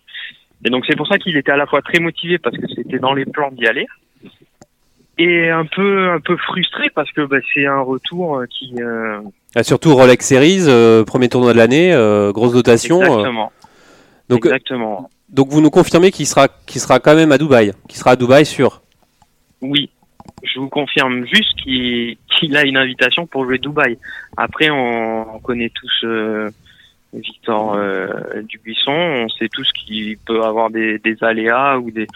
Et 0.64 0.70
donc 0.70 0.84
c'est 0.86 0.96
pour 0.96 1.06
ça 1.06 1.18
qu'il 1.18 1.36
était 1.36 1.52
à 1.52 1.56
la 1.56 1.66
fois 1.66 1.82
très 1.82 2.00
motivé 2.00 2.38
parce 2.38 2.56
que 2.56 2.68
c'était 2.68 2.98
dans 2.98 3.14
les 3.14 3.24
plans 3.24 3.50
d'y 3.50 3.66
aller, 3.66 3.86
et 5.18 5.50
un 5.50 5.66
peu 5.66 6.10
un 6.10 6.20
peu 6.20 6.36
frustré 6.36 6.90
parce 6.94 7.10
que 7.12 7.22
bah, 7.22 7.38
c'est 7.52 7.66
un 7.66 7.80
retour 7.80 8.38
euh, 8.38 8.46
qui. 8.46 8.74
Euh... 8.80 9.20
Ah, 9.54 9.62
surtout 9.62 9.94
Rolex 9.94 10.26
Series, 10.26 10.64
euh, 10.66 11.04
premier 11.04 11.28
tournoi 11.28 11.52
de 11.52 11.58
l'année, 11.58 11.92
euh, 11.92 12.32
grosse 12.32 12.52
dotation. 12.52 13.02
Exactement. 13.02 13.52
Donc, 14.28 14.46
Exactement. 14.46 15.10
Donc 15.28 15.48
vous 15.48 15.60
nous 15.60 15.70
confirmez 15.70 16.10
qu'il 16.10 16.26
sera 16.26 16.48
qu'il 16.66 16.80
sera 16.80 17.00
quand 17.00 17.14
même 17.14 17.32
à 17.32 17.38
Dubaï, 17.38 17.72
qu'il 17.88 17.98
sera 17.98 18.12
à 18.12 18.16
Dubaï 18.16 18.46
sûr? 18.46 18.82
Oui, 19.60 19.90
je 20.42 20.58
vous 20.58 20.68
confirme 20.68 21.24
juste 21.26 21.54
qu'il 21.62 22.56
a 22.56 22.64
une 22.64 22.76
invitation 22.76 23.26
pour 23.26 23.44
jouer 23.44 23.58
Dubaï. 23.58 23.98
Après, 24.36 24.70
on, 24.70 25.38
connaît 25.40 25.70
tous 25.70 26.04
euh, 26.04 26.50
Victor 27.12 27.74
euh, 27.74 28.08
Dubuisson, 28.42 28.92
on 28.92 29.28
sait 29.28 29.48
tous 29.48 29.70
qu'il 29.72 30.16
peut 30.18 30.42
avoir 30.42 30.70
des, 30.70 31.00
aléas 31.20 31.78
ou 31.78 31.90
des, 31.90 32.06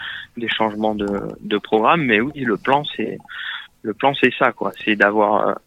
changements 0.47 0.95
de, 0.95 1.57
programme, 1.59 2.03
mais 2.03 2.19
oui, 2.19 2.41
le 2.41 2.57
plan 2.57 2.83
c'est 2.95 3.17
le 3.83 3.93
plan 3.93 4.13
c'est 4.19 4.33
ça 4.37 4.51
quoi, 4.51 4.71
c'est 4.83 4.95
d'avoir 4.95 5.59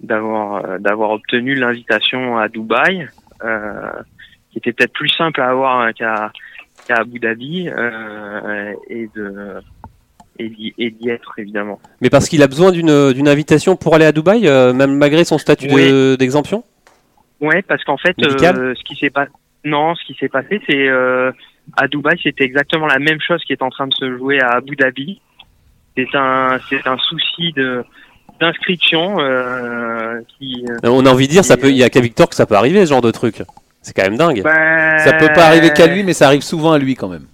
d'avoir 0.00 0.80
d'avoir 0.80 1.10
obtenu 1.10 1.54
l'invitation 1.54 2.38
à 2.38 2.48
Dubaï, 2.48 3.08
euh, 3.44 3.92
qui 4.50 4.58
était 4.58 4.72
peut-être 4.72 4.92
plus 4.92 5.10
simple 5.10 5.40
à 5.40 5.50
avoir 5.50 5.94
qu'à 5.94 6.32
qu'à 6.86 6.96
Abu 6.96 7.20
Dhabi 7.20 7.68
et 7.68 9.08
de 9.14 9.62
et 10.38 10.90
d'y 10.90 11.08
être 11.08 11.38
évidemment. 11.38 11.78
Mais 12.00 12.10
parce 12.10 12.28
qu'il 12.28 12.42
a 12.42 12.46
besoin 12.46 12.72
d'une 12.72 13.28
invitation 13.28 13.76
pour 13.76 13.94
aller 13.94 14.04
à 14.04 14.12
Dubaï, 14.12 14.48
euh, 14.48 14.72
même 14.72 14.96
malgré 14.96 15.24
son 15.24 15.38
statut 15.38 15.68
d'exemption? 16.16 16.64
Ouais, 17.42 17.62
parce 17.62 17.84
qu'en 17.84 17.96
fait, 17.98 18.14
euh, 18.24 18.74
ce 18.74 18.82
qui 18.84 18.96
s'est 18.96 19.10
pas 19.10 19.26
non, 19.64 19.94
ce 19.94 20.04
qui 20.04 20.14
s'est 20.18 20.28
passé, 20.28 20.60
c'est 20.66 20.88
euh, 20.88 21.30
à 21.76 21.86
Dubaï, 21.86 22.18
c'était 22.22 22.44
exactement 22.44 22.86
la 22.86 22.98
même 22.98 23.20
chose 23.20 23.42
qui 23.44 23.52
est 23.52 23.62
en 23.62 23.70
train 23.70 23.86
de 23.86 23.94
se 23.94 24.16
jouer 24.16 24.40
à 24.40 24.52
Abu 24.56 24.74
Dhabi. 24.74 25.20
C'est 25.96 26.08
un 26.14 26.58
c'est 26.68 26.86
un 26.86 26.96
souci 26.98 27.52
de 27.52 27.84
d'inscription 28.40 29.16
qui. 30.38 30.64
On 30.84 31.04
a 31.04 31.10
envie 31.10 31.26
de 31.26 31.32
dire, 31.32 31.44
ça 31.44 31.56
peut, 31.56 31.70
il 31.70 31.76
y 31.76 31.84
a 31.84 31.90
qu'à 31.90 32.00
Victor 32.00 32.28
que 32.28 32.34
ça 32.34 32.46
peut 32.46 32.56
arriver, 32.56 32.86
ce 32.86 32.90
genre 32.90 33.02
de 33.02 33.10
truc. 33.10 33.42
C'est 33.82 33.94
quand 33.94 34.04
même 34.04 34.16
dingue. 34.16 34.42
Ben, 34.42 34.98
ça 34.98 35.12
peut 35.12 35.32
pas 35.34 35.46
arriver 35.46 35.72
qu'à 35.72 35.86
lui, 35.86 36.04
mais 36.04 36.12
ça 36.12 36.26
arrive 36.26 36.42
souvent 36.42 36.72
à 36.72 36.78
lui 36.78 36.94
quand 36.94 37.08
même 37.08 37.26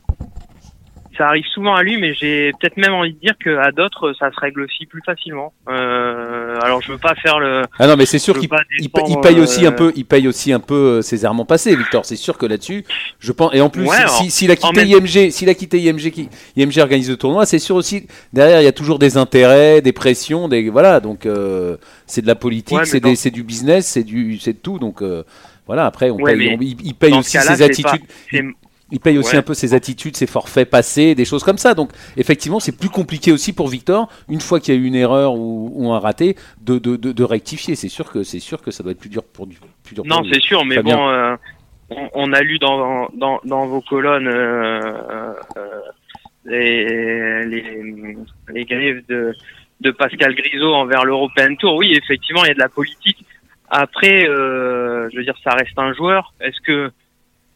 ça 1.18 1.26
arrive 1.26 1.44
souvent 1.52 1.74
à 1.74 1.82
lui, 1.82 1.98
mais 1.98 2.14
j'ai 2.14 2.52
peut-être 2.52 2.76
même 2.76 2.94
envie 2.94 3.12
de 3.12 3.18
dire 3.18 3.34
qu'à 3.42 3.72
d'autres, 3.72 4.14
ça 4.18 4.30
se 4.30 4.38
règle 4.40 4.62
aussi 4.62 4.86
plus 4.86 5.02
facilement. 5.04 5.52
Euh, 5.68 6.58
alors, 6.62 6.80
je 6.80 6.92
veux 6.92 6.98
pas 6.98 7.16
faire 7.16 7.40
le. 7.40 7.62
Ah 7.78 7.88
non, 7.88 7.96
mais 7.96 8.06
c'est 8.06 8.20
sûr 8.20 8.38
qu'il 8.38 8.48
paye 8.48 9.40
aussi 9.40 9.66
un 9.66 9.72
euh, 9.72 9.74
peu, 9.74 9.92
il 9.96 10.04
paye 10.06 10.28
aussi 10.28 10.52
un 10.52 10.60
peu 10.60 10.74
euh, 10.74 11.02
ses 11.02 11.24
errements 11.24 11.44
passés, 11.44 11.74
Victor. 11.74 12.06
C'est 12.06 12.16
sûr 12.16 12.38
que 12.38 12.46
là-dessus, 12.46 12.84
je 13.18 13.32
pense. 13.32 13.52
Et 13.52 13.60
en 13.60 13.68
plus, 13.68 13.86
s'il 14.06 14.30
si, 14.30 14.50
a 14.50 14.56
quitté 14.56 14.86
IMG, 14.86 15.30
s'il 15.30 15.48
a 15.48 15.54
quitté 15.54 15.80
IMG, 15.80 16.10
qui, 16.10 16.28
IMG 16.56 16.78
organise 16.78 17.10
le 17.10 17.16
tournoi, 17.16 17.44
c'est 17.44 17.58
sûr 17.58 17.74
aussi 17.74 18.06
derrière, 18.32 18.60
il 18.60 18.64
y 18.64 18.68
a 18.68 18.72
toujours 18.72 19.00
des 19.00 19.16
intérêts, 19.16 19.82
des 19.82 19.92
pressions, 19.92 20.48
des 20.48 20.70
voilà. 20.70 21.00
Donc, 21.00 21.26
c'est 22.06 22.22
de 22.22 22.26
la 22.28 22.36
politique, 22.36 22.86
c'est 22.86 23.30
du 23.30 23.42
business, 23.42 23.86
c'est 23.86 24.04
du, 24.04 24.38
c'est 24.38 24.62
tout. 24.62 24.78
Donc. 24.78 25.02
voilà, 25.66 25.84
après, 25.84 26.10
on 26.10 26.16
paye, 26.16 26.56
il, 26.84 26.94
paye 26.94 27.12
aussi 27.12 27.38
ses 27.38 27.62
attitudes 27.62 28.02
il 28.90 29.00
paye 29.00 29.18
aussi 29.18 29.36
un 29.36 29.42
peu 29.42 29.54
ses 29.54 29.74
attitudes, 29.74 30.16
ses 30.16 30.26
forfaits 30.26 30.68
passés, 30.68 31.14
des 31.14 31.24
choses 31.24 31.44
comme 31.44 31.58
ça. 31.58 31.74
Donc 31.74 31.90
effectivement, 32.16 32.58
c'est 32.58 32.76
plus 32.76 32.88
compliqué 32.88 33.32
aussi 33.32 33.52
pour 33.52 33.68
Victor, 33.68 34.08
une 34.28 34.40
fois 34.40 34.60
qu'il 34.60 34.74
y 34.74 34.78
a 34.78 34.80
eu 34.80 34.84
une 34.84 34.94
erreur 34.94 35.34
ou, 35.34 35.92
un 35.92 35.98
raté, 35.98 36.36
de, 36.62 36.78
de, 36.78 36.96
de, 36.96 37.24
rectifier. 37.24 37.74
C'est 37.74 37.88
sûr 37.88 38.10
que 38.10 38.22
c'est 38.22 38.40
sûr 38.40 38.62
que 38.62 38.70
ça 38.70 38.82
doit 38.82 38.92
être 38.92 39.00
plus 39.00 39.10
dur 39.10 39.22
pour 39.24 39.46
du 39.46 39.58
plus 39.84 39.94
dur 39.94 40.04
Non, 40.06 40.22
c'est 40.32 40.40
sûr, 40.40 40.64
mais 40.64 40.82
bon, 40.82 41.08
euh, 41.08 41.36
on, 42.14 42.32
a 42.32 42.40
lu 42.40 42.58
dans, 42.58 43.08
dans, 43.14 43.40
dans 43.44 43.66
vos 43.66 43.82
colonnes 43.82 44.28
euh, 44.28 45.32
euh, 45.56 45.80
les, 46.46 47.44
les, 47.44 48.16
les 48.48 48.64
griffes 48.64 49.06
de, 49.06 49.34
de 49.80 49.90
Pascal 49.90 50.34
Grisot 50.34 50.74
envers 50.74 51.04
l'European 51.04 51.54
Tour. 51.56 51.76
Oui, 51.76 51.92
effectivement, 51.92 52.44
il 52.44 52.48
y 52.48 52.52
a 52.52 52.54
de 52.54 52.58
la 52.58 52.70
politique. 52.70 53.24
Après, 53.70 54.24
je 54.24 55.14
veux 55.14 55.24
dire, 55.24 55.36
ça 55.44 55.50
reste 55.50 55.78
un 55.78 55.92
joueur. 55.92 56.32
Est-ce 56.40 56.58
que 56.62 56.90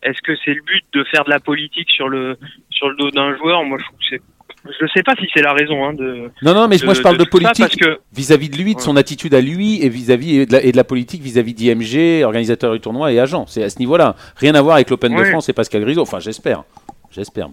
est-ce 0.03 0.21
que 0.23 0.33
c'est 0.45 0.55
le 0.55 0.62
but 0.62 0.85
de 0.93 1.05
faire 1.05 1.25
de 1.25 1.31
la 1.31 1.41
politique 1.41 1.91
sur 1.91 2.09
le 2.09 2.37
sur 2.71 2.88
le 2.88 2.97
dos 2.97 3.11
d'un 3.11 3.37
joueur? 3.37 3.65
Moi, 3.65 3.79
je 3.79 3.85
trouve 3.85 3.99
que 3.99 4.05
c'est 4.11 4.23
je 4.65 4.87
sais 4.95 5.03
pas 5.03 5.15
si 5.17 5.27
c'est 5.35 5.43
la 5.43 5.53
raison 5.53 5.85
hein, 5.85 5.93
de. 5.93 6.31
Non, 6.43 6.55
non, 6.55 6.69
mais 6.69 6.77
moi 6.85 6.95
je 6.95 7.03
parle 7.03 7.19
de, 7.19 7.25
politique 7.25 7.81
vis-à-vis 8.12 8.49
de 8.49 8.57
lui, 8.57 8.77
de 8.77 8.81
son 8.81 8.97
attitude 8.97 9.35
à 9.35 9.41
lui 9.41 9.83
et 9.83 9.88
vis-à-vis 9.88 10.41
et, 10.41 10.47
de 10.47 10.77
la 10.77 10.85
politique 10.85 11.21
vis-à-vis 11.21 11.53
d'IMG, 11.53 12.23
organisateur 12.25 12.73
du 12.73 12.79
tournoi 12.79 13.12
et 13.12 13.19
agent. 13.19 13.47
C'est 13.49 13.65
à 13.65 13.71
ce 13.71 13.81
niveau-là. 13.81 14.15
Rien 14.37 14.55
à 14.55 14.62
voir 14.62 14.77
avec 14.77 14.88
l'Open 14.91 15.17
de 15.17 15.25
France 15.25 15.49
et 15.49 15.53
Pascal 15.53 15.83
Grisot. 15.83 16.03
Enfin, 16.03 16.21
j'espère. 16.21 16.62
J'espère. 17.11 17.49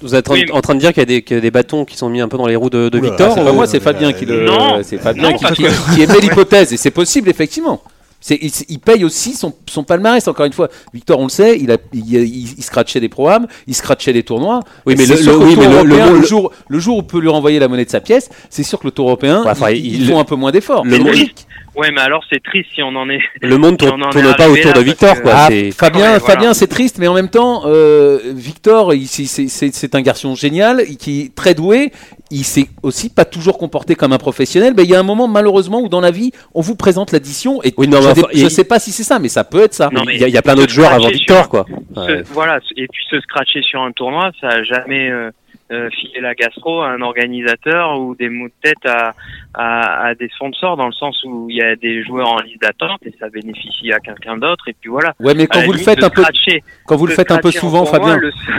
Vous, 0.00 0.14
êtes 0.14 0.30
en 0.30 0.60
train 0.60 0.74
de 0.74 0.80
dire 0.80 0.92
qu'il 0.92 1.10
y, 1.10 1.34
a 1.34 1.40
des 1.40 1.50
bâtons 1.50 1.84
qui 1.84 1.96
sont 1.96 2.08
mis 2.08 2.20
un 2.20 2.28
peu 2.28 2.38
dans 2.38 2.46
les 2.46 2.56
roues 2.56 2.70
de, 2.70 2.96
Victor. 2.96 3.32
C'est 3.32 3.44
pas 3.44 3.52
moi, 3.52 3.66
c'est 3.66 3.80
Fabien 3.80 4.12
qui 4.12 4.24
le. 4.24 4.46
C'est 4.82 4.98
Fabien 4.98 5.32
qui 5.32 6.02
émet 6.02 6.20
l'hypothèse 6.22 6.72
et 6.72 6.76
c'est 6.76 6.92
possible 6.92 7.28
effectivement 7.28 7.82
il, 8.30 8.78
paye 8.80 9.04
aussi 9.04 9.34
son, 9.34 9.54
son, 9.68 9.84
palmarès, 9.84 10.26
encore 10.28 10.46
une 10.46 10.52
fois. 10.52 10.68
Victor, 10.92 11.18
on 11.20 11.24
le 11.24 11.30
sait, 11.30 11.58
il, 11.58 11.70
a, 11.70 11.76
il, 11.92 12.62
scratchait 12.62 13.00
des 13.00 13.08
programmes, 13.08 13.46
il 13.66 13.74
scratchait 13.74 14.12
des 14.12 14.22
tournois. 14.22 14.60
Oui, 14.84 14.94
mais, 14.96 15.06
le, 15.06 15.16
jour, 16.22 16.52
le 16.68 16.78
jour 16.78 16.96
où 16.96 17.00
on 17.00 17.02
peut 17.02 17.20
lui 17.20 17.28
renvoyer 17.28 17.58
la 17.58 17.68
monnaie 17.68 17.84
de 17.84 17.90
sa 17.90 18.00
pièce, 18.00 18.28
c'est 18.50 18.62
sûr 18.62 18.78
que 18.78 18.86
le 18.86 18.90
tour 18.90 19.06
européen, 19.06 19.44
ils, 19.70 20.06
font 20.06 20.18
un 20.18 20.24
peu 20.24 20.36
moins 20.36 20.52
d'efforts. 20.52 20.84
Ouais, 21.76 21.90
mais 21.90 22.00
alors 22.00 22.24
c'est 22.32 22.42
triste 22.42 22.70
si 22.74 22.82
on 22.82 22.96
en 22.96 23.10
est. 23.10 23.20
Le 23.42 23.58
monde 23.58 23.76
tourne, 23.76 24.02
tourne 24.10 24.34
pas 24.34 24.48
autour 24.48 24.72
de 24.72 24.80
Victor, 24.80 25.20
quoi. 25.20 25.32
Ah, 25.34 25.48
Fabien, 25.76 26.18
Fabien, 26.20 26.54
c'est 26.54 26.68
triste, 26.68 26.96
mais 26.98 27.06
en 27.06 27.14
même 27.14 27.28
temps, 27.28 27.64
euh, 27.66 28.18
Victor, 28.34 28.94
c'est 29.06 29.94
un 29.94 30.00
garçon 30.00 30.34
génial, 30.34 30.84
qui 30.98 31.20
est 31.20 31.34
très 31.34 31.54
doué. 31.54 31.92
Il 32.30 32.44
s'est 32.44 32.66
aussi 32.82 33.08
pas 33.08 33.24
toujours 33.24 33.58
comporté 33.58 33.94
comme 33.94 34.12
un 34.12 34.18
professionnel. 34.18 34.74
Mais 34.76 34.84
il 34.84 34.90
y 34.90 34.94
a 34.94 35.00
un 35.00 35.04
moment, 35.04 35.28
malheureusement, 35.28 35.80
où 35.80 35.88
dans 35.88 36.00
la 36.00 36.10
vie, 36.10 36.32
on 36.54 36.60
vous 36.60 36.76
présente 36.76 37.12
l'addition. 37.12 37.62
Et 37.62 37.72
oui, 37.76 37.88
non, 37.88 38.00
je 38.00 38.44
ne 38.44 38.48
sais 38.48 38.64
pas 38.64 38.78
si 38.78 38.92
c'est 38.92 39.04
ça, 39.04 39.18
mais 39.18 39.28
ça 39.28 39.44
peut 39.44 39.62
être 39.62 39.74
ça. 39.74 39.90
il, 40.12 40.18
y 40.18 40.36
a, 40.36 40.42
plein 40.42 40.54
d'autres 40.54 40.72
joueurs 40.72 40.92
avant 40.92 41.08
Victor, 41.08 41.48
quoi. 41.48 41.66
Voilà, 42.32 42.58
et 42.76 42.88
puis 42.88 43.04
se 43.10 43.20
scratcher 43.20 43.62
sur 43.62 43.82
un 43.82 43.92
tournoi, 43.92 44.30
ça 44.40 44.48
a 44.48 44.62
jamais. 44.62 45.10
Euh, 45.10 45.30
euh, 45.72 45.90
filer 45.90 46.20
la 46.20 46.34
gastro 46.34 46.82
à 46.82 46.90
un 46.90 47.00
organisateur 47.00 47.98
ou 48.00 48.14
des 48.14 48.28
mots 48.28 48.46
de 48.46 48.52
tête 48.62 48.84
à, 48.84 49.14
à, 49.54 50.06
à, 50.08 50.14
des 50.14 50.28
sponsors 50.28 50.76
dans 50.76 50.86
le 50.86 50.92
sens 50.92 51.16
où 51.24 51.48
il 51.50 51.56
y 51.56 51.62
a 51.62 51.74
des 51.74 52.04
joueurs 52.04 52.28
en 52.28 52.40
liste 52.40 52.62
d'attente 52.62 53.00
et 53.04 53.12
ça 53.18 53.28
bénéficie 53.28 53.92
à 53.92 53.98
quelqu'un 53.98 54.36
d'autre 54.36 54.68
et 54.68 54.76
puis 54.80 54.90
voilà. 54.90 55.14
Ouais, 55.18 55.34
mais 55.34 55.46
quand 55.46 55.62
vous 55.64 55.72
le 55.72 55.78
faites 55.78 56.04
un 56.04 56.10
peu, 56.10 56.22
quand 56.86 56.96
vous 56.96 57.06
le 57.06 57.14
faites 57.14 57.30
un 57.30 57.38
peu 57.38 57.50
souvent, 57.50 57.84
Fabien, 57.84 58.18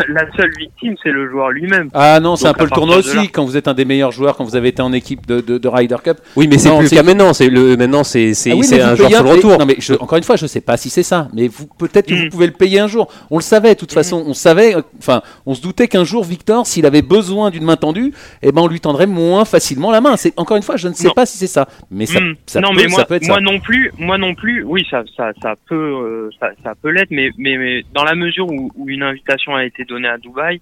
la 0.09 0.31
seule 0.35 0.51
victime 0.57 0.95
c'est 1.01 1.11
le 1.11 1.29
joueur 1.29 1.51
lui-même. 1.51 1.89
Ah 1.93 2.19
non, 2.19 2.35
c'est 2.35 2.47
un 2.47 2.53
peu 2.53 2.65
le 2.65 2.71
tournoi 2.71 2.97
aussi. 2.97 3.29
Quand 3.29 3.45
vous 3.45 3.57
êtes 3.57 3.67
un 3.67 3.73
des 3.73 3.85
meilleurs 3.85 4.11
joueurs, 4.11 4.35
quand 4.35 4.43
vous 4.43 4.55
avez 4.55 4.69
été 4.69 4.81
en 4.81 4.91
équipe 4.93 5.25
de, 5.25 5.39
de, 5.39 5.57
de 5.57 5.67
Ryder 5.67 5.97
Cup. 6.03 6.17
Oui, 6.35 6.47
mais 6.47 6.57
c'est 6.57 6.75
plus 6.77 6.89
le 6.91 6.95
cas 6.95 7.03
maintenant. 7.03 7.33
C'est 7.33 7.49
le 7.49 7.77
maintenant 7.77 8.03
c'est 8.03 8.33
c'est 8.33 8.51
ah 8.51 8.89
un 8.89 8.95
joueur 8.95 9.09
sur 9.09 9.23
le 9.23 9.29
retour. 9.29 9.57
Non, 9.57 9.65
mais 9.65 9.77
je, 9.79 9.93
encore 9.93 10.17
une 10.17 10.23
fois, 10.23 10.35
je 10.35 10.45
sais 10.45 10.61
pas 10.61 10.77
si 10.77 10.89
c'est 10.89 11.03
ça, 11.03 11.27
mais 11.33 11.47
vous 11.47 11.67
peut-être 11.67 12.07
que 12.07 12.13
vous 12.13 12.25
mm. 12.25 12.29
pouvez 12.29 12.47
le 12.47 12.53
payer 12.53 12.79
un 12.79 12.87
jour. 12.87 13.07
On 13.31 13.37
le 13.37 13.43
savait 13.43 13.75
de 13.75 13.79
toute 13.79 13.91
mm. 13.91 13.95
façon. 13.95 14.23
On 14.27 14.33
savait, 14.33 14.75
enfin, 14.99 15.21
on 15.45 15.53
se 15.53 15.61
doutait 15.61 15.87
qu'un 15.87 16.03
jour 16.03 16.23
Victor, 16.23 16.65
s'il 16.67 16.85
avait 16.85 16.96
besoin 17.01 17.49
d'une 17.49 17.63
main 17.63 17.75
tendue, 17.75 18.13
eh 18.41 18.51
ben 18.51 18.61
on 18.61 18.67
lui 18.67 18.79
tendrait 18.79 19.07
moins 19.07 19.45
facilement 19.45 19.91
la 19.91 20.01
main. 20.01 20.17
C'est 20.17 20.37
encore 20.37 20.57
une 20.57 20.63
fois, 20.63 20.77
je 20.77 20.87
ne 20.87 20.93
sais 20.93 21.09
pas 21.15 21.25
si 21.25 21.37
c'est 21.37 21.47
ça, 21.47 21.67
mais 21.91 22.05
ça, 22.05 22.19
hmm. 22.19 22.35
non, 22.61 22.69
peut, 22.69 22.75
mais 22.75 22.87
moi, 22.87 23.05
être 23.09 23.27
moi 23.27 23.41
non 23.41 23.59
plus, 23.59 23.91
moi 23.97 24.17
non 24.17 24.35
plus. 24.35 24.63
Oui, 24.63 24.85
ça, 24.89 25.03
ça, 25.15 25.31
ça 25.41 25.55
peut, 25.67 25.75
euh, 25.75 26.29
ça, 26.39 26.73
peut 26.81 26.89
l'être, 26.89 27.11
mais, 27.11 27.31
mais, 27.37 27.83
dans 27.93 28.03
la 28.03 28.15
mesure 28.15 28.47
où, 28.47 28.71
une 28.87 29.03
invitation 29.03 29.55
a 29.55 29.65
été 29.65 29.85
donnée 29.85 30.07
à 30.07 30.17
Dubaï, 30.17 30.59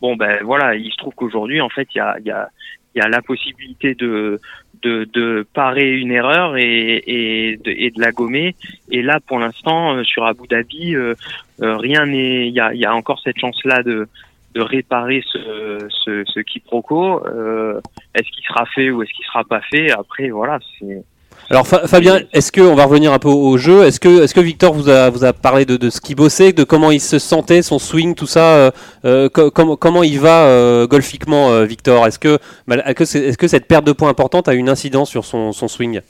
bon 0.00 0.16
ben 0.16 0.38
voilà, 0.44 0.74
il 0.74 0.90
se 0.90 0.96
trouve 0.96 1.14
qu'aujourd'hui, 1.14 1.60
en 1.60 1.68
fait, 1.68 1.88
il 1.94 1.98
y 1.98 2.00
a, 2.00 2.16
y, 2.24 2.30
a, 2.30 2.48
y 2.94 3.00
a 3.00 3.08
la 3.08 3.22
possibilité 3.22 3.94
de 3.94 4.40
de, 4.82 5.08
de 5.12 5.46
parer 5.54 5.92
une 5.92 6.10
erreur 6.10 6.56
et, 6.56 7.02
et, 7.06 7.56
de, 7.56 7.70
et 7.70 7.90
de 7.90 8.00
la 8.00 8.12
gommer. 8.12 8.54
Et 8.90 9.02
là, 9.02 9.20
pour 9.24 9.38
l'instant, 9.38 9.94
euh, 9.94 10.04
sur 10.04 10.24
Abu 10.26 10.46
Dhabi, 10.48 10.94
euh, 10.94 11.14
rien 11.60 12.06
n'est. 12.06 12.48
Il 12.48 12.54
y 12.54 12.60
a, 12.60 12.74
y 12.74 12.84
a 12.84 12.94
encore 12.94 13.20
cette 13.20 13.38
chance-là 13.38 13.82
de 13.82 14.08
de 14.54 14.60
réparer 14.60 15.22
ce, 15.32 15.88
ce, 16.04 16.24
ce 16.26 16.40
quiproquo. 16.40 17.24
Euh, 17.26 17.80
est-ce 18.14 18.28
qu'il 18.30 18.44
sera 18.44 18.66
fait 18.66 18.90
ou 18.90 19.02
est-ce 19.02 19.12
qu'il 19.12 19.24
sera 19.24 19.44
pas 19.44 19.60
fait? 19.70 19.90
Après, 19.90 20.30
voilà, 20.30 20.58
c'est. 20.78 21.02
Alors 21.50 21.66
Fabien, 21.66 22.20
est-ce 22.32 22.52
que 22.52 22.60
on 22.60 22.74
va 22.74 22.84
revenir 22.84 23.12
un 23.12 23.18
peu 23.18 23.28
au 23.28 23.56
jeu 23.58 23.82
Est-ce 23.82 23.98
que 23.98 24.22
est-ce 24.22 24.32
que 24.32 24.40
Victor 24.40 24.72
vous 24.72 24.88
a 24.88 25.10
vous 25.10 25.24
a 25.24 25.32
parlé 25.32 25.64
de, 25.64 25.76
de 25.76 25.90
ce 25.90 26.00
qu'il 26.00 26.14
bossait, 26.14 26.52
de 26.52 26.62
comment 26.62 26.90
il 26.90 27.00
se 27.00 27.18
sentait, 27.18 27.62
son 27.62 27.78
swing, 27.78 28.14
tout 28.14 28.26
ça 28.26 28.56
euh, 28.56 28.70
euh 29.04 29.28
comment 29.28 29.76
comment 29.76 30.02
il 30.02 30.20
va 30.20 30.46
euh, 30.46 30.86
golfiquement, 30.86 31.64
Victor? 31.64 32.06
Est-ce 32.06 32.18
que 32.18 32.38
est-ce 32.70 33.36
que 33.36 33.48
cette 33.48 33.66
perte 33.66 33.84
de 33.84 33.92
points 33.92 34.08
importante 34.08 34.46
a 34.48 34.54
une 34.54 34.68
incidence 34.68 35.10
sur 35.10 35.24
son, 35.24 35.52
son 35.52 35.68
swing? 35.68 36.00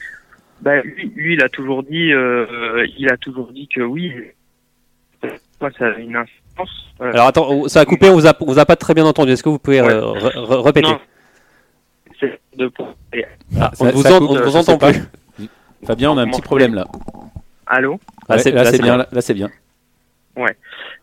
Ben, 0.60 0.82
lui, 0.84 1.10
lui, 1.16 1.34
il 1.34 1.42
a 1.42 1.48
toujours 1.48 1.82
dit 1.82 2.12
il 2.98 3.08
a 3.08 3.16
toujours 3.16 3.52
dit 3.52 3.68
que 3.68 3.80
oui. 3.80 4.12
Ça 5.60 5.86
a 5.86 5.98
une 5.98 6.16
incidence 6.16 6.41
Alors 7.00 7.26
attends, 7.26 7.68
ça 7.68 7.80
a 7.80 7.84
coupé, 7.84 8.08
on 8.10 8.14
vous 8.14 8.26
a, 8.26 8.34
vous 8.40 8.58
a 8.58 8.64
pas 8.64 8.76
très 8.76 8.94
bien 8.94 9.04
entendu. 9.04 9.32
Est-ce 9.32 9.42
que 9.42 9.48
vous 9.48 9.58
pouvez 9.58 9.80
répéter? 9.80 10.92
De... 12.56 12.70
Ah, 13.58 13.70
on 13.80 13.86
ne 13.86 13.90
vous, 13.92 14.02
vous 14.02 14.56
entend 14.56 14.78
plus. 14.78 15.02
Fabien, 15.84 16.10
on 16.10 16.18
a 16.18 16.22
un 16.22 16.28
petit 16.28 16.42
problème 16.42 16.74
là. 16.74 16.86
Allô? 17.66 17.98
Là, 18.28 18.38
c'est 18.38 18.52
bien. 18.80 18.98
Là, 18.98 19.20
c'est 19.20 19.34
bien. 19.34 19.50
Ouais. 20.36 20.56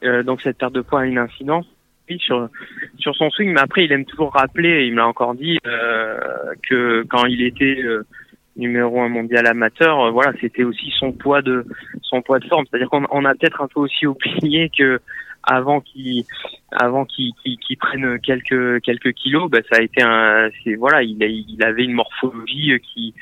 Euh, 0.04 0.24
donc 0.24 0.42
cette 0.42 0.58
perte 0.58 0.74
de 0.74 0.82
poids 0.82 1.02
a 1.02 1.06
une 1.06 1.18
incidence 1.18 1.66
sur 2.18 2.50
sur 2.98 3.16
son 3.16 3.30
swing, 3.30 3.54
mais 3.54 3.60
après 3.60 3.86
il 3.86 3.92
aime 3.92 4.06
toujours 4.06 4.34
rappeler, 4.34 4.86
il 4.86 4.94
me 4.94 4.98
l'a 4.98 5.08
encore 5.08 5.36
dit, 5.36 5.60
euh, 5.68 6.18
que 6.68 7.04
quand 7.10 7.26
il 7.26 7.44
était 7.44 7.82
euh, 7.84 8.06
numéro 8.56 9.02
un 9.02 9.10
mondial 9.10 9.46
amateur, 9.46 10.00
euh, 10.00 10.12
voilà, 10.12 10.32
c'était 10.42 10.64
aussi 10.64 10.92
son 10.98 11.12
poids 11.12 11.42
de 11.42 11.66
son 12.02 12.22
poids 12.22 12.40
de 12.40 12.46
forme. 12.46 12.66
C'est-à-dire 12.70 12.90
qu'on 12.90 13.06
on 13.12 13.26
a 13.26 13.36
peut-être 13.36 13.62
un 13.62 13.68
peu 13.68 13.82
aussi 13.82 14.08
oublié 14.08 14.72
que 14.76 15.00
avant 15.44 15.82
qu'il 15.82 16.24
avant 16.72 17.06
qu'il 17.06 17.34
qu 17.34 17.76
prenne 17.78 18.20
quelques 18.20 18.82
quelques 18.82 19.14
kilos, 19.14 19.50
bah, 19.50 19.60
ça 19.72 19.80
a 19.80 19.82
été 19.82 20.02
un, 20.02 20.50
c'est 20.64 20.76
voilà, 20.76 21.04
il, 21.04 21.18
il 21.22 21.64
avait 21.64 21.84
une 21.84 21.94
morphologie 21.94 22.74
qui 22.94 23.14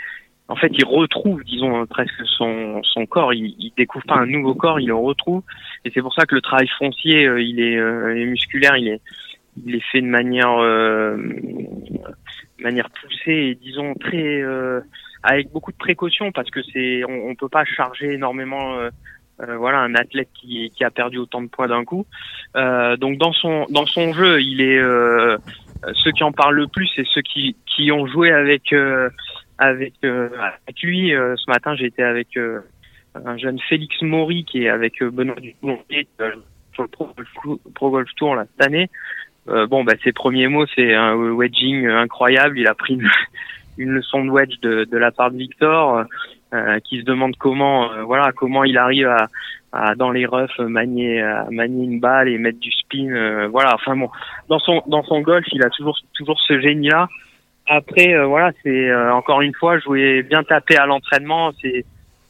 en 0.49 0.55
fait, 0.55 0.71
il 0.73 0.85
retrouve, 0.85 1.43
disons, 1.43 1.85
presque 1.87 2.25
son, 2.25 2.81
son 2.83 3.05
corps. 3.05 3.33
Il, 3.33 3.55
il 3.59 3.73
découvre 3.75 4.05
pas 4.05 4.15
un 4.15 4.25
nouveau 4.25 4.55
corps, 4.55 4.79
il 4.79 4.87
le 4.87 4.95
retrouve. 4.95 5.43
Et 5.83 5.91
c'est 5.93 6.01
pour 6.01 6.13
ça 6.13 6.25
que 6.25 6.35
le 6.35 6.41
travail 6.41 6.67
foncier, 6.77 7.25
euh, 7.25 7.41
il 7.41 7.59
est, 7.59 7.77
euh, 7.77 8.13
musculaire, 8.25 8.77
il 8.77 8.87
est, 8.87 9.01
il 9.65 9.75
est 9.75 9.83
fait 9.91 10.01
de 10.01 10.07
manière, 10.07 10.57
euh, 10.59 11.17
manière 12.59 12.89
poussée 12.89 13.31
et 13.33 13.55
disons 13.55 13.93
très, 13.95 14.41
euh, 14.41 14.79
avec 15.23 15.51
beaucoup 15.51 15.71
de 15.73 15.77
précautions 15.77 16.31
parce 16.31 16.49
que 16.49 16.61
c'est, 16.71 17.03
on, 17.03 17.29
on 17.29 17.35
peut 17.35 17.49
pas 17.49 17.65
charger 17.65 18.13
énormément. 18.13 18.77
Voilà 19.39 19.79
un 19.79 19.93
athlète 19.95 20.29
qui, 20.33 20.71
qui 20.75 20.83
a 20.83 20.89
perdu 20.89 21.17
autant 21.17 21.41
de 21.41 21.47
poids 21.47 21.67
d'un 21.67 21.85
coup. 21.85 22.05
donc 22.55 23.17
dans 23.17 23.33
son 23.33 23.65
dans 23.69 23.85
son 23.85 24.13
jeu, 24.13 24.41
il 24.41 24.61
est 24.61 24.81
ceux 25.93 26.11
qui 26.11 26.23
en 26.23 26.31
parlent 26.31 26.55
le 26.55 26.67
plus, 26.67 26.89
c'est 26.95 27.05
ceux 27.13 27.21
qui 27.21 27.55
qui 27.65 27.91
ont 27.91 28.07
joué 28.07 28.31
avec 28.31 28.73
avec, 29.57 29.93
euh, 30.03 30.29
avec 30.39 30.81
lui. 30.81 31.13
Euh, 31.13 31.35
ce 31.37 31.49
matin, 31.49 31.75
été 31.75 32.03
avec 32.03 32.37
euh, 32.37 32.61
un 33.15 33.37
jeune 33.37 33.59
Félix 33.59 34.01
Maury 34.01 34.45
qui 34.45 34.63
est 34.63 34.69
avec 34.69 35.03
Benoît 35.03 35.35
Ducoulombier 35.35 36.07
sur 36.73 36.83
le 36.83 36.89
Pro, 36.89 37.09
Pro, 37.73 37.89
Golf 37.89 38.09
Tour 38.15 38.35
là, 38.35 38.45
cette 38.45 38.67
année. 38.67 38.89
bon, 39.47 39.83
bah, 39.83 39.93
ses 40.03 40.11
premiers 40.11 40.47
mots, 40.47 40.65
c'est 40.75 40.93
un 40.93 41.15
wedging 41.15 41.87
incroyable. 41.87 42.59
Il 42.59 42.67
a 42.67 42.75
pris 42.75 42.95
une, 42.95 43.09
une 43.77 43.91
leçon 43.91 44.23
de 44.23 44.29
wedge 44.29 44.59
de, 44.61 44.83
de, 44.83 44.97
la 44.97 45.11
part 45.11 45.31
de 45.31 45.37
Victor, 45.37 46.05
euh, 46.53 46.79
qui 46.79 46.99
se 46.99 47.05
demande 47.05 47.35
comment, 47.37 47.89
voilà, 48.05 48.31
comment 48.31 48.63
il 48.63 48.77
arrive 48.77 49.07
à, 49.07 49.27
à 49.71 49.95
dans 49.95 50.11
les 50.11 50.25
roughs 50.25 50.59
manier, 50.59 51.21
à 51.21 51.47
manier 51.51 51.85
une 51.85 51.99
balle 51.99 52.29
et 52.29 52.37
mettre 52.37 52.59
du 52.59 52.71
spin. 52.71 53.47
voilà, 53.47 53.75
enfin 53.75 53.95
bon, 53.95 54.09
dans 54.49 54.59
son 54.59 54.81
dans 54.87 55.03
son 55.03 55.21
golf, 55.21 55.45
il 55.51 55.63
a 55.63 55.69
toujours 55.69 55.97
toujours 56.13 56.39
ce 56.47 56.59
génie 56.59 56.89
là. 56.89 57.07
Après, 57.67 58.13
euh, 58.13 58.25
voilà, 58.25 58.51
c'est 58.63 58.89
euh, 58.89 59.13
encore 59.13 59.41
une 59.41 59.53
fois 59.53 59.77
jouer 59.79 60.23
bien 60.23 60.43
taper 60.43 60.77
à 60.77 60.85
l'entraînement, 60.85 61.51
c'est 61.61 61.83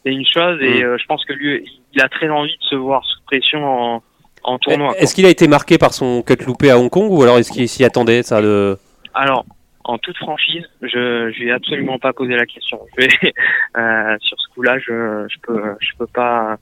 une 0.04 0.26
chose 0.26 0.58
et 0.62 0.82
mm. 0.82 0.86
euh, 0.86 0.98
je 0.98 1.06
pense 1.06 1.24
que 1.24 1.32
lui, 1.32 1.64
il 1.92 2.00
a 2.00 2.08
très 2.08 2.28
envie 2.28 2.56
de 2.56 2.64
se 2.64 2.74
voir 2.74 3.04
sous 3.04 3.20
pression 3.24 3.64
en, 3.64 4.02
en 4.42 4.58
tournoi. 4.58 4.94
Est-ce 4.98 5.14
qu'il 5.14 5.26
a 5.26 5.30
été 5.30 5.46
marqué 5.46 5.78
par 5.78 5.92
son 5.92 6.22
cut 6.22 6.42
loupé 6.44 6.70
à 6.70 6.78
Hong 6.78 6.90
Kong 6.90 7.10
ou 7.10 7.22
alors 7.22 7.38
est-ce 7.38 7.52
qu'il 7.52 7.68
s'y 7.68 7.84
attendait 7.84 8.22
ça 8.22 8.42
de 8.42 8.76
Alors, 9.14 9.44
en 9.88 9.96
toute 9.96 10.18
franchise, 10.18 10.64
je 10.82 11.32
je 11.32 11.44
vais 11.44 11.50
absolument 11.50 11.98
pas 11.98 12.12
poser 12.12 12.36
la 12.36 12.44
question. 12.44 12.78
Je 12.96 13.06
vais, 13.06 13.08
euh, 13.78 14.16
sur 14.20 14.38
ce 14.38 14.54
coup-là, 14.54 14.78
je 14.78 15.26
je 15.28 15.36
peux 15.42 15.62
je 15.80 15.88
peux 15.98 16.06
pas 16.06 16.58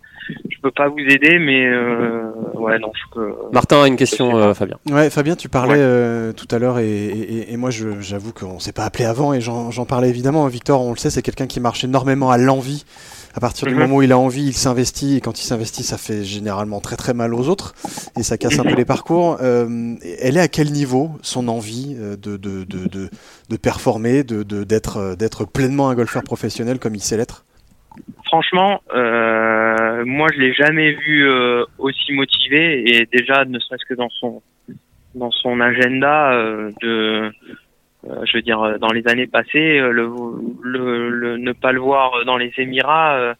je 0.49 0.57
peux 0.62 0.71
pas 0.71 0.89
vous 0.89 1.01
aider, 1.01 1.39
mais 1.41 1.67
euh, 1.67 2.31
ouais 2.55 2.79
non. 2.79 2.93
Je 2.95 3.03
peux, 3.12 3.35
Martin 3.53 3.83
a 3.83 3.89
une 3.89 3.97
question, 3.97 4.37
euh, 4.37 4.55
Fabien. 4.55 4.79
Ouais, 4.89 5.11
Fabien, 5.11 5.35
tu 5.35 5.49
parlais 5.49 5.75
euh, 5.77 6.33
tout 6.33 6.47
à 6.53 6.61
l'heure 6.61 6.79
et, 6.79 6.87
et, 6.87 7.53
et, 7.53 7.57
moi 7.57 7.71
j'avoue 7.71 8.33
qu'on 8.33 8.61
s'est 8.61 8.73
pas 8.73 8.85
appelé 8.85 9.05
avant 9.05 9.35
et 9.35 9.41
j'en 9.41 9.85
parlais 9.85 10.09
évidemment. 10.09 10.47
Victor, 10.47 10.81
on 10.81 10.93
le 10.93 10.97
sait, 10.97 11.11
c'est 11.11 11.23
quelqu'un 11.23 11.49
qui 11.49 11.59
marche 11.59 11.83
énormément 11.83 12.31
à 12.31 12.39
l'envie 12.39 12.85
à 13.37 13.40
partir 13.40 13.68
du 13.68 13.75
mhm. 13.75 13.81
moment 13.81 13.96
où 13.96 14.03
il 14.03 14.12
a 14.12 14.18
envie, 14.18 14.46
il 14.46 14.55
s'investit, 14.55 15.16
et 15.16 15.20
quand 15.20 15.38
il 15.38 15.44
s'investit, 15.44 15.83
ça 15.83 15.99
fait 15.99 16.25
généralement 16.25 16.81
très 16.81 16.96
très 16.96 17.12
mal 17.12 17.35
aux 17.35 17.49
autres, 17.51 17.75
et 18.18 18.22
ça 18.22 18.38
casse 18.38 18.59
un 18.59 18.64
peu 18.64 18.75
les 18.75 18.87
parcours. 18.87 19.37
Euh, 19.42 19.94
elle 20.22 20.38
est 20.38 20.40
à 20.40 20.49
quel 20.49 20.72
niveau, 20.72 21.11
son 21.20 21.49
envie 21.49 21.94
euh, 21.99 22.16
de, 22.16 22.38
de, 22.38 22.64
de, 22.64 22.88
de, 22.88 23.11
de 23.51 23.57
performer, 23.57 24.25
de, 24.25 24.42
d'être, 24.42 24.96
euh, 24.96 25.16
d'être 25.16 25.44
pleinement 25.44 25.90
un 25.90 25.94
golfeur 25.94 26.22
professionnel 26.22 26.79
comme 26.79 26.94
il 26.94 27.03
sait 27.03 27.18
l'être? 27.18 27.44
Franchement, 28.25 28.81
euh, 28.94 30.03
moi 30.07 30.29
je 30.35 30.40
l'ai 30.40 30.55
jamais 30.55 30.92
vu 30.92 31.29
euh, 31.29 31.64
aussi 31.79 32.12
motivé, 32.12 32.88
et 32.88 33.07
déjà 33.12 33.44
ne 33.44 33.59
serait-ce 33.59 33.85
que 33.87 33.94
dans 33.94 34.11
son 34.11 34.42
dans 35.14 35.31
son 35.31 35.61
agenda 35.61 36.33
de 36.83 37.33
euh, 38.09 38.25
je 38.25 38.37
veux 38.37 38.42
dire, 38.42 38.61
euh, 38.62 38.79
dans 38.79 38.92
les 38.92 39.07
années 39.09 39.27
passées, 39.27 39.79
euh, 39.79 39.90
le, 39.90 40.09
le, 40.62 41.11
le, 41.11 41.37
ne 41.38 41.53
pas 41.53 41.73
le 41.73 41.81
voir 41.81 42.25
dans 42.25 42.37
les 42.37 42.53
Émirats, 42.59 43.35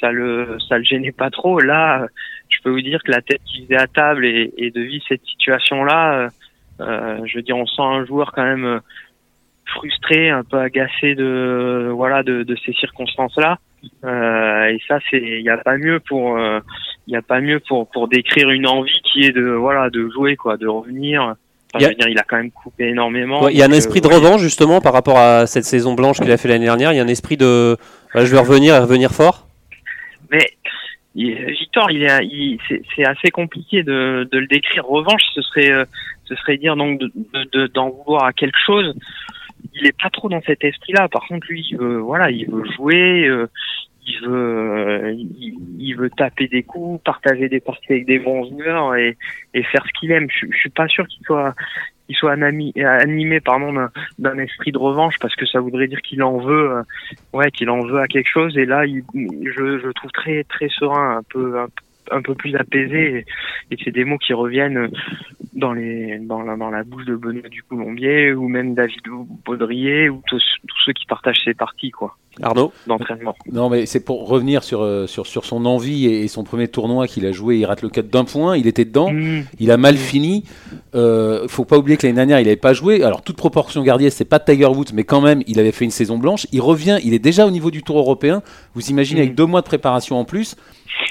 ça 0.00 0.12
le 0.12 0.58
ça 0.68 0.78
le 0.78 0.84
gênait 0.84 1.12
pas 1.12 1.30
trop. 1.30 1.60
Là, 1.60 2.06
je 2.48 2.58
peux 2.62 2.70
vous 2.70 2.80
dire 2.80 3.02
que 3.02 3.10
la 3.10 3.20
tête 3.20 3.42
qu'il 3.44 3.64
faisait 3.64 3.76
à 3.76 3.86
table 3.86 4.24
et, 4.24 4.52
et 4.56 4.70
de 4.70 4.80
vivre 4.80 5.04
cette 5.08 5.24
situation-là, 5.24 6.28
je 6.78 7.36
veux 7.36 7.42
dire, 7.42 7.56
on 7.56 7.66
sent 7.66 7.82
un 7.82 8.04
joueur 8.06 8.32
quand 8.32 8.44
même 8.44 8.80
frustré, 9.66 10.30
un 10.30 10.44
peu 10.44 10.58
agacé 10.58 11.14
de 11.14 11.90
voilà 11.92 12.22
de, 12.22 12.42
de 12.42 12.56
ces 12.64 12.72
circonstances-là. 12.72 13.58
Euh, 14.04 14.64
et 14.66 14.78
ça, 14.86 14.98
c'est 15.10 15.20
il 15.20 15.42
n'y 15.42 15.48
a 15.48 15.58
pas 15.58 15.76
mieux 15.78 16.00
pour 16.00 16.38
il 17.06 17.16
a 17.16 17.22
pas 17.22 17.40
mieux 17.40 17.60
pour 17.60 17.88
pour 17.90 18.08
décrire 18.08 18.50
une 18.50 18.66
envie 18.66 19.00
qui 19.04 19.24
est 19.24 19.32
de 19.32 19.48
voilà 19.50 19.90
de 19.90 20.08
jouer 20.10 20.36
quoi, 20.36 20.56
de 20.56 20.68
revenir 20.68 21.34
il, 21.78 21.84
a... 21.84 21.88
Dire, 21.94 22.08
il 22.08 22.18
a 22.18 22.22
quand 22.22 22.36
même 22.36 22.50
coupé 22.50 22.88
énormément. 22.88 23.48
il 23.48 23.56
y 23.56 23.62
a 23.62 23.66
un 23.66 23.72
esprit 23.72 24.00
de 24.00 24.08
revanche 24.08 24.40
justement 24.40 24.80
par 24.80 24.92
rapport 24.92 25.18
à 25.18 25.46
cette 25.46 25.64
saison 25.64 25.94
blanche 25.94 26.18
qu'il 26.20 26.30
a 26.30 26.36
fait 26.36 26.48
l'année 26.48 26.64
dernière. 26.64 26.92
Il 26.92 26.96
y 26.96 27.00
a 27.00 27.04
un 27.04 27.08
esprit 27.08 27.36
de 27.36 27.76
je 28.14 28.20
vais 28.24 28.38
revenir 28.38 28.74
et 28.74 28.78
revenir 28.78 29.12
fort. 29.12 29.46
Mais 30.30 30.46
Victor, 31.14 31.90
il 31.90 32.04
est, 32.04 32.58
c'est 32.94 33.04
assez 33.04 33.30
compliqué 33.30 33.82
de, 33.82 34.28
de, 34.30 34.38
le 34.38 34.46
décrire. 34.46 34.86
Revanche, 34.86 35.22
ce 35.34 35.42
serait, 35.42 35.70
euh, 35.70 35.84
ce 36.24 36.34
serait 36.36 36.56
dire 36.56 36.76
donc 36.76 37.00
d'en 37.00 37.88
de, 37.88 37.92
vouloir 38.04 38.24
à 38.24 38.32
quelque 38.32 38.58
chose. 38.64 38.94
Il 39.74 39.86
est 39.86 40.00
pas 40.00 40.10
trop 40.10 40.28
dans 40.28 40.40
cet 40.42 40.64
esprit-là. 40.64 41.08
Par 41.08 41.26
contre, 41.26 41.46
lui, 41.48 41.66
il 41.70 41.76
veut, 41.76 41.98
voilà, 41.98 42.30
il 42.30 42.48
veut 42.48 42.64
jouer. 42.76 43.26
Euh, 43.26 43.48
il 44.06 44.20
veut, 44.26 44.78
euh, 44.78 45.14
il, 45.78 45.94
veut 45.94 46.10
taper 46.10 46.48
des 46.48 46.62
coups, 46.62 47.02
partager 47.04 47.48
des 47.48 47.60
parties 47.60 47.92
avec 47.92 48.06
des 48.06 48.18
bons 48.18 48.48
joueurs 48.48 48.94
et, 48.96 49.16
et 49.54 49.62
faire 49.62 49.84
ce 49.86 50.00
qu'il 50.00 50.12
aime. 50.12 50.28
Je, 50.30 50.46
suis 50.56 50.70
pas 50.70 50.88
sûr 50.88 51.06
qu'il 51.06 51.24
soit, 51.24 51.54
qu'il 52.06 52.16
soit 52.16 52.32
animé, 52.32 52.72
animé 52.84 53.40
pardon 53.40 53.88
d'un 54.18 54.38
esprit 54.38 54.72
de 54.72 54.78
revanche 54.78 55.16
parce 55.20 55.36
que 55.36 55.46
ça 55.46 55.60
voudrait 55.60 55.86
dire 55.86 56.02
qu'il 56.02 56.22
en 56.22 56.38
veut, 56.38 56.70
euh, 56.70 56.82
ouais, 57.32 57.50
qu'il 57.50 57.70
en 57.70 57.80
veut 57.80 58.00
à 58.00 58.06
quelque 58.06 58.30
chose. 58.30 58.56
Et 58.56 58.66
là, 58.66 58.86
il, 58.86 59.04
je, 59.14 59.78
je 59.78 59.90
trouve 59.90 60.10
très 60.12 60.44
très 60.44 60.68
serein, 60.68 61.18
un 61.18 61.22
peu 61.22 61.60
un, 61.60 61.68
un 62.10 62.22
peu 62.22 62.34
plus 62.34 62.54
apaisé 62.56 63.24
et, 63.70 63.76
c'est 63.84 63.90
des 63.90 64.04
mots 64.04 64.18
qui 64.18 64.32
reviennent 64.34 64.90
dans 65.54 65.72
les 65.72 66.18
dans 66.18 66.42
la, 66.42 66.56
dans 66.56 66.70
la 66.70 66.84
bouche 66.84 67.04
de 67.04 67.16
Benoît 67.16 67.48
du 67.48 67.62
Colombier 67.62 68.32
ou 68.32 68.48
même 68.48 68.74
David 68.74 69.00
Baudrier 69.44 70.08
ou 70.08 70.22
tous, 70.26 70.42
tous 70.66 70.76
ceux 70.86 70.92
qui 70.92 71.06
partagent 71.06 71.42
ces 71.44 71.54
parties 71.54 71.90
quoi. 71.90 72.16
Arnaud 72.42 72.72
d'entraînement. 72.86 73.34
Non 73.50 73.68
mais 73.68 73.86
c'est 73.86 74.04
pour 74.04 74.28
revenir 74.28 74.62
sur, 74.62 74.82
euh, 74.82 75.06
sur, 75.06 75.26
sur 75.26 75.44
son 75.44 75.66
envie 75.66 76.06
et, 76.06 76.28
son 76.28 76.44
premier 76.44 76.68
tournoi 76.68 77.06
qu'il 77.06 77.26
a 77.26 77.32
joué, 77.32 77.58
il 77.58 77.64
rate 77.64 77.82
le 77.82 77.88
4 77.88 78.08
d'un 78.08 78.24
point, 78.24 78.56
il 78.56 78.66
était 78.66 78.84
dedans, 78.84 79.10
mmh. 79.10 79.42
il 79.58 79.70
a 79.70 79.76
mal 79.76 79.96
fini. 79.96 80.44
Euh, 80.94 81.48
faut 81.48 81.64
pas 81.64 81.76
oublier 81.76 81.96
que 81.96 82.06
l'année 82.06 82.16
dernière 82.16 82.38
il 82.38 82.44
n'avait 82.44 82.56
pas 82.56 82.72
joué. 82.72 83.02
Alors 83.02 83.22
toute 83.22 83.36
proportion 83.36 83.82
gardée, 83.82 84.10
c'est 84.10 84.24
pas 84.24 84.38
Tiger 84.38 84.66
Woods, 84.66 84.92
mais 84.94 85.04
quand 85.04 85.20
même 85.20 85.42
il 85.46 85.58
avait 85.58 85.72
fait 85.72 85.84
une 85.84 85.90
saison 85.90 86.18
blanche. 86.18 86.46
Il 86.52 86.60
revient, 86.60 86.98
il 87.04 87.14
est 87.14 87.18
déjà 87.18 87.46
au 87.46 87.50
niveau 87.50 87.70
du 87.70 87.82
Tour 87.82 87.98
européen. 87.98 88.42
Vous 88.74 88.90
imaginez 88.90 89.20
avec 89.20 89.32
mmh. 89.32 89.36
deux 89.36 89.46
mois 89.46 89.60
de 89.60 89.66
préparation 89.66 90.18
en 90.18 90.24
plus. 90.24 90.56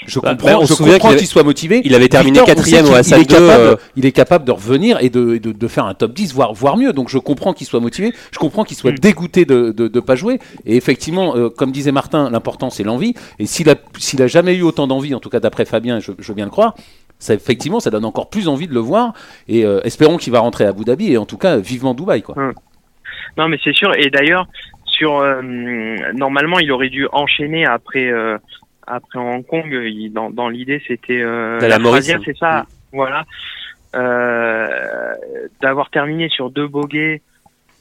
Je 0.08 0.20
bah, 0.20 0.32
comprends, 0.32 0.66
je 0.66 0.74
comprends 0.74 1.16
qu'il 1.16 1.28
soit 1.28 1.44
motivé. 1.44 1.82
Il 1.84 1.96
avait 1.96 2.10
terminé 2.10 2.40
quatrième 2.46 2.86
au 2.86 2.90
il, 2.90 3.14
est 3.14 3.26
capable, 3.26 3.64
euh. 3.64 3.76
il 3.96 4.06
est 4.06 4.12
capable 4.12 4.46
de 4.46 4.52
revenir 4.52 5.00
et 5.02 5.10
de, 5.10 5.38
de, 5.38 5.52
de, 5.52 5.68
faire 5.68 5.86
un 5.86 5.94
top 5.94 6.14
10, 6.14 6.34
voire, 6.34 6.54
voire 6.54 6.78
mieux. 6.78 6.94
Donc 6.94 7.10
je 7.10 7.18
comprends 7.18 7.54
qu'il 7.54 7.68
soit 7.68 7.80
motivé. 7.80 8.14
Je 8.32 8.40
comprends 8.40 8.64
qu'il 8.64 8.78
soit 8.78 8.92
mmh. 8.92 9.00
dégoûté 9.00 9.46
de 9.46 9.74
ne 9.78 10.00
pas 10.00 10.16
jouer. 10.16 10.40
Et 10.66 10.76
effectivement, 10.76 11.36
euh, 11.36 11.50
comme 11.50 11.72
disait 11.72 11.92
Martin, 11.92 12.30
l'important 12.30 12.70
c'est 12.70 12.84
l'envie. 12.84 13.14
Et 13.40 13.46
s'il 13.46 13.70
a, 13.70 13.76
s'il 13.98 14.22
a 14.22 14.28
jamais 14.28 14.56
eu 14.56 14.62
autant 14.62 14.88
d'envie, 14.88 15.14
en 15.14 15.20
tout 15.20 15.30
cas 15.30 15.40
d'après 15.40 15.66
Fabien, 15.66 16.00
je, 16.00 16.12
je 16.18 16.28
veux 16.28 16.36
bien 16.36 16.46
le 16.46 16.52
croire, 16.52 16.76
ça, 17.20 17.34
effectivement, 17.34 17.82
ça 17.82 17.90
donne 17.90 18.06
encore 18.06 18.30
plus 18.30 18.48
envie 18.48 18.68
de 18.68 18.74
le 18.74 18.80
voir. 18.80 19.14
Et 19.48 19.66
euh, 19.66 19.82
espérons 19.84 20.18
qu'il 20.18 20.32
va 20.32 20.40
rentrer 20.40 20.66
à 20.66 20.70
Abu 20.70 20.86
Dhabi 20.86 21.12
et 21.12 21.18
en 21.18 21.26
tout 21.26 21.38
cas, 21.38 21.58
vivement 21.58 21.94
Dubaï. 21.94 22.22
Quoi. 22.22 22.38
Hum. 22.38 22.54
Non, 23.38 23.48
mais 23.50 23.58
c'est 23.64 23.74
sûr. 23.74 23.94
Et 23.96 24.10
d'ailleurs, 24.10 24.48
sur 24.86 25.20
euh, 25.20 25.42
normalement, 26.14 26.60
il 26.60 26.72
aurait 26.72 26.90
dû 26.90 27.08
enchaîner 27.12 27.66
après 27.66 28.10
après 28.90 29.20
Hong 29.20 29.46
Kong. 29.46 29.70
Il, 29.72 30.12
dans, 30.12 30.30
dans 30.30 30.50
l'idée, 30.50 30.82
c'était 30.88 31.22
la, 31.22 31.60
la 31.78 32.02
c'est 32.02 32.38
ça. 32.38 32.60
Hum. 32.60 32.66
Voilà. 32.92 33.26
d'avoir 35.62 35.90
terminé 35.90 36.30
sur 36.30 36.50
deux 36.50 36.68
bogeys 36.68 37.22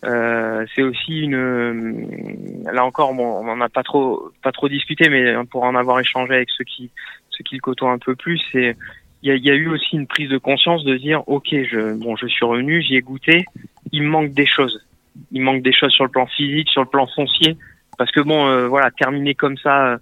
euh, 0.04 0.64
c'est 0.74 0.82
aussi 0.82 1.20
une. 1.20 1.34
Euh, 1.34 2.72
là 2.72 2.84
encore, 2.84 3.14
bon, 3.14 3.40
on 3.40 3.44
n'en 3.44 3.60
a 3.60 3.68
pas 3.68 3.82
trop, 3.82 4.30
pas 4.42 4.52
trop 4.52 4.68
discuté, 4.68 5.08
mais 5.08 5.34
pour 5.50 5.64
en 5.64 5.74
avoir 5.74 5.98
échangé 5.98 6.34
avec 6.34 6.50
ceux 6.56 6.64
qui, 6.64 6.90
ceux 7.30 7.42
qui 7.42 7.56
le 7.56 7.60
côtoient 7.60 7.90
un 7.90 7.98
peu 7.98 8.14
plus, 8.14 8.40
c'est, 8.52 8.76
il 9.22 9.44
y, 9.44 9.50
a 9.50 9.54
eu 9.54 9.68
aussi 9.68 9.96
une 9.96 10.06
prise 10.06 10.28
de 10.28 10.38
conscience 10.38 10.84
de 10.84 10.96
dire 10.96 11.28
ok 11.28 11.48
je 11.50 11.94
bon 11.94 12.14
je 12.14 12.28
suis 12.28 12.44
revenu 12.44 12.80
j'y 12.80 12.94
ai 12.94 13.00
goûté 13.00 13.46
il 13.90 14.04
me 14.04 14.08
manque 14.08 14.30
des 14.30 14.46
choses 14.46 14.86
il 15.32 15.42
manque 15.42 15.62
des 15.62 15.72
choses 15.72 15.90
sur 15.90 16.04
le 16.04 16.10
plan 16.10 16.26
physique 16.26 16.68
sur 16.68 16.82
le 16.82 16.88
plan 16.88 17.04
foncier 17.08 17.56
parce 17.98 18.12
que 18.12 18.20
bon 18.20 18.46
euh, 18.46 18.68
voilà 18.68 18.92
terminer 18.92 19.34
comme 19.34 19.56
ça 19.56 19.88
euh, 19.88 19.98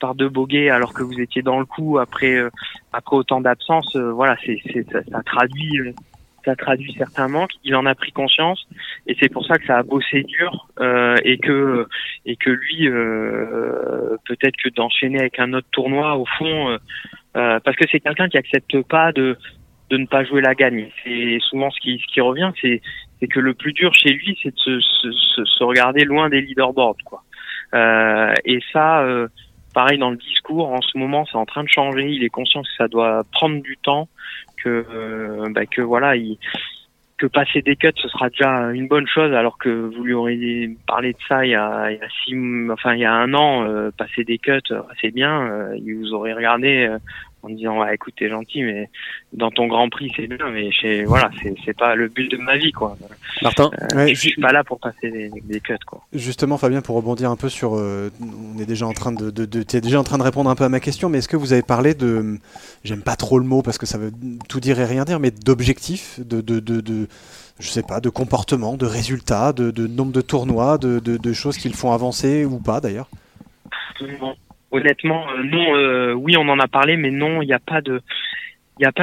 par 0.00 0.14
deux 0.14 0.28
boguets 0.28 0.70
alors 0.70 0.92
que 0.94 1.02
vous 1.02 1.20
étiez 1.20 1.42
dans 1.42 1.58
le 1.58 1.66
coup 1.66 1.98
après 1.98 2.34
euh, 2.36 2.50
après 2.92 3.16
autant 3.16 3.40
d'absence 3.40 3.96
voilà 3.96 4.36
c'est 4.44 4.60
ça, 4.90 5.00
ça, 5.10 5.22
traduit 5.22 5.94
ça 6.44 6.56
traduit 6.56 6.94
certains 6.96 7.28
manques 7.28 7.52
il 7.64 7.74
en 7.74 7.86
a 7.86 7.94
pris 7.94 8.12
conscience 8.12 8.66
et 9.06 9.16
c'est 9.20 9.28
pour 9.28 9.46
ça 9.46 9.58
que 9.58 9.66
ça 9.66 9.78
a 9.78 9.82
bossé 9.82 10.22
dur 10.22 10.68
et 11.24 11.38
que 11.38 11.86
et 12.26 12.36
que 12.36 12.50
lui 12.50 12.88
peut-être 14.24 14.56
que 14.62 14.68
d'enchaîner 14.70 15.20
avec 15.20 15.38
un 15.38 15.52
autre 15.52 15.68
tournoi 15.70 16.16
au 16.16 16.26
fond 16.38 16.78
euh, 17.36 17.58
parce 17.64 17.76
que 17.76 17.84
c'est 17.90 18.00
quelqu'un 18.00 18.28
qui 18.28 18.38
accepte 18.38 18.80
pas 18.82 19.12
de 19.12 19.36
de 19.90 19.98
ne 19.98 20.06
pas 20.06 20.24
jouer 20.24 20.40
la 20.40 20.54
gagne. 20.54 20.88
C'est 21.02 21.38
souvent 21.40 21.70
ce 21.70 21.80
qui 21.80 21.98
ce 21.98 22.12
qui 22.12 22.20
revient, 22.20 22.50
c'est 22.60 22.80
c'est 23.20 23.26
que 23.26 23.40
le 23.40 23.54
plus 23.54 23.72
dur 23.72 23.92
chez 23.92 24.10
lui, 24.10 24.38
c'est 24.42 24.54
de 24.54 24.58
se, 24.58 24.80
se, 24.80 25.44
se, 25.44 25.64
regarder 25.64 26.04
loin 26.04 26.28
des 26.28 26.40
leaderboards, 26.40 27.02
quoi. 27.04 27.22
Euh, 27.74 28.32
et 28.44 28.60
ça, 28.72 29.02
euh, 29.02 29.28
pareil 29.74 29.98
dans 29.98 30.10
le 30.10 30.16
discours, 30.16 30.72
en 30.72 30.80
ce 30.80 30.96
moment, 30.96 31.26
c'est 31.26 31.36
en 31.36 31.44
train 31.44 31.64
de 31.64 31.68
changer. 31.68 32.08
Il 32.08 32.24
est 32.24 32.30
conscient 32.30 32.62
que 32.62 32.68
ça 32.78 32.88
doit 32.88 33.24
prendre 33.32 33.60
du 33.60 33.76
temps, 33.76 34.08
que 34.62 34.86
euh, 34.90 35.46
bah, 35.50 35.66
que 35.66 35.82
voilà, 35.82 36.16
il, 36.16 36.38
que 37.18 37.26
passer 37.26 37.60
des 37.60 37.76
cuts, 37.76 37.92
ce 37.96 38.08
sera 38.08 38.30
déjà 38.30 38.70
une 38.72 38.88
bonne 38.88 39.06
chose, 39.06 39.32
alors 39.34 39.58
que 39.58 39.68
vous 39.68 40.02
lui 40.02 40.14
auriez 40.14 40.76
parlé 40.86 41.12
de 41.12 41.18
ça 41.28 41.44
il 41.44 41.50
y 41.50 41.54
a, 41.54 41.90
six, 42.24 42.34
enfin 42.70 42.94
il 42.94 43.00
y 43.00 43.04
a 43.04 43.12
un 43.12 43.34
an, 43.34 43.64
euh, 43.64 43.90
passer 43.96 44.24
des 44.24 44.38
cuts, 44.38 44.60
euh, 44.70 44.82
c'est 45.00 45.12
bien. 45.12 45.70
Il 45.76 45.96
vous 45.96 46.14
aurait 46.14 46.32
regardé 46.32 46.88
en 47.44 47.50
disant 47.50 47.80
ouais, 47.80 47.94
écoute 47.94 48.14
t'es 48.16 48.28
gentil 48.28 48.62
mais 48.62 48.88
dans 49.32 49.50
ton 49.50 49.66
Grand 49.66 49.88
Prix 49.88 50.12
c'est 50.16 50.26
bien 50.26 50.50
mais 50.50 50.70
chez 50.72 51.04
voilà 51.04 51.30
c'est 51.42 51.54
c'est 51.64 51.76
pas 51.76 51.94
le 51.94 52.08
but 52.08 52.30
de 52.30 52.36
ma 52.36 52.56
vie 52.56 52.72
quoi. 52.72 52.96
Martin, 53.42 53.70
euh, 53.94 54.08
je 54.08 54.14
suis 54.14 54.40
pas 54.40 54.52
là 54.52 54.64
pour 54.64 54.80
passer 54.80 55.10
des, 55.10 55.30
des, 55.42 55.60
cuts 55.60 55.74
quoi. 55.86 56.02
Justement 56.12 56.56
Fabien 56.56 56.80
pour 56.80 56.96
rebondir 56.96 57.30
un 57.30 57.36
peu 57.36 57.48
sur 57.48 57.74
euh, 57.74 58.10
on 58.20 58.58
est 58.58 58.66
déjà 58.66 58.86
en 58.86 58.92
train 58.92 59.12
de, 59.12 59.30
de, 59.30 59.44
de 59.44 59.62
t'es 59.62 59.80
déjà 59.80 60.00
en 60.00 60.04
train 60.04 60.18
de 60.18 60.22
répondre 60.22 60.48
un 60.48 60.54
peu 60.54 60.64
à 60.64 60.68
ma 60.68 60.80
question 60.80 61.08
mais 61.08 61.18
est-ce 61.18 61.28
que 61.28 61.36
vous 61.36 61.52
avez 61.52 61.62
parlé 61.62 61.94
de 61.94 62.38
j'aime 62.84 63.02
pas 63.02 63.16
trop 63.16 63.38
le 63.38 63.44
mot 63.44 63.62
parce 63.62 63.78
que 63.78 63.86
ça 63.86 63.98
veut 63.98 64.12
tout 64.48 64.60
dire 64.60 64.80
et 64.80 64.84
rien 64.84 65.04
dire 65.04 65.20
mais 65.20 65.30
d'objectifs 65.30 66.20
de, 66.20 66.40
de, 66.40 66.60
de, 66.60 66.80
de 66.80 67.08
je 67.60 67.68
sais 67.68 67.82
pas, 67.82 68.00
de 68.00 68.08
comportement, 68.08 68.76
de 68.76 68.86
résultats, 68.86 69.52
de, 69.52 69.70
de 69.70 69.86
nombre 69.86 70.12
de 70.12 70.20
tournois, 70.20 70.76
de, 70.78 70.98
de, 70.98 71.16
de 71.16 71.32
choses 71.32 71.56
qu'ils 71.56 71.74
font 71.74 71.92
avancer 71.92 72.44
ou 72.44 72.58
pas 72.58 72.80
d'ailleurs? 72.80 73.08
Honnêtement, 74.74 75.30
euh, 75.30 75.44
non. 75.44 75.76
Euh, 75.76 76.12
oui, 76.14 76.36
on 76.36 76.48
en 76.48 76.58
a 76.58 76.66
parlé, 76.66 76.96
mais 76.96 77.12
non, 77.12 77.42
il 77.42 77.46
n'y 77.46 77.52
a 77.52 77.60
pas 77.60 77.80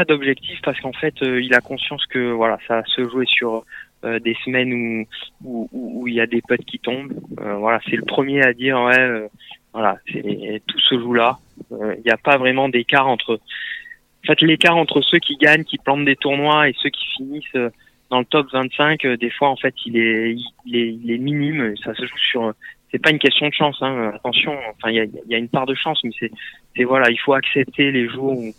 d'objectif 0.04 0.60
parce 0.64 0.78
qu'en 0.82 0.92
fait, 0.92 1.14
euh, 1.22 1.42
il 1.42 1.54
a 1.54 1.62
conscience 1.62 2.06
que 2.08 2.32
voilà, 2.32 2.58
ça 2.68 2.84
se 2.88 3.08
jouer 3.08 3.26
sur 3.26 3.64
des 4.04 4.36
semaines 4.44 5.06
où 5.44 6.08
il 6.08 6.16
y 6.16 6.22
a 6.22 6.26
des 6.26 6.42
potes 6.42 6.66
qui 6.66 6.80
tombent. 6.80 7.14
voilà, 7.38 7.80
c'est 7.88 7.96
le 7.96 8.04
premier 8.04 8.42
à 8.42 8.52
dire 8.52 8.82
ouais, 8.82 9.30
voilà, 9.74 10.00
tout 10.12 10.80
se 10.80 10.98
joue 10.98 11.14
là. 11.14 11.38
Il 11.70 12.02
n'y 12.04 12.12
a 12.12 12.18
pas 12.18 12.38
vraiment 12.38 12.68
d'écart 12.68 13.08
entre, 13.08 13.36
en 13.36 14.26
fait, 14.26 14.42
l'écart 14.42 14.76
entre 14.76 15.02
ceux 15.02 15.20
qui 15.20 15.38
gagnent, 15.38 15.66
qui 15.66 15.78
plantent 15.78 16.06
des 16.06 16.16
tournois 16.16 16.68
et 16.68 16.74
ceux 16.82 16.90
qui 16.90 17.06
finissent 17.16 17.72
dans 18.10 18.18
le 18.18 18.26
top 18.26 18.48
25, 18.52 19.06
des 19.06 19.30
fois 19.30 19.50
en 19.50 19.56
fait, 19.56 19.76
il 19.86 19.96
est, 19.96 20.36
il 20.66 20.76
est, 20.76 20.94
il 20.96 21.12
est 21.12 21.20
minime. 21.20 21.76
Ça 21.84 21.94
se 21.94 22.04
joue 22.04 22.18
sur 22.18 22.54
c'est 22.92 23.00
pas 23.00 23.12
une 23.12 23.20
question 23.20 23.48
de 23.48 23.54
chance. 23.54 23.78
Hein. 23.82 24.12
Attention, 24.16 24.58
enfin 24.70 24.90
il 24.90 24.96
y 24.96 25.00
a, 25.00 25.06
y 25.28 25.36
a, 25.36 25.38
une 25.38 25.50
part 25.50 25.66
de 25.66 25.76
chance, 25.76 26.00
mais 26.04 26.12
c'est 26.20 26.84
voilà, 26.84 27.10
il 27.10 27.18
faut 27.20 27.34
accepter 27.34 27.92
les 27.92 28.08
jours 28.08 28.38
où, 28.38 28.54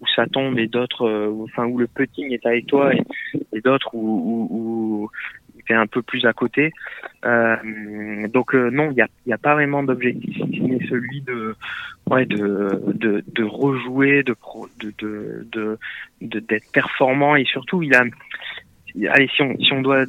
où 0.00 0.06
ça 0.14 0.26
tombe 0.26 0.58
et 0.58 0.66
d'autres, 0.66 1.06
euh, 1.06 1.44
enfin 1.44 1.66
où 1.66 1.78
le 1.78 1.86
putting 1.86 2.32
est 2.32 2.44
avec 2.46 2.66
toi 2.66 2.92
et, 3.52 3.60
d'autres 3.60 3.94
où, 3.94 4.48
où, 4.50 5.04
où 5.04 5.10
tu 5.66 5.72
es 5.72 5.76
un 5.76 5.86
peu 5.86 6.02
plus 6.02 6.24
à 6.26 6.32
côté. 6.32 6.72
Euh, 7.24 8.28
donc 8.28 8.54
euh, 8.54 8.70
non, 8.70 8.90
il 8.90 8.96
y 8.96 9.02
a, 9.02 9.08
y 9.26 9.32
a 9.32 9.38
pas 9.38 9.54
vraiment 9.54 9.82
d'objectif, 9.82 10.36
mais 10.60 10.78
celui 10.88 11.20
de 11.22 11.54
ouais 12.10 12.26
de 12.26 12.82
de, 12.94 13.24
de 13.26 13.44
rejouer, 13.44 14.22
de 14.22 14.34
de 14.80 15.38
de 15.50 15.78
d'être 16.20 16.72
performant 16.72 17.36
et 17.36 17.44
surtout 17.44 17.82
il 17.82 17.94
a 17.94 18.04
allez 19.10 19.28
si 19.34 19.42
on 19.42 19.56
si 19.58 19.72
on 19.72 19.82
doit 19.82 20.04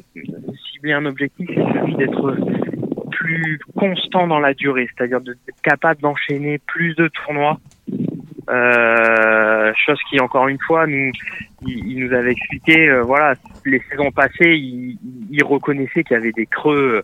cibler 0.72 0.92
un 0.92 1.06
objectif, 1.06 1.48
c'est 1.48 1.54
celui 1.54 1.94
d'être 1.96 2.36
plus 3.28 3.58
constant 3.76 4.26
dans 4.26 4.40
la 4.40 4.54
durée, 4.54 4.88
c'est-à-dire 4.96 5.20
d'être 5.20 5.38
capable 5.62 6.00
d'enchaîner 6.00 6.58
plus 6.58 6.94
de 6.94 7.08
tournois. 7.08 7.58
Euh, 8.50 9.72
chose 9.86 9.98
qui 10.08 10.18
encore 10.20 10.48
une 10.48 10.58
fois 10.66 10.86
nous 10.86 11.12
il, 11.66 11.98
nous 11.98 12.14
avait 12.14 12.30
expliqué 12.30 12.88
euh, 12.88 13.02
voilà 13.02 13.34
les 13.66 13.82
saisons 13.90 14.10
passées 14.10 14.56
il, 14.56 14.96
il 15.30 15.44
reconnaissait 15.44 16.02
qu'il 16.02 16.14
y 16.14 16.16
avait 16.16 16.32
des 16.32 16.46
creux 16.46 17.02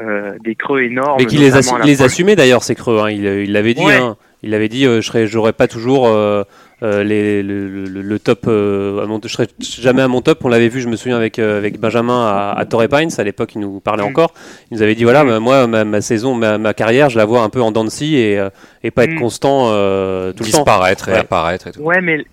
euh, 0.00 0.38
des 0.42 0.54
creux 0.54 0.80
énormes 0.80 1.16
mais 1.18 1.26
qu'il 1.26 1.40
les, 1.40 1.50
les 1.84 2.02
assumait 2.02 2.34
d'ailleurs 2.34 2.62
ces 2.62 2.74
creux 2.74 2.98
hein. 2.98 3.10
il 3.10 3.52
l'avait 3.52 3.74
dit 3.74 3.84
hein. 3.84 4.16
il 4.42 4.54
avait 4.54 4.70
dit 4.70 4.84
je 4.84 5.02
serais 5.02 5.26
j'aurais 5.26 5.52
pas 5.52 5.68
toujours 5.68 6.06
euh, 6.82 6.96
euh, 6.96 7.04
les, 7.04 7.42
le, 7.42 7.84
le, 7.86 8.18
top, 8.18 8.44
euh, 8.46 9.18
je 9.24 9.28
serais 9.28 9.46
jamais 9.60 10.02
à 10.02 10.08
mon 10.08 10.20
top. 10.20 10.44
On 10.44 10.48
l'avait 10.48 10.68
vu, 10.68 10.80
je 10.80 10.88
me 10.88 10.96
souviens 10.96 11.16
avec 11.16 11.38
euh, 11.38 11.58
avec 11.58 11.78
Benjamin 11.78 12.26
à, 12.26 12.52
à 12.56 12.64
Torrey 12.66 12.88
Pines. 12.88 13.10
À 13.16 13.24
l'époque, 13.24 13.54
il 13.54 13.60
nous 13.60 13.80
parlait 13.80 14.02
mm. 14.02 14.08
encore. 14.08 14.34
Il 14.70 14.76
nous 14.76 14.82
avait 14.82 14.94
dit 14.94 15.04
voilà, 15.04 15.24
mm. 15.24 15.38
moi 15.38 15.66
ma, 15.66 16.00
saison, 16.00 16.34
ma, 16.34 16.74
carrière, 16.74 17.08
je 17.08 17.18
la 17.18 17.24
vois 17.24 17.42
un 17.42 17.48
peu 17.48 17.62
en 17.62 17.72
dents 17.72 17.86
et 17.86 18.38
et 18.82 18.90
pas 18.90 19.04
être 19.04 19.14
mm. 19.14 19.18
constant 19.18 19.68
tout 19.68 19.74
le 19.74 20.32
temps. 20.32 20.44
Disparaître 20.44 21.08
et 21.08 21.14
apparaître 21.14 21.68
et 21.68 21.72
tout. 21.72 21.80
Ouais, 21.80 22.00
mais 22.00 22.24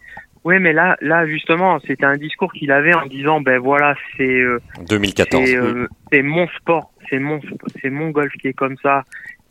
Ouais, 0.43 0.59
mais 0.59 0.73
là, 0.73 0.97
là 0.99 1.25
justement, 1.25 1.79
c'était 1.87 2.03
un 2.03 2.17
discours 2.17 2.51
qu'il 2.51 2.69
avait 2.73 2.93
en 2.93 3.05
disant, 3.05 3.39
ben 3.39 3.59
voilà, 3.59 3.95
c'est 4.17 4.41
2014. 4.89 5.49
C'est 6.11 6.21
mon 6.21 6.49
sport, 6.59 6.91
c'est 7.09 7.19
mon, 7.19 7.39
c'est 7.81 7.89
mon 7.89 8.09
golf 8.09 8.33
qui 8.33 8.49
est 8.49 8.53
comme 8.53 8.75
ça 8.83 9.05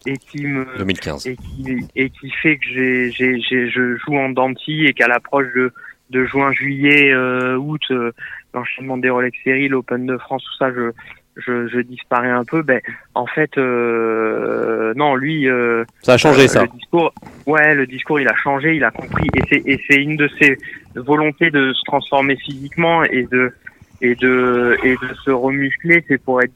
et 0.07 0.17
qui 0.17 0.47
me 0.47 0.67
2015 0.79 1.27
et 1.27 1.37
qui 1.37 1.87
et 1.97 2.11
qui 2.11 2.31
fait 2.31 2.57
que 2.57 2.67
j'ai 2.67 3.11
j'ai 3.11 3.41
je 3.41 3.97
joue 3.97 4.17
en 4.17 4.31
denti 4.31 4.87
et 4.87 4.93
qu'à 4.93 5.09
l'approche 5.09 5.47
de 5.55 5.73
de 6.11 6.25
juin 6.25 6.53
juillet 6.53 7.13
euh, 7.13 7.57
août 7.57 7.83
euh, 7.91 8.13
l'enchaînement 8.55 8.99
des 8.99 9.11
Rolex 9.11 9.37
Series 9.45 9.69
l'Open 9.69 10.07
de 10.07 10.17
France 10.19 10.45
tout 10.45 10.57
ça 10.59 10.73
je 10.73 10.93
je, 11.37 11.69
je 11.69 11.81
disparais 11.81 12.31
un 12.31 12.45
peu. 12.45 12.63
Ben 12.63 12.81
en 13.15 13.27
fait 13.27 13.57
euh, 13.59 14.93
non 14.97 15.15
lui 15.15 15.49
euh, 15.49 15.85
ça 16.03 16.15
a 16.15 16.19
changé 16.19 16.49
ça. 16.49 16.63
le 16.63 16.69
discours 16.69 17.13
ouais 17.47 17.75
le 17.75 17.87
discours 17.87 18.21
il 18.21 18.29
a 18.29 18.35
changé 18.37 18.77
il 18.77 18.85
a 18.85 18.91
compris. 18.91 19.29
Et 19.35 19.43
c'est 19.49 19.63
et 19.67 19.81
c'est 19.89 20.03
une 20.03 20.17
de 20.17 20.29
ses 20.41 20.59
volontés 20.95 21.51
de 21.51 21.73
se 21.73 21.85
transformer 21.85 22.37
physiquement 22.37 23.05
et 23.05 23.25
de 23.31 23.53
et 24.01 24.15
de 24.15 24.77
et 24.83 24.95
de 24.95 25.15
se 25.25 25.31
remuscler. 25.31 26.05
C'est 26.09 26.23
pour 26.23 26.43
être 26.43 26.53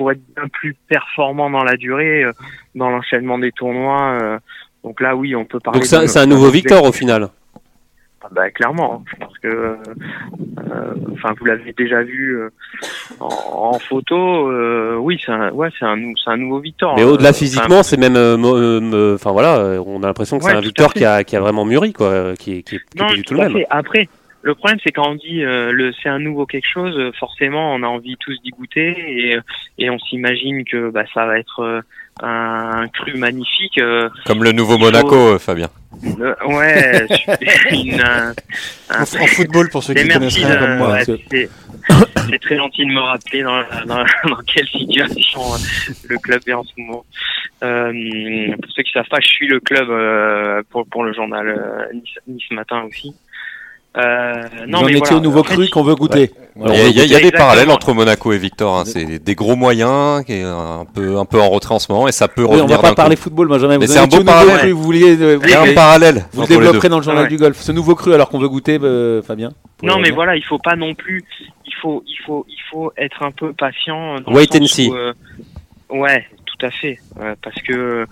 pour 0.00 0.12
être 0.12 0.22
bien 0.34 0.48
plus 0.48 0.74
performant 0.88 1.50
dans 1.50 1.62
la 1.62 1.76
durée, 1.76 2.24
euh, 2.24 2.32
dans 2.74 2.88
l'enchaînement 2.88 3.38
des 3.38 3.52
tournois. 3.52 4.18
Euh. 4.22 4.38
donc 4.82 4.98
là, 4.98 5.14
oui, 5.14 5.36
on 5.36 5.44
peut 5.44 5.60
parler. 5.60 5.78
Donc 5.78 5.86
c'est 5.86 6.18
un 6.18 6.24
nouveau 6.24 6.48
Victor 6.48 6.84
au 6.84 6.92
final. 6.92 7.28
Ah 8.22 8.28
bah, 8.32 8.50
clairement, 8.50 9.04
je 9.06 9.16
pense 9.16 9.38
que, 9.42 9.48
euh, 9.48 9.76
enfin, 11.12 11.34
vous 11.38 11.44
l'avez 11.44 11.74
déjà 11.74 12.02
vu 12.02 12.38
en, 13.20 13.78
photo. 13.78 14.50
oui, 15.00 15.20
c'est 15.22 15.32
un, 15.32 15.50
ouais, 15.50 15.68
c'est 15.78 15.84
un, 15.84 15.98
c'est 16.24 16.30
un 16.30 16.38
nouveau 16.38 16.60
Victor. 16.60 16.96
Mais 16.96 17.04
au-delà 17.04 17.34
physiquement, 17.34 17.82
c'est 17.82 17.98
même, 17.98 18.16
enfin 18.16 19.32
voilà, 19.32 19.82
on 19.84 20.02
a 20.02 20.06
l'impression 20.06 20.38
que 20.38 20.44
c'est 20.44 20.52
un 20.52 20.60
Victor 20.60 20.94
qui 20.94 21.04
a, 21.04 21.24
qui 21.24 21.36
a 21.36 21.40
vraiment 21.40 21.66
mûri, 21.66 21.92
quoi, 21.92 22.32
qui, 22.38 22.62
qui, 22.62 22.78
qui 22.78 22.98
non, 22.98 23.08
du 23.08 23.20
tout 23.20 23.34
le 23.34 23.40
même. 23.40 23.64
Après, 23.68 24.08
le 24.42 24.54
problème, 24.54 24.78
c'est 24.82 24.92
quand 24.92 25.06
on 25.06 25.14
dit 25.16 25.42
euh, 25.42 25.70
le 25.70 25.92
c'est 26.02 26.08
un 26.08 26.18
nouveau 26.18 26.46
quelque 26.46 26.68
chose, 26.68 26.96
euh, 26.96 27.12
forcément, 27.18 27.74
on 27.74 27.82
a 27.82 27.86
envie 27.86 28.16
tous 28.18 28.40
d'y 28.42 28.50
goûter 28.50 28.94
et, 28.96 29.38
et 29.78 29.90
on 29.90 29.98
s'imagine 29.98 30.64
que 30.64 30.90
bah, 30.90 31.04
ça 31.12 31.26
va 31.26 31.38
être 31.38 31.60
euh, 31.60 31.80
un 32.22 32.88
cru 32.88 33.18
magnifique. 33.18 33.78
Comme 34.24 34.42
le 34.42 34.52
nouveau 34.52 34.78
Monaco, 34.78 35.38
Fabien. 35.38 35.68
ouais, 36.46 37.06
une, 37.72 38.02
en, 38.90 39.06
football 39.06 39.68
pour 39.68 39.82
ceux 39.82 39.92
qui 39.92 40.08
connaissent 40.08 40.36
rien 40.36 40.56
comme 40.56 40.76
moi. 40.78 40.98
c'est 41.04 42.38
très 42.40 42.56
gentil 42.56 42.86
de 42.86 42.92
me 42.92 43.00
rappeler 43.00 43.42
dans, 43.42 43.62
dans, 43.86 44.04
dans, 44.28 44.42
quelle 44.46 44.68
situation 44.68 45.40
le 46.08 46.16
club 46.18 46.40
est 46.46 46.54
en 46.54 46.64
ce 46.64 46.72
moment. 46.78 47.04
pour 47.60 48.70
ceux 48.74 48.82
qui 48.84 48.92
savent 48.92 49.08
pas, 49.08 49.20
je 49.20 49.28
suis 49.28 49.48
le 49.48 49.60
club 49.60 50.64
pour, 50.70 50.86
pour 50.86 51.04
le 51.04 51.12
journal 51.12 51.90
nice, 51.92 52.18
nice 52.26 52.50
Matin 52.52 52.82
aussi. 52.88 53.14
Euh, 53.96 54.42
non, 54.68 54.82
mais 54.84 54.94
voilà, 54.94 55.16
au 55.16 55.20
nouveau 55.20 55.42
cru 55.42 55.68
qu'on 55.68 55.82
veut 55.82 55.96
goûter. 55.96 56.30
Il 56.56 56.92
y, 56.92 57.14
a, 57.14 57.20
des 57.20 57.32
parallèles 57.32 57.70
entre 57.70 57.92
Monaco 57.92 58.32
et 58.32 58.38
Victor. 58.38 58.76
Hein. 58.76 58.84
C'est 58.84 59.18
des 59.18 59.34
gros 59.34 59.56
moyens, 59.56 60.24
qui 60.24 60.34
est 60.34 60.44
un 60.44 60.84
peu 60.84 61.18
un 61.18 61.24
peu 61.24 61.40
en 61.40 61.48
retrait 61.48 61.74
en 61.74 61.78
ce 61.80 61.90
moment, 61.90 62.06
et 62.06 62.12
ça 62.12 62.28
peut 62.28 62.44
revenir. 62.44 62.64
On 62.64 62.68
va 62.68 62.78
pas 62.78 62.94
parler 62.94 63.16
football, 63.16 63.48
Benjamin. 63.48 63.78
Mais 63.78 63.88
c'est 63.88 63.98
un 63.98 64.06
beau 64.06 64.22
parallèle. 64.22 64.72
Vous 64.72 64.82
vouliez, 64.82 65.14
il 65.14 65.50
y 65.50 65.54
a 65.54 65.62
un 65.62 65.74
parallèle. 65.74 66.26
Vous 66.32 66.46
développerez 66.46 66.88
dans 66.88 66.98
le 66.98 67.02
journal 67.02 67.28
du 67.28 67.36
golf. 67.36 67.58
Ce 67.58 67.72
nouveau 67.72 67.96
cru, 67.96 68.14
alors 68.14 68.28
qu'on 68.28 68.38
veut 68.38 68.48
goûter, 68.48 68.78
euh, 68.80 69.22
Fabien. 69.22 69.50
Non, 69.82 69.98
mais 69.98 70.10
voilà, 70.10 70.36
il 70.36 70.44
faut 70.44 70.58
pas 70.58 70.76
non 70.76 70.94
plus. 70.94 71.24
Il 71.66 71.74
faut, 71.82 72.04
il 72.06 72.18
faut, 72.24 72.46
il 72.48 72.60
faut 72.70 72.92
être 72.96 73.22
un 73.24 73.32
peu 73.32 73.52
patient. 73.52 74.16
Wait 74.28 74.54
and 74.54 74.66
see. 74.66 74.90
Euh, 74.92 75.12
ouais, 75.88 76.26
tout 76.46 76.66
à 76.66 76.70
fait, 76.70 76.98
parce 77.42 77.60
que 77.62 78.06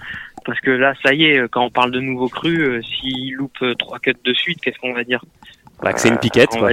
parce 0.44 0.60
que 0.60 0.70
là, 0.70 0.94
ça 1.04 1.12
y 1.12 1.24
est, 1.26 1.46
quand 1.50 1.62
on 1.62 1.70
parle 1.70 1.90
de 1.90 2.00
nouveau 2.00 2.28
cru, 2.28 2.82
s'il 2.82 3.34
loupe 3.34 3.62
trois 3.78 3.98
cuts 3.98 4.16
de 4.24 4.32
suite, 4.32 4.60
qu'est-ce 4.62 4.78
qu'on 4.78 4.94
va 4.94 5.04
dire? 5.04 5.20
Bah, 5.82 5.92
c'est 5.96 6.08
une 6.08 6.18
piquette, 6.18 6.50
quoi. 6.50 6.70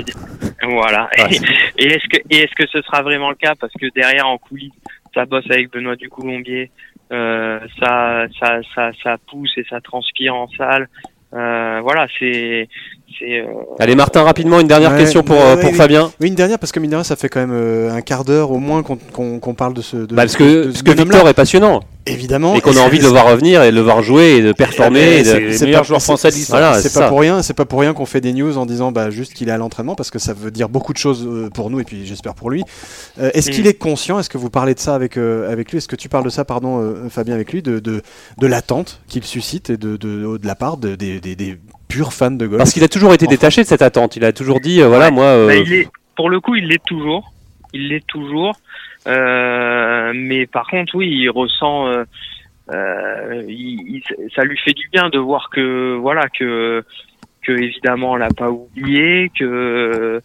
Voilà. 0.63 1.09
Et, 1.77 1.85
est-ce 1.85 2.07
que, 2.07 2.17
et 2.29 2.37
est-ce 2.37 2.55
que 2.55 2.67
ce 2.71 2.81
sera 2.81 3.01
vraiment 3.03 3.29
le 3.29 3.35
cas? 3.35 3.53
Parce 3.59 3.73
que 3.73 3.87
derrière, 3.93 4.27
en 4.27 4.37
coulisses, 4.37 4.73
ça 5.13 5.25
bosse 5.25 5.45
avec 5.49 5.71
Benoît 5.71 5.95
Ducoulombier, 5.95 6.71
euh, 7.11 7.59
ça, 7.79 8.25
ça, 8.39 8.59
ça, 8.73 8.91
ça 9.03 9.17
pousse 9.29 9.51
et 9.57 9.65
ça 9.69 9.79
transpire 9.81 10.35
en 10.35 10.47
salle. 10.57 10.87
Euh, 11.33 11.81
voilà, 11.83 12.07
c'est. 12.17 12.67
Euh... 13.21 13.43
Allez, 13.79 13.95
Martin, 13.95 14.23
rapidement, 14.23 14.59
une 14.59 14.67
dernière 14.67 14.95
question 14.95 15.21
pour, 15.21 15.39
euh, 15.39 15.57
pour 15.57 15.75
Fabien. 15.75 16.11
Oui, 16.21 16.29
une 16.29 16.35
dernière, 16.35 16.59
parce 16.59 16.71
que 16.71 16.79
mine 16.79 16.91
de 16.91 16.95
rien, 16.95 17.03
ça 17.03 17.15
fait 17.15 17.27
quand 17.27 17.41
même 17.41 17.51
euh, 17.51 17.91
un 17.91 18.01
quart 18.01 18.23
d'heure 18.23 18.51
au 18.51 18.59
moins 18.59 18.83
qu'on 18.83 19.53
parle 19.53 19.73
de 19.73 19.81
ce. 19.81 19.97
De, 19.97 20.15
bah, 20.15 20.23
parce 20.23 20.37
que, 20.37 20.71
ce 20.71 20.81
que 20.81 20.91
Victor 20.91 21.27
est 21.27 21.33
passionnant. 21.33 21.81
Évidemment. 22.05 22.55
Et 22.55 22.61
qu'on 22.61 22.77
a 22.77 22.81
envie 22.81 22.99
de 22.99 23.03
le 23.03 23.09
voir 23.09 23.27
revenir 23.27 23.63
et 23.63 23.71
de 23.71 23.75
le 23.75 23.81
voir 23.81 24.01
jouer 24.03 24.35
et 24.37 24.41
de 24.41 24.51
performer. 24.51 25.23
C'est 25.23 25.39
le 25.39 25.65
meilleur 25.65 25.83
joueur 25.83 26.01
français 26.01 26.31
c'est 26.31 26.93
pas 26.93 27.07
pour 27.07 27.19
rien. 27.19 27.41
C'est 27.41 27.53
pas 27.53 27.65
pour 27.65 27.79
rien 27.79 27.93
qu'on 27.93 28.05
fait 28.05 28.21
des 28.21 28.33
news 28.33 28.57
en 28.57 28.65
disant 28.65 28.91
bah, 28.91 29.09
juste 29.09 29.33
qu'il 29.33 29.49
est 29.49 29.51
à 29.51 29.57
l'entraînement 29.57 29.95
parce 29.95 30.11
que 30.11 30.19
ça 30.19 30.33
veut 30.33 30.51
dire 30.51 30.69
beaucoup 30.69 30.93
de 30.93 30.97
choses 30.97 31.27
pour 31.53 31.69
nous 31.69 31.79
et 31.79 31.83
puis 31.83 32.05
j'espère 32.05 32.35
pour 32.35 32.49
lui. 32.49 32.63
Est-ce 33.17 33.49
qu'il 33.51 33.65
mm. 33.65 33.67
est 33.67 33.73
conscient 33.73 34.19
Est-ce 34.19 34.29
que 34.29 34.37
vous 34.37 34.49
parlez 34.49 34.73
de 34.73 34.79
ça 34.79 34.95
avec 34.95 35.17
avec 35.17 35.71
lui 35.71 35.77
Est-ce 35.77 35.87
que 35.87 35.95
tu 35.95 36.09
parles 36.09 36.25
de 36.25 36.29
ça, 36.29 36.45
pardon, 36.45 36.95
Fabien, 37.09 37.33
avec 37.33 37.51
lui, 37.51 37.61
de 37.61 37.79
de, 37.79 38.01
de 38.37 38.47
l'attente 38.47 39.01
qu'il 39.07 39.23
suscite 39.23 39.69
et 39.69 39.77
de, 39.77 39.97
de 39.97 40.37
de 40.37 40.47
la 40.47 40.55
part 40.55 40.77
des, 40.77 40.97
des, 40.97 41.19
des 41.19 41.57
pur 41.87 42.13
fan 42.13 42.37
de 42.37 42.47
golf? 42.47 42.59
Parce 42.59 42.73
qu'il 42.73 42.83
a 42.83 42.87
toujours 42.87 43.13
été 43.13 43.27
détaché 43.27 43.61
de 43.63 43.67
cette 43.67 43.81
attente. 43.81 44.15
Il 44.15 44.25
a 44.25 44.31
toujours 44.31 44.59
dit, 44.59 44.81
euh, 44.81 44.87
voilà, 44.87 45.11
moi. 45.11 45.25
Euh, 45.25 45.47
bah, 45.47 45.55
il 45.55 45.73
est, 45.73 45.87
pour 46.15 46.29
le 46.29 46.39
coup, 46.39 46.55
il 46.55 46.67
l'est 46.67 46.83
toujours. 46.85 47.33
Il 47.73 47.89
l'est 47.89 48.05
toujours. 48.07 48.55
Euh, 49.07 50.11
mais 50.15 50.45
par 50.47 50.67
contre, 50.67 50.95
oui, 50.95 51.09
il 51.09 51.29
ressent. 51.29 51.87
Il, 52.71 54.01
ça 54.35 54.43
lui 54.43 54.57
fait 54.57 54.73
du 54.73 54.89
bien 54.89 55.09
de 55.09 55.19
voir 55.19 55.49
que, 55.51 55.95
voilà, 55.95 56.27
que 56.29 56.83
que 57.43 57.51
évidemment 57.51 58.15
l'a 58.15 58.29
pas 58.35 58.49
oublié 58.49 59.29
que 59.37 60.19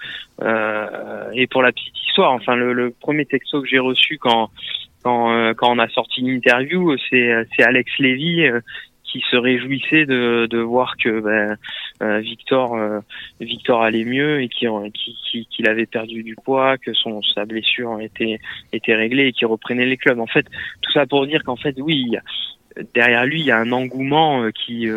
et 1.35 1.47
pour 1.49 1.63
la 1.63 1.71
petite 1.71 1.95
histoire 2.09 2.33
enfin 2.33 2.57
le, 2.57 2.73
le 2.73 2.95
premier 2.99 3.27
texto 3.27 3.61
que 3.61 3.69
j'ai 3.69 3.79
reçu 3.79 4.17
quand 4.17 4.49
quand 5.03 5.53
quand 5.55 5.71
on 5.71 5.79
a 5.79 5.89
sorti 5.89 6.23
une 6.23 6.29
interview 6.29 6.97
c'est 7.11 7.31
c'est 7.55 7.63
Alex 7.63 7.91
Lévy 7.99 8.49
qui 9.11 9.23
se 9.31 9.37
réjouissait 9.37 10.07
de, 10.07 10.47
de 10.49 10.59
voir 10.59 10.97
que 10.97 11.09
euh, 12.03 12.19
Victor 12.21 12.75
euh, 12.77 13.01
Victor 13.41 13.83
allait 13.83 14.05
mieux 14.05 14.41
et 14.41 14.49
qu'il 14.49 14.71
qui, 14.95 15.47
qui, 15.51 15.67
avait 15.67 15.87
perdu 15.87 16.23
du 16.23 16.37
poids, 16.37 16.79
que 16.79 16.95
son 16.95 17.21
sa 17.23 17.45
blessure 17.45 18.01
était 18.01 18.39
était 18.73 18.95
réglée 18.95 19.29
et 19.29 19.33
qu'il 19.33 19.47
reprenait 19.47 19.87
les 19.87 19.97
clubs. 19.97 20.21
En 20.21 20.27
fait, 20.27 20.47
tout 20.81 20.93
ça 20.93 21.07
pour 21.07 21.27
dire 21.27 21.43
qu'en 21.45 21.57
fait, 21.57 21.77
oui, 21.79 22.17
derrière 22.95 23.27
lui, 23.27 23.41
il 23.41 23.47
y 23.47 23.51
a 23.51 23.59
un 23.59 23.73
engouement 23.73 24.43
euh, 24.43 24.51
qui 24.53 24.89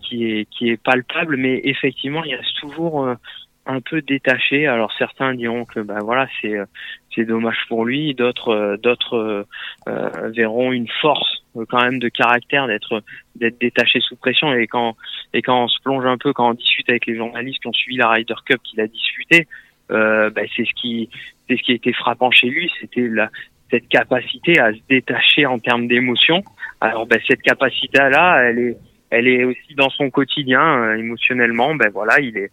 qui 0.00 0.24
est 0.24 0.48
qui 0.50 0.70
est 0.70 0.82
palpable, 0.82 1.36
mais 1.36 1.60
effectivement, 1.64 2.24
il 2.24 2.34
reste 2.34 2.56
toujours 2.60 3.08
un 3.66 3.80
peu 3.80 4.00
détaché. 4.00 4.66
Alors 4.66 4.92
certains 4.98 5.34
diront 5.34 5.64
que 5.64 5.80
ben 5.80 5.98
voilà 6.00 6.28
c'est 6.40 6.56
c'est 7.14 7.24
dommage 7.24 7.58
pour 7.68 7.84
lui, 7.84 8.14
d'autres 8.14 8.78
d'autres 8.82 9.46
euh, 9.88 10.30
verront 10.30 10.72
une 10.72 10.88
force 11.00 11.43
quand 11.68 11.82
même 11.82 11.98
de 11.98 12.08
caractère 12.08 12.66
d'être 12.66 13.02
d'être 13.36 13.60
détaché 13.60 14.00
sous 14.00 14.16
pression. 14.16 14.52
Et 14.52 14.66
quand 14.66 14.96
et 15.32 15.42
quand 15.42 15.64
on 15.64 15.68
se 15.68 15.80
plonge 15.82 16.06
un 16.06 16.18
peu 16.18 16.32
quand 16.32 16.50
on 16.50 16.54
discute 16.54 16.88
avec 16.88 17.06
les 17.06 17.16
journalistes 17.16 17.60
qui 17.60 17.68
ont 17.68 17.72
suivi 17.72 17.96
la 17.96 18.10
Ryder 18.10 18.34
Cup 18.44 18.60
qu'il 18.62 18.80
a 18.80 18.86
discuté 18.86 19.46
euh, 19.90 20.30
bah, 20.30 20.42
c'est 20.56 20.64
ce 20.64 20.72
qui 20.74 21.08
c'est 21.48 21.56
ce 21.56 21.62
qui 21.62 21.72
été 21.72 21.92
frappant 21.92 22.30
chez 22.30 22.48
lui 22.48 22.70
c'était 22.80 23.08
la 23.08 23.30
cette 23.70 23.88
capacité 23.88 24.60
à 24.60 24.72
se 24.72 24.78
détacher 24.88 25.46
en 25.46 25.58
termes 25.58 25.88
d'émotion. 25.88 26.42
Alors 26.80 27.06
bah, 27.06 27.16
cette 27.26 27.42
capacité 27.42 27.98
là 27.98 28.42
elle 28.42 28.58
est 28.58 28.76
elle 29.14 29.28
est 29.28 29.44
aussi 29.44 29.74
dans 29.76 29.90
son 29.90 30.10
quotidien 30.10 30.62
euh, 30.62 30.96
émotionnellement 30.96 31.74
ben 31.74 31.90
voilà 31.92 32.20
il 32.20 32.36
est 32.36 32.50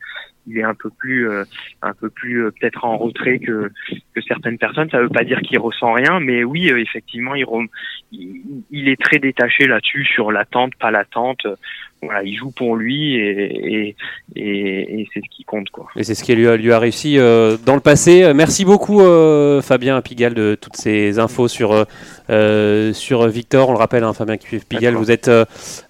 il 0.48 0.58
est 0.58 0.64
un 0.64 0.74
peu 0.74 0.90
plus 0.90 1.30
euh, 1.30 1.44
un 1.82 1.94
peu 1.94 2.10
plus 2.10 2.46
euh, 2.46 2.52
peut-être 2.52 2.84
en 2.84 2.98
retrait 2.98 3.40
que 3.40 3.72
certaines 4.28 4.58
personnes. 4.58 4.90
Ça 4.90 5.00
veut 5.00 5.10
pas 5.10 5.24
dire 5.24 5.42
qu'il 5.42 5.60
ressent 5.60 5.94
rien 5.94 6.20
mais 6.20 6.44
oui 6.44 6.70
effectivement 6.70 7.36
il, 7.36 7.46
il, 8.72 8.90
est 8.90 9.02
très 9.02 9.20
détaché 9.20 9.68
là-dessus 9.68 10.06
sur 10.06 10.32
l'attente 10.32 10.76
pas 10.76 10.92
l'attente 10.92 11.46
voilà, 12.04 12.24
il 12.24 12.36
joue 12.36 12.50
pour 12.50 12.76
lui 12.76 13.16
et, 13.16 13.96
et, 14.36 15.02
et, 15.02 15.08
c'est 15.14 15.22
ce 15.22 15.30
qui 15.30 15.44
compte. 15.44 15.70
Quoi. 15.70 15.88
Et 15.96 16.04
c'est 16.04 16.16
ce 16.16 16.24
qui 16.24 16.34
lui 16.34 16.48
a, 16.48 16.58
lui 16.58 16.72
a 16.72 16.80
réussi 16.80 17.20
euh, 17.20 17.58
dans 17.64 17.76
le 17.76 17.80
passé. 17.80 18.32
Merci 18.34 18.66
beaucoup 18.66 19.02
euh, 19.02 19.62
Fabien 19.62 20.02
Pigalle 20.02 20.34
de 20.34 20.58
toutes 20.60 20.78
ces 20.78 21.20
infos 21.20 21.48
sur, 21.48 21.86
euh, 22.30 22.94
sur 22.94 23.28
Victor. 23.28 23.70
On 23.70 23.74
le 23.74 23.78
rappelle, 23.78 24.04
hein, 24.04 24.14
Fabien 24.14 24.38
Pigalle, 24.68 24.96
vous 24.96 25.12
êtes 25.12 25.30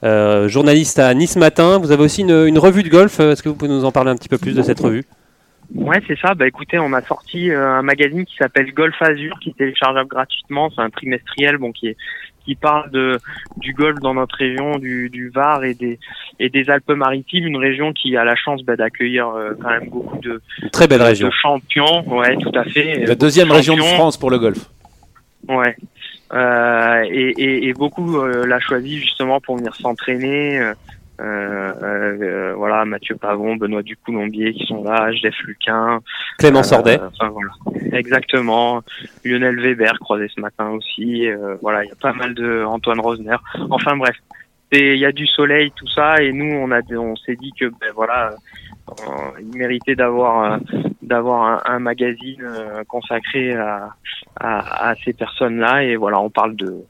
journaliste 0.02 1.00
à 1.00 1.14
Nice 1.14 1.38
Matin. 1.38 1.80
Vous 1.80 1.92
avez 1.92 2.04
aussi 2.04 2.22
une, 2.22 2.46
une 2.48 2.60
revue 2.60 2.84
de 2.84 2.90
golf. 2.90 3.20
Est-ce 3.22 3.42
que 3.42 3.50
vous 3.50 3.56
pouvez 3.56 3.72
nous 3.72 3.86
en 3.86 3.92
parler 3.92 4.12
un 4.12 4.16
petit 4.16 4.30
peu 4.30 4.38
plus 4.38 4.54
de 4.54 4.62
cette 4.62 4.80
revue? 4.80 5.06
Ouais, 5.74 6.02
c'est 6.06 6.20
ça. 6.20 6.34
Bah 6.34 6.46
écoutez, 6.46 6.78
on 6.80 6.92
a 6.92 7.02
sorti 7.02 7.50
un 7.50 7.82
magazine 7.82 8.26
qui 8.26 8.36
s'appelle 8.36 8.74
Golf 8.74 9.02
Azur, 9.02 9.40
qui 9.40 9.52
est 9.52 9.58
téléchargeable 9.58 10.10
gratuitement. 10.10 10.70
C'est 10.76 10.82
un 10.82 10.90
trimestriel, 10.90 11.58
bon, 11.58 11.72
qui 11.72 11.88
est 11.88 11.98
qui 12.46 12.56
parle 12.56 12.90
de 12.92 13.20
du 13.58 13.74
golf 13.74 14.00
dans 14.00 14.14
notre 14.14 14.36
région, 14.36 14.78
du, 14.78 15.10
du 15.10 15.30
Var 15.30 15.64
et 15.64 15.74
des 15.74 16.00
et 16.40 16.50
des 16.50 16.70
Alpes-Maritimes, 16.70 17.46
une 17.48 17.58
région 17.58 17.94
qui 17.94 18.18
a 18.18 18.24
la 18.24 18.36
chance 18.36 18.64
bah, 18.64 18.76
d'accueillir 18.76 19.28
euh, 19.28 19.54
quand 19.62 19.70
même 19.70 19.90
beaucoup 19.90 20.18
de 20.20 20.42
très 20.72 20.88
belle 20.88 21.02
région 21.02 21.28
de 21.28 21.34
champions. 21.34 22.08
Ouais, 22.08 22.36
tout 22.38 22.52
à 22.56 22.64
fait. 22.64 23.06
La 23.06 23.16
deuxième 23.16 23.52
région 23.52 23.76
de 23.76 23.82
France 23.82 24.18
pour 24.18 24.32
le 24.32 24.40
golf. 24.40 24.70
Ouais. 25.48 25.76
Euh, 26.34 27.04
et, 27.10 27.30
et, 27.38 27.68
et, 27.68 27.74
beaucoup 27.74 28.18
euh, 28.18 28.46
l'a 28.46 28.60
choisi 28.60 28.98
justement 28.98 29.42
pour 29.42 29.58
venir 29.58 29.76
s'entraîner. 29.76 30.72
Euh, 31.22 31.74
euh, 31.84 32.18
euh, 32.22 32.54
voilà, 32.56 32.84
Mathieu 32.86 33.16
Pavon, 33.16 33.56
Benoît 33.56 33.84
Ducoulombier 33.84 34.54
qui 34.54 34.66
sont 34.66 34.84
là, 34.84 35.12
Jeff 35.12 35.36
Luquin, 35.46 36.00
Clément 36.40 36.64
Sordet. 36.64 37.00
voilà. 37.20 37.52
Exactement. 37.92 38.82
Lionel 39.24 39.60
Weber 39.60 40.00
croisé 40.00 40.28
ce 40.34 40.42
matin 40.42 40.70
aussi. 40.70 41.28
voilà, 41.62 41.84
il 41.84 41.90
y 41.90 41.92
a 41.92 41.96
pas 41.96 42.14
mal 42.14 42.34
de 42.34 42.64
Antoine 42.66 43.00
Rosner. 43.00 43.36
Enfin 43.70 43.96
bref, 43.98 44.16
il 44.72 44.98
y 44.98 45.06
a 45.06 45.12
du 45.12 45.28
soleil, 45.28 45.72
tout 45.76 45.88
ça, 45.88 46.22
et 46.22 46.32
nous 46.32 46.56
on 46.56 46.72
a, 46.72 46.82
on 46.98 47.16
s'est 47.18 47.36
dit 47.36 47.52
que 47.60 47.66
ben 47.66 47.92
voilà, 47.94 48.34
il 49.40 49.58
méritait 49.58 49.96
d'avoir 49.96 50.60
d'avoir 51.02 51.70
un, 51.70 51.80
magazine 51.80 52.48
consacré 52.88 53.54
à, 53.54 53.90
à, 54.40 54.90
à 54.90 54.96
ces 54.96 55.14
personnes-là, 55.14 55.84
et 55.84 55.98
voilà, 55.98 56.20
on 56.20 56.30
parle 56.30 56.56
de 56.56 56.84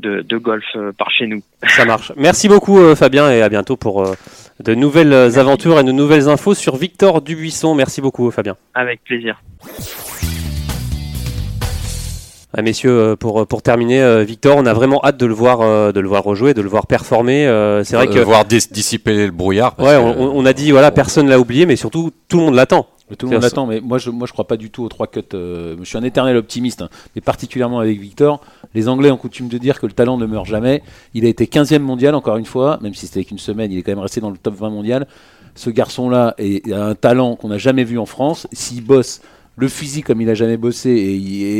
de, 0.00 0.36
golf 0.38 0.64
euh, 0.76 0.92
par 0.92 1.10
chez 1.10 1.26
nous. 1.26 1.42
Ça 1.66 1.84
marche. 1.84 2.12
Merci 2.16 2.48
beaucoup 2.48 2.78
euh, 2.78 2.94
Fabien 2.94 3.30
et 3.30 3.42
à 3.42 3.48
bientôt 3.48 3.76
pour 3.76 4.02
euh, 4.02 4.14
de 4.60 4.74
nouvelles 4.74 5.38
aventures 5.38 5.78
et 5.78 5.84
de 5.84 5.92
nouvelles 5.92 6.28
infos 6.28 6.54
sur 6.54 6.76
Victor 6.76 7.22
Dubuisson. 7.22 7.74
Merci 7.74 8.00
beaucoup 8.00 8.30
Fabien. 8.30 8.56
Avec 8.74 9.02
plaisir. 9.04 9.40
Ah, 12.56 12.62
messieurs, 12.62 13.14
pour, 13.20 13.46
pour 13.46 13.60
terminer, 13.60 14.24
Victor, 14.24 14.56
on 14.56 14.64
a 14.64 14.72
vraiment 14.72 15.04
hâte 15.04 15.18
de 15.18 15.26
le 15.26 15.34
voir, 15.34 15.92
de 15.92 16.00
le 16.00 16.08
voir 16.08 16.24
rejouer, 16.24 16.54
de 16.54 16.62
le 16.62 16.68
voir 16.68 16.86
performer. 16.86 17.44
c'est 17.84 17.94
vrai 17.94 18.08
que 18.08 18.18
voir 18.18 18.46
dissiper 18.46 19.26
le 19.26 19.30
brouillard. 19.30 19.78
Ouais, 19.78 19.96
on, 19.96 20.44
a 20.46 20.52
dit 20.54 20.70
voilà, 20.70 20.90
personne 20.90 21.28
l'a 21.28 21.38
oublié, 21.38 21.66
mais 21.66 21.76
surtout 21.76 22.10
tout 22.26 22.38
le 22.38 22.44
monde 22.44 22.54
l'attend. 22.54 22.88
Tout 23.16 23.26
le 23.26 23.32
monde 23.32 23.42
l'attend, 23.42 23.66
mais 23.66 23.80
moi 23.80 23.98
je, 23.98 24.10
moi 24.10 24.26
je 24.26 24.32
crois 24.32 24.46
pas 24.46 24.56
du 24.56 24.70
tout 24.70 24.82
aux 24.82 24.88
trois 24.88 25.06
cuts. 25.06 25.22
je 25.32 25.76
suis 25.84 25.98
un 25.98 26.02
éternel 26.02 26.36
optimiste, 26.36 26.82
hein, 26.82 26.88
mais 27.14 27.20
particulièrement 27.20 27.78
avec 27.78 28.00
Victor. 28.00 28.40
Les 28.74 28.88
Anglais 28.88 29.10
ont 29.10 29.16
coutume 29.16 29.48
de 29.48 29.58
dire 29.58 29.80
que 29.80 29.86
le 29.86 29.92
talent 29.92 30.18
ne 30.18 30.26
meurt 30.26 30.46
jamais. 30.46 30.82
Il 31.14 31.24
a 31.24 31.28
été 31.28 31.46
15e 31.46 31.78
mondial, 31.80 32.14
encore 32.14 32.36
une 32.36 32.46
fois, 32.46 32.78
même 32.82 32.94
si 32.94 33.06
c'était 33.06 33.24
qu'une 33.24 33.38
semaine, 33.38 33.72
il 33.72 33.78
est 33.78 33.82
quand 33.82 33.92
même 33.92 33.98
resté 33.98 34.20
dans 34.20 34.30
le 34.30 34.36
top 34.36 34.54
20 34.54 34.70
mondial. 34.70 35.06
Ce 35.54 35.70
garçon-là 35.70 36.36
a 36.38 36.82
un 36.82 36.94
talent 36.94 37.36
qu'on 37.36 37.48
n'a 37.48 37.58
jamais 37.58 37.84
vu 37.84 37.98
en 37.98 38.06
France. 38.06 38.46
S'il 38.52 38.84
bosse 38.84 39.20
le 39.58 39.68
physique 39.68 40.06
comme 40.06 40.20
il 40.20 40.30
a 40.30 40.34
jamais 40.34 40.56
bossé 40.56 40.90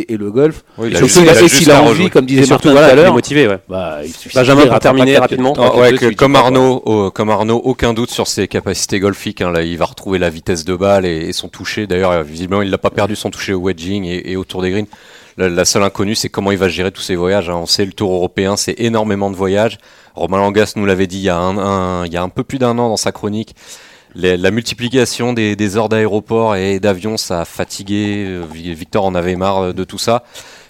et, 0.08 0.16
le 0.16 0.30
golf. 0.30 0.64
Oui, 0.78 0.88
il 0.90 0.96
surtout, 0.96 1.28
a, 1.28 1.48
s'il 1.48 1.70
a 1.70 1.82
envie, 1.82 2.10
comme 2.10 2.26
disait 2.26 2.46
Martin 2.46 2.72
tout 2.72 2.78
à 2.78 2.94
l'heure, 2.94 3.12
motivé. 3.12 3.48
Ouais. 3.48 3.58
Bah, 3.68 3.98
Benjamin, 4.34 4.66
pour 4.66 4.78
terminer 4.78 5.18
rapidement. 5.18 5.54
comme 6.16 6.36
Arnaud, 6.36 7.10
comme 7.14 7.30
Arnaud, 7.30 7.60
aucun 7.64 7.94
doute 7.94 8.10
sur 8.10 8.26
ses 8.26 8.48
capacités 8.48 9.00
golfiques. 9.00 9.40
Hein, 9.40 9.50
là, 9.50 9.62
il 9.62 9.76
va 9.76 9.84
retrouver 9.84 10.18
la 10.18 10.30
vitesse 10.30 10.64
de 10.64 10.74
balle 10.74 11.06
et, 11.06 11.32
son 11.32 11.48
toucher. 11.48 11.86
D'ailleurs, 11.86 12.22
visiblement, 12.22 12.62
il 12.62 12.70
n'a 12.70 12.78
pas 12.78 12.90
perdu 12.90 13.16
son 13.16 13.30
toucher 13.30 13.52
au 13.52 13.60
wedging 13.60 14.04
et, 14.04 14.32
et 14.32 14.36
autour 14.36 14.62
des 14.62 14.70
greens. 14.70 14.86
La, 15.38 15.64
seule 15.64 15.84
inconnue, 15.84 16.16
c'est 16.16 16.28
comment 16.28 16.50
il 16.50 16.58
va 16.58 16.68
gérer 16.68 16.90
tous 16.90 17.00
ces 17.00 17.14
voyages. 17.14 17.48
Hein. 17.48 17.54
On 17.54 17.66
sait, 17.66 17.84
le 17.84 17.92
Tour 17.92 18.12
européen, 18.12 18.56
c'est 18.56 18.74
énormément 18.78 19.30
de 19.30 19.36
voyages. 19.36 19.78
Romain 20.16 20.38
Langas 20.38 20.72
nous 20.74 20.84
l'avait 20.84 21.06
dit 21.06 21.18
il 21.18 21.22
y, 21.22 21.28
a 21.28 21.38
un, 21.38 22.04
il 22.06 22.12
y 22.12 22.16
a 22.16 22.22
un 22.22 22.28
peu 22.28 22.42
plus 22.42 22.58
d'un 22.58 22.76
an 22.78 22.88
dans 22.88 22.96
sa 22.96 23.12
chronique. 23.12 23.54
La 24.14 24.50
multiplication 24.50 25.32
des, 25.32 25.56
des 25.56 25.76
heures 25.76 25.88
d'aéroport 25.88 26.56
et 26.56 26.80
d'avion, 26.80 27.16
ça 27.16 27.42
a 27.42 27.44
fatigué. 27.44 28.40
Victor 28.52 29.04
en 29.04 29.14
avait 29.14 29.36
marre 29.36 29.74
de 29.74 29.84
tout 29.84 29.98
ça. 29.98 30.24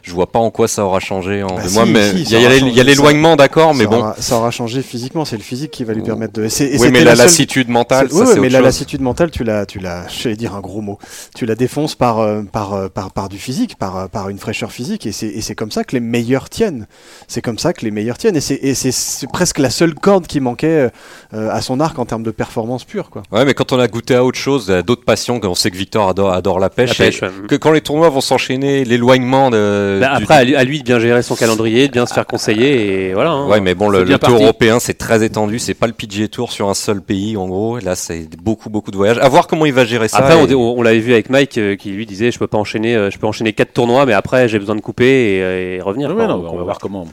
Je 0.08 0.14
vois 0.14 0.26
pas 0.30 0.38
en 0.38 0.50
quoi 0.50 0.66
ça 0.68 0.84
aura 0.84 1.00
changé. 1.00 1.42
En... 1.42 1.48
Bah 1.48 1.62
moi, 1.72 1.84
si, 1.84 1.90
mais 1.92 2.10
si, 2.10 2.22
il 2.22 2.30
y 2.40 2.80
a, 2.80 2.82
l'éloignement, 2.84 3.36
d'accord, 3.36 3.74
mais 3.74 3.84
ça 3.84 3.90
bon. 3.90 3.98
aura- 3.98 4.16
ça 4.18 4.36
aura 4.36 4.50
changé 4.50 4.82
physiquement, 4.82 5.24
c'est 5.24 5.36
le 5.36 5.42
physique 5.42 5.70
qui 5.70 5.84
va 5.84 5.92
lui 5.92 6.02
permettre 6.02 6.32
de. 6.34 6.44
et 6.44 6.48
c'est- 6.48 6.66
et 6.66 6.78
Oui, 6.78 6.88
mais 6.90 7.04
la 7.04 7.14
seule- 7.14 7.26
lassitude 7.26 7.68
mentale, 7.68 8.08
c'est- 8.10 8.14
ça 8.14 8.20
ouais, 8.20 8.26
c'est 8.26 8.34
mais 8.40 8.46
autre 8.46 8.52
la 8.52 8.58
chose. 8.58 8.64
lassitude 8.66 9.00
mentale, 9.02 9.30
tu 9.30 9.44
la, 9.44 9.66
tu 9.66 9.78
la, 9.78 10.06
j'allais 10.22 10.36
dire 10.36 10.54
un 10.54 10.60
gros 10.60 10.80
mot, 10.80 10.98
tu 11.34 11.46
la 11.46 11.54
défonces 11.54 11.94
par, 11.94 12.18
euh, 12.20 12.42
par, 12.42 12.74
euh, 12.74 12.88
par, 12.88 13.12
par 13.12 13.28
du 13.28 13.38
physique, 13.38 13.76
par, 13.78 13.96
euh, 13.96 14.06
par 14.08 14.28
une 14.30 14.38
fraîcheur 14.38 14.72
physique, 14.72 15.06
et 15.06 15.12
c'est, 15.12 15.26
et 15.28 15.40
c'est 15.42 15.54
comme 15.54 15.70
ça 15.70 15.84
que 15.84 15.94
les 15.94 16.00
meilleurs 16.00 16.48
tiennent. 16.48 16.86
C'est 17.26 17.42
comme 17.42 17.58
ça 17.58 17.72
que 17.72 17.84
les 17.84 17.90
meilleurs 17.90 18.18
tiennent, 18.18 18.36
et 18.36 18.40
c'est, 18.40 18.58
et 18.62 18.74
c'est, 18.74 18.92
c'est 18.92 19.26
presque 19.30 19.58
la 19.58 19.70
seule 19.70 19.94
corde 19.94 20.26
qui 20.26 20.40
manquait 20.40 20.90
euh, 21.34 21.50
à 21.50 21.60
son 21.60 21.80
arc 21.80 21.98
en 21.98 22.06
termes 22.06 22.22
de 22.22 22.30
performance 22.30 22.84
pure, 22.84 23.10
quoi. 23.10 23.22
Ouais, 23.32 23.44
mais 23.44 23.54
quand 23.54 23.72
on 23.72 23.78
a 23.78 23.86
goûté 23.88 24.14
à 24.14 24.24
autre 24.24 24.38
chose, 24.38 24.70
à 24.70 24.82
d'autres 24.82 25.04
passions, 25.04 25.40
on 25.42 25.54
sait 25.54 25.70
que 25.70 25.76
Victor 25.76 26.08
adore, 26.08 26.32
adore 26.32 26.58
la 26.58 26.70
pêche, 26.70 26.98
La 26.98 27.04
pêche, 27.06 27.22
et 27.22 27.26
ouais. 27.26 27.32
que 27.48 27.54
quand 27.56 27.72
les 27.72 27.80
tournois 27.80 28.08
vont 28.08 28.20
s'enchaîner, 28.20 28.84
l'éloignement 28.84 29.50
de. 29.50 29.97
Bah, 29.98 30.16
du- 30.16 30.22
après, 30.24 30.34
à 30.34 30.44
lui, 30.44 30.56
à 30.56 30.64
lui 30.64 30.78
de 30.80 30.84
bien 30.84 30.98
gérer 30.98 31.22
son 31.22 31.34
calendrier, 31.34 31.88
de 31.88 31.92
bien 31.92 32.06
se 32.06 32.14
faire 32.14 32.26
conseiller 32.26 33.08
et 33.08 33.14
voilà. 33.14 33.30
hein. 33.30 33.46
Ouais, 33.48 33.60
mais 33.60 33.74
bon, 33.74 33.88
le, 33.88 34.04
tour 34.18 34.34
européen, 34.34 34.78
c'est 34.80 34.94
très 34.98 35.24
étendu. 35.24 35.58
C'est 35.58 35.74
pas 35.74 35.86
le 35.86 35.92
PGA 35.92 36.28
Tour 36.28 36.52
sur 36.52 36.68
un 36.68 36.74
seul 36.74 37.00
pays, 37.02 37.36
en 37.36 37.46
gros. 37.48 37.78
Là, 37.78 37.94
c'est 37.94 38.28
beaucoup, 38.42 38.70
beaucoup 38.70 38.90
de 38.90 38.96
voyages. 38.96 39.18
À 39.18 39.28
voir 39.28 39.46
comment 39.46 39.66
il 39.66 39.72
va 39.72 39.84
gérer 39.84 40.08
ça. 40.08 40.18
Après, 40.18 40.34
on, 40.34 40.46
et- 40.46 40.54
on- 40.54 40.78
on 40.78 40.82
l'avait 40.82 40.98
vu 41.00 41.12
avec 41.12 41.30
Mike 41.30 41.58
euh, 41.58 41.76
qui 41.76 41.90
lui 41.90 42.06
disait 42.06 42.30
je 42.30 42.38
peux 42.38 42.46
pas 42.46 42.58
enchaîner, 42.58 42.94
euh, 42.96 43.10
je 43.10 43.18
peux 43.18 43.26
enchaîner 43.26 43.52
quatre 43.52 43.72
tournois, 43.72 44.06
mais 44.06 44.12
après 44.14 44.48
j'ai 44.48 44.58
besoin 44.58 44.74
de 44.76 44.80
couper 44.80 45.36
et, 45.36 45.42
euh, 45.42 45.76
et 45.76 45.80
revenir. 45.80 46.08
Ouais, 46.10 46.14
quoi. 46.16 46.26
non, 46.26 46.38
Donc, 46.38 46.52
on 46.52 46.56
va 46.56 46.62
voir 46.64 46.78
comment. 46.78 47.06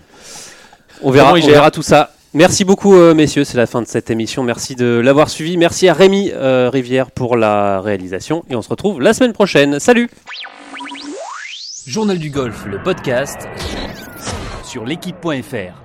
On 1.01 1.11
verra, 1.11 1.25
Comment 1.27 1.37
il 1.37 1.43
on 1.43 1.45
gère. 1.47 1.55
verra 1.55 1.71
tout 1.71 1.81
ça. 1.83 2.11
Merci 2.33 2.65
beaucoup, 2.65 2.95
euh, 2.95 3.13
messieurs. 3.13 3.43
C'est 3.45 3.57
la 3.57 3.65
fin 3.67 3.81
de 3.81 3.87
cette 3.87 4.09
émission. 4.09 4.43
Merci 4.43 4.75
de 4.75 5.01
l'avoir 5.03 5.29
suivi. 5.29 5.55
Merci 5.57 5.87
à 5.87 5.93
Rémi 5.93 6.31
euh, 6.33 6.69
Rivière 6.71 7.11
pour 7.11 7.37
la 7.37 7.79
réalisation. 7.79 8.43
Et 8.49 8.55
on 8.55 8.61
se 8.61 8.67
retrouve 8.69 8.99
la 9.01 9.13
semaine 9.13 9.31
prochaine. 9.33 9.79
Salut 9.79 10.09
Journal 11.87 12.17
du 12.17 12.31
golf, 12.31 12.65
le 12.65 12.81
podcast 12.81 13.47
sur 14.63 14.85
l'équipe.fr. 14.85 15.84